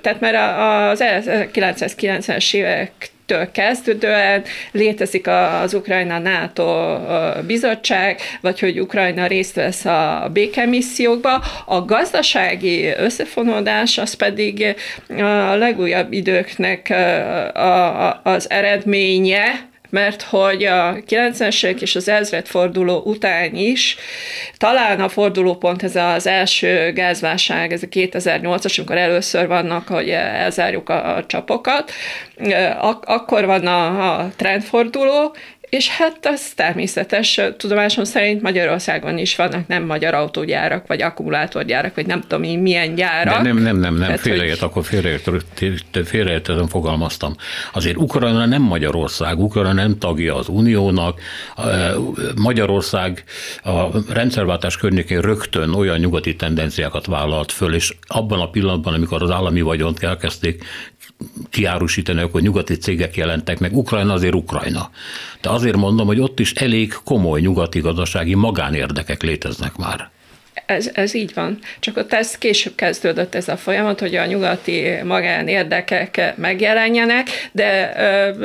tehát 0.00 0.20
már 0.20 0.34
az 0.90 1.02
1990-es 1.04 2.42
évektől 3.26 3.64
kezdődően 3.64 4.44
létezik 4.72 5.26
az 5.62 5.74
Ukrajna 5.74 6.18
NATO 6.18 6.98
bizottság, 7.46 8.20
vagy 8.40 8.60
hogy 8.60 8.80
Ukrajna 8.80 9.26
részt 9.26 9.54
vesz 9.54 9.84
a 9.84 10.30
békemissziókba. 10.32 11.42
A 11.66 11.84
gazdasági 11.84 12.86
összefonódás 12.96 13.98
az 13.98 14.14
pedig 14.14 14.76
a 15.18 15.54
legújabb 15.54 16.12
időknek 16.12 16.94
az 18.22 18.50
eredménye, 18.50 19.68
mert 19.90 20.22
hogy 20.22 20.64
a 20.64 20.94
90-es 21.08 21.64
évek 21.64 21.80
és 21.80 21.96
az 21.96 22.08
ezredforduló 22.08 23.02
után 23.04 23.54
is 23.54 23.96
talán 24.56 25.00
a 25.00 25.08
fordulópont 25.08 25.82
ez 25.82 25.96
az 25.96 26.26
első 26.26 26.92
gázválság, 26.92 27.72
ez 27.72 27.82
a 27.82 27.86
2008-as, 27.86 28.78
amikor 28.78 28.96
először 28.96 29.46
vannak, 29.46 29.88
hogy 29.88 30.08
elzárjuk 30.10 30.88
a, 30.88 31.16
a 31.16 31.26
csapokat, 31.26 31.92
Ak- 32.80 33.04
akkor 33.04 33.46
van 33.46 33.66
a, 33.66 34.14
a 34.18 34.30
trendforduló, 34.36 35.34
És 35.68 35.88
hát 35.88 36.18
az 36.26 36.52
természetes, 36.54 37.40
tudomásom 37.56 38.04
szerint 38.04 38.42
Magyarországon 38.42 39.18
is 39.18 39.36
vannak 39.36 39.66
nem 39.66 39.84
magyar 39.84 40.14
autógyárak, 40.14 40.86
vagy 40.86 41.02
akkumulátorgyárak, 41.02 41.94
vagy 41.94 42.06
nem 42.06 42.20
tudom 42.20 42.42
én 42.42 42.58
milyen 42.58 42.94
gyárak. 42.94 43.36
De 43.36 43.42
nem, 43.42 43.56
nem, 43.56 43.76
nem, 43.76 43.94
nem, 43.94 44.16
félreért, 44.16 44.58
hogy... 44.58 44.68
akkor 44.68 44.84
félreértettem, 46.04 46.66
fogalmaztam. 46.66 47.34
Azért 47.72 47.96
Ukrajna 47.96 48.46
nem 48.46 48.62
Magyarország, 48.62 49.38
Ukrajna 49.38 49.72
nem 49.72 49.98
tagja 49.98 50.34
az 50.36 50.48
Uniónak, 50.48 51.20
Magyarország 52.36 53.24
a 53.62 54.12
rendszerváltás 54.12 54.76
környékén 54.76 55.20
rögtön 55.20 55.74
olyan 55.74 55.98
nyugati 55.98 56.36
tendenciákat 56.36 57.06
vállalt 57.06 57.52
föl, 57.52 57.74
és 57.74 57.94
abban 58.06 58.40
a 58.40 58.50
pillanatban, 58.50 58.94
amikor 58.94 59.22
az 59.22 59.30
állami 59.30 59.60
vagyont 59.60 60.02
elkezdték 60.02 60.64
kiárusítani, 61.50 62.20
akkor 62.20 62.40
nyugati 62.40 62.74
cégek 62.74 63.16
jelentek 63.16 63.58
meg. 63.58 63.76
Ukrajna 63.76 64.12
azért 64.12 64.34
Ukrajna. 64.34 64.90
De 65.40 65.50
azért 65.50 65.76
mondom, 65.76 66.06
hogy 66.06 66.20
ott 66.20 66.40
is 66.40 66.52
elég 66.52 66.94
komoly 67.04 67.40
nyugati 67.40 67.80
gazdasági 67.80 68.34
magánérdekek 68.34 69.22
léteznek 69.22 69.76
már. 69.76 70.10
Ez, 70.66 70.90
ez 70.94 71.14
így 71.14 71.34
van. 71.34 71.58
Csak 71.78 71.96
ott 71.96 72.12
ez 72.12 72.38
később 72.38 72.74
kezdődött 72.74 73.34
ez 73.34 73.48
a 73.48 73.56
folyamat, 73.56 74.00
hogy 74.00 74.14
a 74.14 74.24
nyugati 74.24 74.84
magánérdekek 75.04 76.34
megjelenjenek, 76.36 77.26
de 77.52 77.92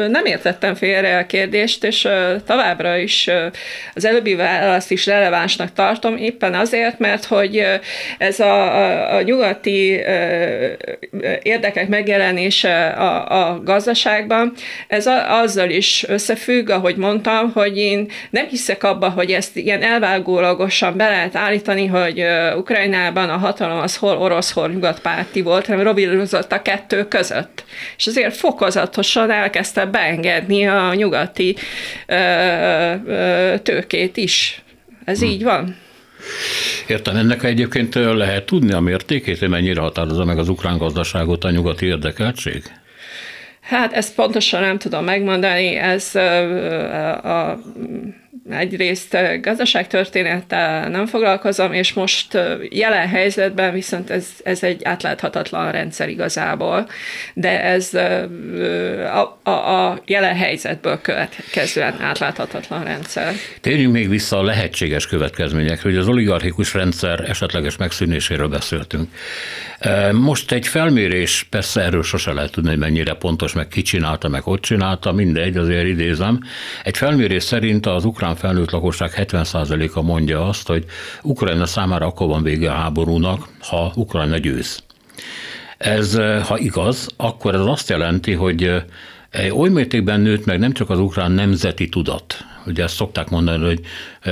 nem 0.08 0.26
értettem 0.26 0.76
félre 0.76 1.18
a 1.18 1.26
kérdést, 1.26 1.84
és 1.84 2.08
továbbra 2.46 2.98
is 2.98 3.30
az 3.94 4.06
előbbi 4.06 4.36
választ 4.36 4.92
is 4.92 5.06
relevánsnak 5.06 5.74
tartom, 5.74 6.18
éppen 6.18 6.54
azért, 6.54 7.00
mert 7.00 7.26
hogy 7.26 7.66
ez 8.18 8.40
a, 8.40 8.76
a, 8.76 9.16
a 9.16 9.22
nyugati 9.22 10.02
érdekek 11.42 11.88
megjelenése 11.88 12.88
a, 12.88 13.50
a 13.50 13.64
gazdaságban, 13.64 14.54
ez 14.88 15.08
a, 15.08 15.40
azzal 15.40 15.70
is 15.70 16.06
összefügg, 16.08 16.70
ahogy 16.70 16.96
mondtam, 16.96 17.52
hogy 17.54 17.78
én 17.78 18.12
nem 18.30 18.48
hiszek 18.48 18.84
abba, 18.84 19.10
hogy 19.10 19.32
ezt 19.32 19.58
ilyen 19.58 19.82
elvágólagosan 19.82 20.98
be 20.98 21.10
lehet 21.10 21.36
állítani, 21.36 21.86
hogy 21.86 22.11
hogy 22.12 22.58
Ukrajnában 22.60 23.30
a 23.30 23.38
hatalom 23.38 23.80
az 23.80 23.98
hol 23.98 24.18
orosz, 24.18 24.52
hol 24.52 24.70
nyugatpárti 24.70 25.42
volt, 25.42 25.66
hanem 25.66 25.84
rovírozott 25.84 26.52
a 26.52 26.62
kettő 26.62 27.08
között. 27.08 27.64
És 27.98 28.08
azért 28.08 28.36
fokozatosan 28.36 29.32
elkezdte 29.32 29.86
beengedni 29.86 30.68
a 30.68 30.94
nyugati 30.94 31.56
ö, 32.08 32.16
ö, 33.06 33.54
tőkét 33.64 34.18
is. 34.18 34.62
Ez 35.06 35.20
hmm. 35.20 35.30
így 35.30 35.44
van. 35.44 35.76
Értem, 36.88 37.16
ennek 37.16 37.44
egyébként 37.44 37.96
lehet 37.96 38.46
tudni 38.46 38.72
a 38.72 38.80
mértékét, 38.80 39.40
hogy 39.40 39.50
mennyire 39.50 39.82
határozza 39.82 40.26
meg 40.26 40.38
az 40.38 40.50
ukrán 40.50 40.78
gazdaságot 40.78 41.44
a 41.44 41.52
nyugati 41.52 41.86
érdekeltség? 41.86 42.64
Hát 43.62 43.94
ezt 43.94 44.16
pontosan 44.16 44.62
nem 44.62 44.78
tudom 44.78 45.04
megmondani, 45.04 45.76
ez 45.76 46.16
a, 46.16 47.50
a 47.50 47.60
egyrészt 48.50 49.18
gazdaságtörténettel 49.42 50.90
nem 50.90 51.06
foglalkozom, 51.06 51.74
és 51.74 51.94
most 51.94 52.38
jelen 52.70 53.08
helyzetben 53.08 53.74
viszont 53.74 54.10
ez, 54.10 54.28
ez 54.44 54.64
egy 54.64 54.84
átláthatatlan 54.84 55.72
rendszer 55.72 56.10
igazából, 56.10 56.90
de 57.34 57.64
ez 57.64 57.94
a, 57.94 59.40
a, 59.44 59.50
a 59.50 60.02
jelen 60.06 60.36
helyzetből 60.36 61.02
következően 61.02 62.02
átláthatatlan 62.02 62.84
rendszer. 62.84 63.34
Térjünk 63.62 63.94
még 63.94 64.10
vissza 64.10 64.38
a 64.38 64.44
lehetséges 64.44 65.08
következményekre, 65.08 65.90
hogy 65.90 65.98
az 65.98 66.08
oligarchikus 66.08 66.74
rendszer 66.74 67.30
esetleges 67.30 67.78
megszűnéséről 67.78 68.48
beszéltünk. 68.48 69.10
Most 70.12 70.52
egy 70.52 70.68
felmérés, 70.68 71.48
persze 71.50 71.82
erről 71.82 72.04
sose 72.04 72.34
lehet 72.34 72.52
tudni, 72.52 72.70
hogy 72.70 72.80
mennyire 72.80 73.14
pontos, 73.14 73.54
meg 73.54 73.68
ki 73.68 73.82
csinálta, 73.82 74.28
meg 74.28 74.42
hogy 74.42 74.60
csinálta, 74.60 75.12
mindegy, 75.12 75.58
azért 75.58 75.86
idézem. 75.86 76.40
Egy 76.84 76.98
felmérés 76.98 77.44
szerint 77.44 77.86
az 77.86 78.06
ukrán 78.06 78.31
felnőtt 78.36 78.72
lakosság 78.72 79.14
70%-a 79.18 80.02
mondja 80.02 80.48
azt, 80.48 80.68
hogy 80.68 80.86
Ukrajna 81.22 81.66
számára 81.66 82.06
akkor 82.06 82.28
van 82.28 82.44
vége 82.44 82.72
a 82.72 82.76
háborúnak, 82.76 83.48
ha 83.60 83.92
Ukrajna 83.96 84.38
győz. 84.38 84.84
Ez, 85.78 86.16
ha 86.48 86.58
igaz, 86.58 87.08
akkor 87.18 87.54
ez 87.54 87.66
azt 87.66 87.90
jelenti, 87.90 88.34
hogy 88.34 88.84
oly 89.52 89.70
mértékben 89.70 90.20
nőtt 90.20 90.46
meg 90.46 90.60
nem 90.60 90.72
csak 90.72 90.90
az 90.90 91.00
ukrán 91.00 91.32
nemzeti 91.32 91.90
tudat, 91.90 92.46
ugye 92.66 92.84
ezt 92.84 92.96
szokták 92.96 93.30
mondani, 93.30 93.66
hogy 93.66 93.82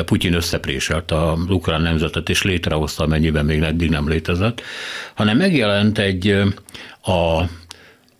Putyin 0.05 0.33
összepréselt 0.33 1.11
az 1.11 1.49
ukrán 1.49 1.81
nemzetet, 1.81 2.29
és 2.29 2.43
létrehozta, 2.43 3.03
amennyiben 3.03 3.45
még 3.45 3.61
eddig 3.61 3.89
nem 3.89 4.09
létezett, 4.09 4.61
hanem 5.13 5.37
megjelent 5.37 5.97
egy 5.97 6.31
a 7.01 7.43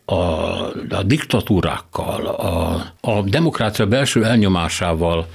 a, 0.10 0.72
a 0.89 1.03
diktatúrákkal, 1.05 2.26
a, 2.26 2.82
a 3.01 3.22
demokrácia 3.22 3.86
belső 3.88 4.26
elnyomásával 4.26 5.28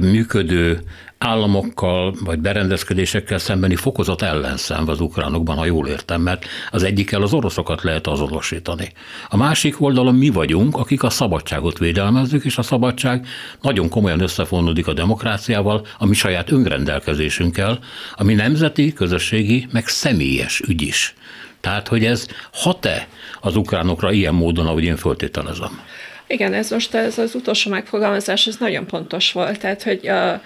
működő 0.00 0.80
államokkal 1.18 2.14
vagy 2.24 2.38
berendezkedésekkel 2.38 3.38
szembeni 3.38 3.76
fokozat 3.76 4.22
ellenszenv 4.22 4.88
az 4.88 5.00
ukránokban, 5.00 5.56
ha 5.56 5.64
jól 5.64 5.88
értem, 5.88 6.20
mert 6.20 6.44
az 6.70 6.82
egyikkel 6.82 7.22
az 7.22 7.32
oroszokat 7.32 7.82
lehet 7.82 8.06
azonosítani. 8.06 8.92
A 9.28 9.36
másik 9.36 9.80
oldalon 9.80 10.14
mi 10.14 10.28
vagyunk, 10.28 10.76
akik 10.76 11.02
a 11.02 11.10
szabadságot 11.10 11.78
védelmezzük, 11.78 12.44
és 12.44 12.58
a 12.58 12.62
szabadság 12.62 13.26
nagyon 13.60 13.88
komolyan 13.88 14.20
összefonódik 14.20 14.86
a 14.86 14.92
demokráciával, 14.92 15.86
a 15.98 16.06
mi 16.06 16.14
saját 16.14 16.50
önrendelkezésünkkel, 16.50 17.78
ami 18.14 18.34
nemzeti, 18.34 18.92
közösségi, 18.92 19.66
meg 19.72 19.86
személyes 19.86 20.60
ügy 20.60 20.82
is. 20.82 21.14
Tehát, 21.62 21.88
hogy 21.88 22.04
ez 22.04 22.26
hat-e 22.52 23.06
az 23.40 23.56
ukránokra 23.56 24.12
ilyen 24.12 24.34
módon, 24.34 24.66
ahogy 24.66 24.84
én 24.84 24.96
föltételezem? 24.96 25.80
Igen, 26.26 26.54
ez 26.54 26.70
most 26.70 26.94
ez 26.94 27.18
az 27.18 27.34
utolsó 27.34 27.70
megfogalmazás, 27.70 28.46
ez 28.46 28.56
nagyon 28.56 28.86
pontos 28.86 29.32
volt. 29.32 29.58
Tehát, 29.58 29.82
hogy 29.82 30.08
a, 30.08 30.42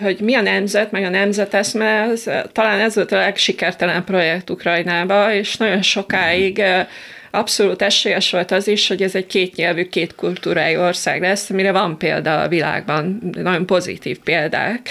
hogy 0.00 0.20
mi 0.20 0.34
a 0.34 0.40
nemzet, 0.40 0.90
meg 0.90 1.04
a 1.04 1.08
nemzeteszme, 1.08 2.02
az, 2.02 2.30
talán 2.52 2.80
ez 2.80 2.94
volt 2.94 3.12
a 3.12 3.16
legsikertelen 3.16 4.04
projekt 4.04 4.50
Ukrajnába, 4.50 5.34
és 5.34 5.56
nagyon 5.56 5.82
sokáig 5.82 6.62
abszolút 7.30 7.82
esélyes 7.82 8.30
volt 8.30 8.50
az 8.50 8.68
is, 8.68 8.88
hogy 8.88 9.02
ez 9.02 9.14
egy 9.14 9.26
kétnyelvű, 9.26 9.88
kétkultúrájú 9.88 10.80
ország 10.80 11.20
lesz, 11.20 11.50
amire 11.50 11.72
van 11.72 11.98
példa 11.98 12.40
a 12.40 12.48
világban, 12.48 13.32
nagyon 13.32 13.66
pozitív 13.66 14.18
példák. 14.18 14.88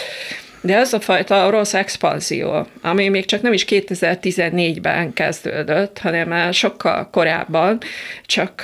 De 0.64 0.76
ez 0.78 0.94
a 0.94 1.00
fajta 1.00 1.48
orosz 1.48 1.74
expanzió, 1.74 2.68
ami 2.82 3.10
még 3.10 3.26
csak 3.26 3.42
nem 3.42 3.54
is 3.54 3.66
2014-ben 3.68 5.14
kezdődött, 5.14 5.98
hanem 5.98 6.28
már 6.28 6.54
sokkal 6.54 7.10
korábban, 7.10 7.78
csak 8.26 8.62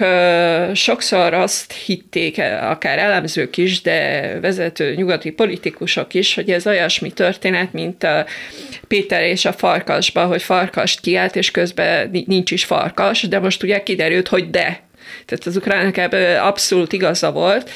sokszor 0.73 1.33
azt 1.33 1.73
hitték, 1.73 2.41
akár 2.61 2.97
elemzők 2.97 3.57
is, 3.57 3.81
de 3.81 4.39
vezető 4.39 4.93
nyugati 4.95 5.31
politikusok 5.31 6.13
is, 6.13 6.33
hogy 6.33 6.49
ez 6.49 6.67
olyasmi 6.67 7.11
történet, 7.11 7.73
mint 7.73 8.03
a 8.03 8.25
Péter 8.87 9.23
és 9.23 9.45
a 9.45 9.53
farkasba, 9.53 10.25
hogy 10.25 10.41
farkast 10.41 10.99
kiált, 10.99 11.35
és 11.35 11.51
közben 11.51 12.09
nincs 12.25 12.51
is 12.51 12.65
farkas, 12.65 13.21
de 13.21 13.39
most 13.39 13.63
ugye 13.63 13.83
kiderült, 13.83 14.27
hogy 14.27 14.49
de, 14.49 14.86
tehát 15.27 15.45
az 15.45 15.55
ukránok 15.55 15.97
ebben 15.97 16.39
abszolút 16.41 16.93
igaza 16.93 17.31
volt, 17.31 17.69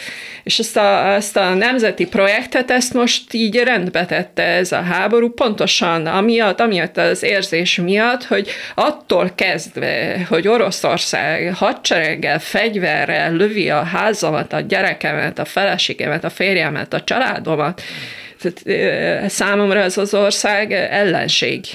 és 0.43 0.59
ezt 0.59 0.77
a, 0.77 1.13
ezt 1.13 1.37
a 1.37 1.53
nemzeti 1.53 2.07
projektet, 2.07 2.71
ezt 2.71 2.93
most 2.93 3.33
így 3.33 3.55
rendbe 3.55 4.05
tette 4.05 4.43
ez 4.43 4.71
a 4.71 4.81
háború, 4.81 5.29
pontosan 5.29 6.05
amiatt, 6.05 6.59
amiatt 6.59 6.97
az 6.97 7.23
érzés 7.23 7.75
miatt, 7.75 8.23
hogy 8.23 8.49
attól 8.75 9.31
kezdve, 9.35 10.25
hogy 10.29 10.47
Oroszország 10.47 11.53
hadsereggel, 11.55 12.39
fegyverrel 12.39 13.33
lövi 13.33 13.69
a 13.69 13.83
házamat, 13.83 14.53
a 14.53 14.59
gyerekemet, 14.59 15.39
a 15.39 15.45
feleségemet, 15.45 16.23
a 16.23 16.29
férjemet, 16.29 16.93
a 16.93 17.03
családomat, 17.03 17.81
tehát 18.41 19.29
számomra 19.29 19.79
ez 19.79 19.97
az 19.97 20.13
ország 20.13 20.71
ellenség. 20.71 21.65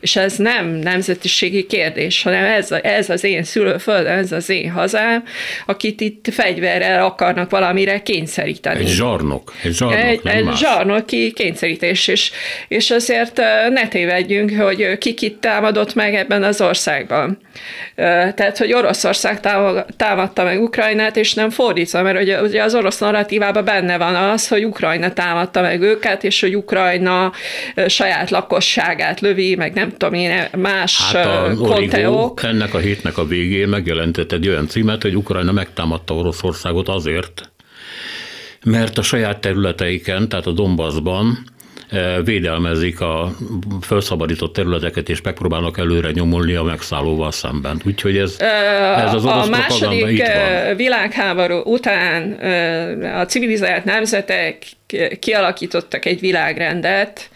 És 0.00 0.16
ez 0.16 0.36
nem 0.36 0.66
nemzetiségi 0.66 1.66
kérdés, 1.66 2.22
hanem 2.22 2.44
ez, 2.44 2.72
ez 2.82 3.10
az 3.10 3.24
én 3.24 3.44
szülőföldem, 3.44 4.18
ez 4.18 4.32
az 4.32 4.48
én 4.48 4.70
hazám, 4.70 5.24
akit 5.66 6.00
itt 6.00 6.26
fegyverrel 6.32 7.04
akarnak 7.04 7.50
valamire 7.50 8.02
kényszeríteni. 8.02 8.80
Egy 8.80 8.88
zsarnok. 8.88 9.52
Egy 9.62 9.74
zsarnok, 9.74 9.98
egy, 9.98 10.20
egy 10.24 10.48
zsarnoki 10.56 11.32
kényszerítés, 11.32 12.08
és, 12.08 12.30
és 12.68 12.90
azért 12.90 13.36
ne 13.70 13.88
tévedjünk, 13.88 14.60
hogy 14.60 14.98
ki 14.98 15.14
kit 15.14 15.34
támadott 15.34 15.94
meg 15.94 16.14
ebben 16.14 16.42
az 16.42 16.60
országban. 16.60 17.38
Tehát, 18.34 18.58
hogy 18.58 18.72
Oroszország 18.72 19.40
támadta 19.96 20.44
meg 20.44 20.62
Ukrajnát, 20.62 21.16
és 21.16 21.34
nem 21.34 21.50
fordítva, 21.50 22.02
mert 22.02 22.42
ugye 22.42 22.62
az 22.62 22.74
orosz 22.74 22.98
narratívában 22.98 23.64
benne 23.64 23.98
van 23.98 24.14
az, 24.14 24.48
hogy 24.48 24.64
Ukrajna 24.64 25.12
támadta 25.12 25.60
meg 25.60 25.80
őket, 25.80 26.24
és 26.24 26.40
hogy 26.40 26.56
Ukrajna 26.56 27.32
saját 27.86 28.30
lakosságát 28.30 29.20
lövi, 29.20 29.54
meg 29.54 29.72
nem 29.72 29.89
tudom 29.96 30.14
én, 30.14 30.48
más 30.56 31.12
hát 31.12 31.26
a 31.26 31.54
konteók. 31.56 32.42
ennek 32.42 32.74
a 32.74 32.78
hétnek 32.78 33.18
a 33.18 33.26
végén 33.26 33.68
megjelentett 33.68 34.32
egy 34.32 34.48
olyan 34.48 34.66
címet, 34.68 35.02
hogy 35.02 35.16
Ukrajna 35.16 35.52
megtámadta 35.52 36.14
Oroszországot 36.14 36.88
azért, 36.88 37.50
mert 38.64 38.98
a 38.98 39.02
saját 39.02 39.40
területeiken, 39.40 40.28
tehát 40.28 40.46
a 40.46 40.52
Donbassban 40.52 41.38
védelmezik 42.24 43.00
a 43.00 43.32
felszabadított 43.80 44.52
területeket, 44.52 45.08
és 45.08 45.20
megpróbálnak 45.20 45.78
előre 45.78 46.10
nyomulni 46.10 46.54
a 46.54 46.62
megszállóval 46.62 47.32
szemben. 47.32 47.80
Úgyhogy 47.86 48.16
ez, 48.16 48.36
ez 48.96 49.14
az 49.14 49.24
orosz 49.24 49.46
A 49.46 49.50
második 49.50 50.08
itt 50.08 50.26
van. 50.26 50.76
világháború 50.76 51.60
után 51.64 52.32
a 53.20 53.24
civilizált 53.26 53.84
nemzetek 53.84 54.62
kialakítottak 55.18 56.04
egy 56.04 56.20
világrendet, 56.20 57.30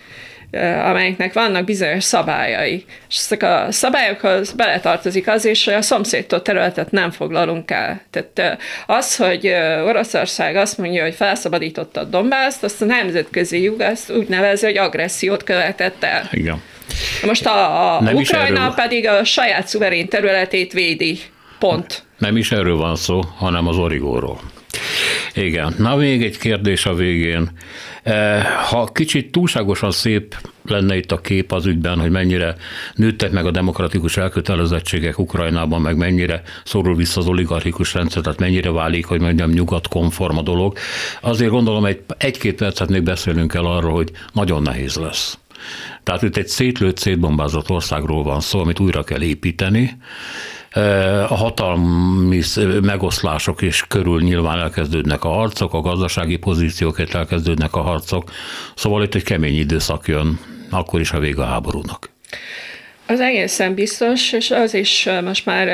amelyeknek 0.85 1.33
vannak 1.33 1.65
bizonyos 1.65 2.05
szabályai. 2.05 2.85
És 3.09 3.17
ezek 3.17 3.43
a 3.43 3.67
szabályokhoz 3.71 4.53
beletartozik 4.53 5.29
az 5.29 5.45
is, 5.45 5.65
hogy 5.65 5.75
a 5.75 5.83
szomszédtól 5.83 6.43
területet 6.43 6.91
nem 6.91 7.11
foglalunk 7.11 7.71
el. 7.71 8.01
Tehát 8.11 8.59
az, 8.87 9.17
hogy 9.17 9.47
Oroszország 9.85 10.57
azt 10.57 10.79
mondja, 10.79 11.03
hogy 11.03 11.15
felszabadította 11.15 12.01
a 12.01 12.05
Dombászt, 12.05 12.65
azt 12.65 12.83
a 12.83 12.85
nemzetközi 12.85 13.63
jog 13.63 13.81
azt 13.81 14.11
úgy 14.11 14.29
nevezi, 14.29 14.65
hogy 14.65 14.77
agressziót 14.77 15.43
követett 15.43 16.05
el. 16.05 16.29
Igen. 16.31 16.63
Most 17.25 17.47
a, 17.47 17.97
a 17.97 18.13
Ukrajna 18.13 18.73
pedig 18.75 19.09
a 19.09 19.25
saját 19.25 19.67
szuverén 19.67 20.09
területét 20.09 20.73
védi. 20.73 21.19
Pont. 21.59 22.03
Nem 22.19 22.37
is 22.37 22.53
erről 22.53 22.77
van 22.77 22.97
szó, 22.97 23.21
hanem 23.37 23.67
az 23.69 23.77
origóról. 23.77 24.41
Igen. 25.35 25.75
Na 25.79 25.97
még 25.97 26.23
egy 26.23 26.39
kérdés 26.39 26.87
a 26.87 26.95
végén. 26.95 27.51
Eh, 28.05 28.45
ha 28.45 28.85
kicsit 28.93 29.33
túlságosan 29.33 29.91
szép 29.91 30.37
lenne 30.65 30.97
itt 30.97 31.13
a 31.13 31.21
kép 31.21 31.53
az 31.53 31.67
ügyben, 31.67 31.99
hogy 31.99 32.11
mennyire 32.11 32.57
nőttek 32.95 33.31
meg 33.33 33.47
a 33.47 33.51
demokratikus 33.51 34.17
elkötelezettségek 34.17 35.19
Ukrajnában, 35.19 35.81
meg 35.81 35.97
mennyire 35.97 36.43
szorul 36.65 36.97
vissza 36.97 37.21
az 37.21 37.27
oligarchikus 37.27 37.95
rendszer, 37.95 38.23
tehát 38.23 38.39
mennyire 38.39 38.71
válik, 38.71 39.07
hogy 39.07 39.21
mondjam, 39.21 39.51
nyugatkonform 39.51 40.37
a 40.37 40.43
dolog. 40.43 40.77
Azért 41.21 41.51
gondolom, 41.51 41.85
egy, 41.85 42.03
egy-két 42.19 42.55
percet 42.55 42.89
még 42.89 43.03
beszélnünk 43.03 43.51
kell 43.51 43.65
arról, 43.65 43.93
hogy 43.93 44.11
nagyon 44.33 44.63
nehéz 44.63 44.97
lesz. 44.97 45.39
Tehát 46.03 46.23
itt 46.23 46.37
egy 46.37 46.49
szétlőtt, 46.49 46.99
szétbombázott 46.99 47.71
országról 47.71 48.23
van 48.23 48.41
szó, 48.41 48.59
amit 48.59 48.81
újra 48.81 49.05
kell 49.05 49.23
építeni, 49.23 49.97
a 51.29 51.35
hatalmi 51.35 52.43
megoszlások 52.83 53.63
is 53.63 53.85
körül 53.89 54.21
nyilván 54.21 54.59
elkezdődnek 54.59 55.25
a 55.25 55.29
harcok, 55.29 55.75
a 55.75 55.81
gazdasági 55.81 56.37
pozícióket 56.37 57.15
elkezdődnek 57.15 57.75
a 57.75 57.81
harcok, 57.81 58.31
szóval 58.75 59.03
itt 59.03 59.15
egy 59.15 59.23
kemény 59.23 59.59
időszak 59.59 60.09
jön, 60.09 60.39
akkor 60.71 61.01
is 61.01 61.13
a 61.13 61.19
vége 61.19 61.43
a 61.43 61.47
háborúnak. 61.47 62.11
Az 63.07 63.21
egészen 63.21 63.75
biztos, 63.75 64.33
és 64.33 64.51
az 64.51 64.75
is 64.75 65.09
most 65.25 65.47
már 65.47 65.69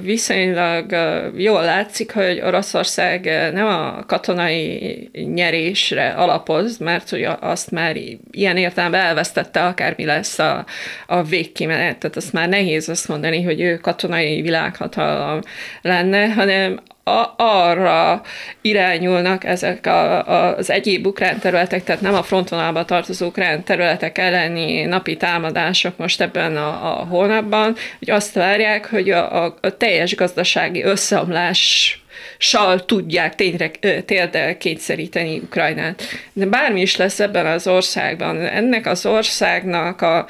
viszonylag 0.00 0.96
jól 1.36 1.62
látszik, 1.62 2.12
hogy 2.12 2.40
Oroszország 2.40 3.24
nem 3.52 3.66
a 3.66 4.04
katonai 4.06 5.10
nyerésre 5.34 6.08
alapoz, 6.08 6.78
mert 6.78 7.10
hogy 7.10 7.28
azt 7.40 7.70
már 7.70 7.96
ilyen 8.30 8.56
értelemben 8.56 9.00
elvesztette, 9.00 9.64
akármi 9.64 10.04
lesz 10.04 10.38
a, 10.38 10.64
a 11.06 11.22
végkimenet. 11.22 11.98
Tehát 11.98 12.16
azt 12.16 12.32
már 12.32 12.48
nehéz 12.48 12.88
azt 12.88 13.08
mondani, 13.08 13.42
hogy 13.42 13.60
ő 13.60 13.76
katonai 13.76 14.42
világhatalom 14.42 15.40
lenne, 15.82 16.28
hanem 16.28 16.80
a, 17.08 17.34
arra 17.36 18.22
irányulnak 18.60 19.44
ezek 19.44 19.86
a, 19.86 20.28
a, 20.28 20.56
az 20.56 20.70
egyéb 20.70 21.06
ukrán 21.06 21.38
területek, 21.38 21.84
tehát 21.84 22.00
nem 22.00 22.14
a 22.14 22.22
frontvonalba 22.22 22.84
tartozó 22.84 23.26
ukrán 23.26 23.64
területek 23.64 24.18
elleni 24.18 24.84
napi 24.84 25.16
támadások 25.16 25.96
most 25.96 26.20
ebben 26.20 26.56
a, 26.56 26.68
a 26.68 27.04
hónapban, 27.04 27.76
hogy 27.98 28.10
azt 28.10 28.34
várják, 28.34 28.90
hogy 28.90 29.10
a, 29.10 29.44
a, 29.44 29.56
a 29.60 29.76
teljes 29.76 30.14
gazdasági 30.14 30.82
összeomlás 30.82 32.00
sal 32.38 32.84
tudják 32.84 33.34
tényre, 33.34 33.70
térdel 34.04 34.56
kényszeríteni 34.58 35.38
Ukrajnát. 35.38 36.02
De 36.32 36.46
bármi 36.46 36.80
is 36.80 36.96
lesz 36.96 37.20
ebben 37.20 37.46
az 37.46 37.66
országban, 37.66 38.40
ennek 38.40 38.86
az 38.86 39.06
országnak 39.06 40.02
a, 40.02 40.26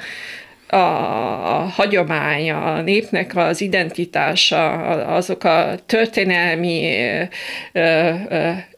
a, 0.67 0.77
hagyománya, 1.75 2.73
a 2.73 2.81
népnek 2.81 3.35
az 3.35 3.61
identitása, 3.61 4.71
azok 5.15 5.43
a 5.43 5.75
történelmi 5.85 6.97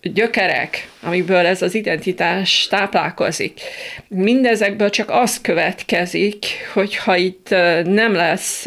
gyökerek, 0.01 0.89
amiből 1.01 1.45
ez 1.45 1.61
az 1.61 1.75
identitás 1.75 2.67
táplálkozik. 2.69 3.61
Mindezekből 4.07 4.89
csak 4.89 5.09
az 5.09 5.41
következik, 5.41 6.45
hogyha 6.73 7.15
itt 7.15 7.49
nem 7.83 8.13
lesz 8.13 8.65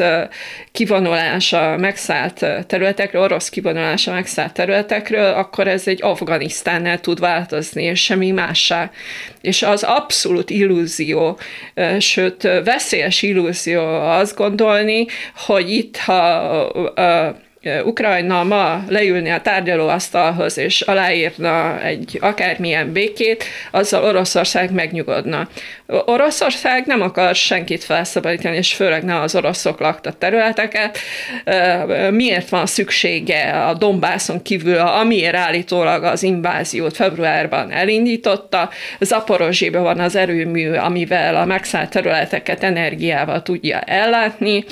kivonulás 0.72 1.52
a 1.52 1.76
megszállt 1.76 2.46
területekről, 2.66 3.22
orosz 3.22 3.48
kivonulás 3.48 4.06
a 4.06 4.12
megszállt 4.12 4.52
területekről, 4.52 5.32
akkor 5.34 5.68
ez 5.68 5.88
egy 5.88 6.02
Afganisztánnál 6.02 7.00
tud 7.00 7.20
változni, 7.20 7.82
és 7.82 8.02
semmi 8.02 8.30
mássá. 8.30 8.90
És 9.40 9.62
az 9.62 9.82
abszolút 9.82 10.50
illúzió, 10.50 11.38
sőt 11.98 12.42
veszélyes 12.42 13.22
illúzió 13.22 13.82
azt 13.94 14.36
gondolni, 14.36 15.06
hogy 15.34 15.70
itt, 15.70 15.96
ha 15.96 16.92
Ukrajna 17.84 18.44
ma 18.44 18.84
leülni 18.88 19.30
a 19.30 19.40
tárgyalóasztalhoz 19.40 20.58
és 20.58 20.80
aláírna 20.80 21.82
egy 21.82 22.18
akármilyen 22.20 22.92
békét, 22.92 23.44
azzal 23.70 24.04
Oroszország 24.04 24.72
megnyugodna. 24.72 25.48
Oroszország 25.86 26.86
nem 26.86 27.00
akar 27.00 27.34
senkit 27.34 27.84
felszabadítani, 27.84 28.56
és 28.56 28.74
főleg 28.74 29.04
ne 29.04 29.20
az 29.20 29.34
oroszok 29.34 29.80
lakta 29.80 30.12
területeket. 30.12 30.98
Miért 32.10 32.48
van 32.48 32.66
szüksége 32.66 33.66
a 33.66 33.74
Dombászon 33.74 34.42
kívül, 34.42 34.78
amiért 34.78 35.34
állítólag 35.34 36.04
az 36.04 36.22
inváziót 36.22 36.96
februárban 36.96 37.70
elindította. 37.70 38.70
Zaporozséban 39.00 39.82
van 39.82 39.98
az 40.00 40.16
erőmű, 40.16 40.72
amivel 40.72 41.36
a 41.36 41.44
megszállt 41.44 41.90
területeket 41.90 42.62
energiával 42.62 43.42
tudja 43.42 43.78
ellátni. 43.78 44.64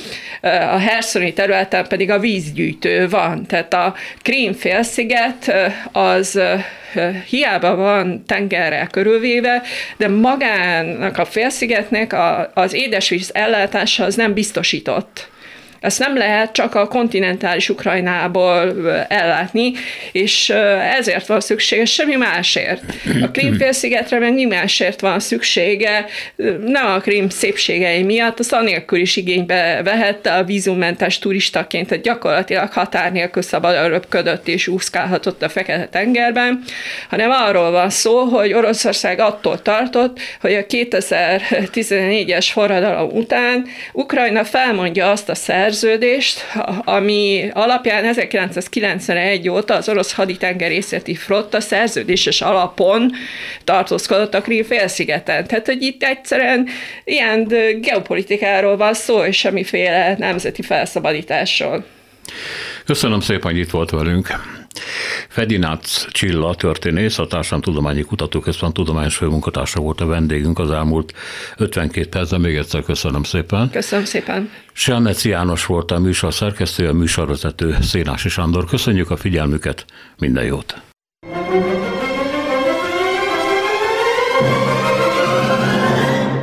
A 0.43 0.79
Herszoni 0.79 1.33
területen 1.33 1.87
pedig 1.89 2.11
a 2.11 2.19
vízgyűjtő 2.81 3.09
van. 3.09 3.47
Tehát 3.47 3.75
a 3.75 3.95
Krím 4.23 4.53
félsziget 4.53 5.53
az 5.93 6.41
hiába 7.29 7.75
van 7.75 8.25
tengerrel 8.27 8.87
körülvéve, 8.87 9.63
de 9.97 10.09
magának 10.09 11.19
a 11.19 11.25
félszigetnek 11.25 12.15
az 12.55 12.73
édesvíz 12.73 13.31
ellátása 13.35 14.05
az 14.05 14.15
nem 14.15 14.33
biztosított. 14.33 15.29
Ezt 15.81 15.99
nem 15.99 16.17
lehet 16.17 16.53
csak 16.53 16.75
a 16.75 16.87
kontinentális 16.87 17.69
Ukrajnából 17.69 18.89
ellátni, 19.09 19.73
és 20.13 20.51
ezért 20.99 21.27
van 21.27 21.41
szüksége 21.41 21.85
semmi 21.85 22.15
másért. 22.15 22.83
A 23.23 23.31
Krímfélszigetre 23.31 24.19
meg 24.19 24.33
mi 24.33 24.45
másért 24.45 25.01
van 25.01 25.21
szüksége, 25.21 26.07
nem 26.65 26.87
a 26.87 26.99
Krím 26.99 27.29
szépségei 27.29 28.03
miatt, 28.03 28.39
azt 28.39 28.53
anélkül 28.53 28.99
is 29.01 29.17
igénybe 29.17 29.81
vehette 29.85 30.33
a 30.33 30.45
vízummentes 30.45 31.19
turistaként, 31.19 31.89
tehát 31.89 32.05
gyakorlatilag 32.05 32.73
határ 32.73 33.13
nélkül 33.13 33.43
szabad 33.43 33.87
röpködött 33.87 34.49
és 34.49 34.69
úszkálhatott 34.69 35.43
a 35.43 35.49
Fekete-tengerben, 35.49 36.63
hanem 37.09 37.31
arról 37.31 37.71
van 37.71 37.91
szó, 37.91 38.19
hogy 38.19 38.53
Oroszország 38.53 39.19
attól 39.19 39.63
tartott, 39.63 40.19
hogy 40.41 40.55
a 40.55 40.67
2014-es 40.67 42.47
forradalom 42.53 43.11
után 43.11 43.67
Ukrajna 43.93 44.45
felmondja 44.45 45.11
azt 45.11 45.29
a 45.29 45.35
szer 45.35 45.70
szerződést, 45.71 46.45
ami 46.85 47.51
alapján 47.53 48.05
1991 48.05 49.49
óta 49.49 49.75
az 49.75 49.89
orosz 49.89 50.13
haditengerészeti 50.13 51.15
flotta 51.15 51.61
szerződéses 51.61 52.41
alapon 52.41 53.13
tartózkodott 53.65 54.35
a 54.35 54.41
Krím 54.41 54.65
félszigeten. 54.65 55.47
Tehát, 55.47 55.67
hogy 55.67 55.83
itt 55.83 56.03
egyszerűen 56.03 56.69
ilyen 57.05 57.45
geopolitikáról 57.81 58.77
van 58.77 58.95
szó, 58.95 59.25
és 59.25 59.37
semmiféle 59.37 60.15
nemzeti 60.19 60.63
felszabadításról. 60.63 61.85
Köszönöm 62.85 63.21
szépen, 63.21 63.51
hogy 63.51 63.61
itt 63.61 63.71
volt 63.71 63.91
velünk. 63.91 64.29
Fedinác 65.29 66.11
Csilla 66.13 66.55
történész, 66.55 67.19
a 67.19 67.27
Társadalomtudományi 67.27 68.03
Kutatóközpont 68.03 68.75
tudományos 68.75 69.17
főmunkatársa 69.17 69.81
volt 69.81 70.01
a 70.01 70.07
vendégünk 70.07 70.59
az 70.59 70.71
elmúlt 70.71 71.15
52 71.57 72.09
percben. 72.09 72.41
Még 72.41 72.57
egyszer 72.57 72.83
köszönöm 72.83 73.23
szépen. 73.23 73.71
Köszönöm 73.71 74.05
szépen. 74.05 74.51
Selmeci 74.73 75.29
János 75.29 75.67
volt 75.67 75.91
a 75.91 75.99
műsor 75.99 76.35
szerkesztő, 76.35 76.89
a 76.89 76.93
műsorvezető 76.93 77.77
Szénási 77.81 78.29
Sándor. 78.29 78.65
Köszönjük 78.65 79.11
a 79.11 79.17
figyelmüket, 79.17 79.85
minden 80.19 80.45
jót! 80.45 80.83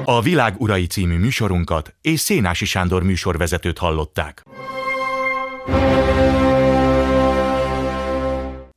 A 0.06 0.22
Világ 0.22 0.56
Urai 0.58 0.88
című 0.88 1.18
műsorunkat 1.18 1.94
és 2.02 2.20
Szénási 2.20 2.66
Sándor 2.66 3.04
műsorvezetőt 3.04 3.78
hallották. 3.78 4.44
thank 5.68 6.02
you 6.02 6.07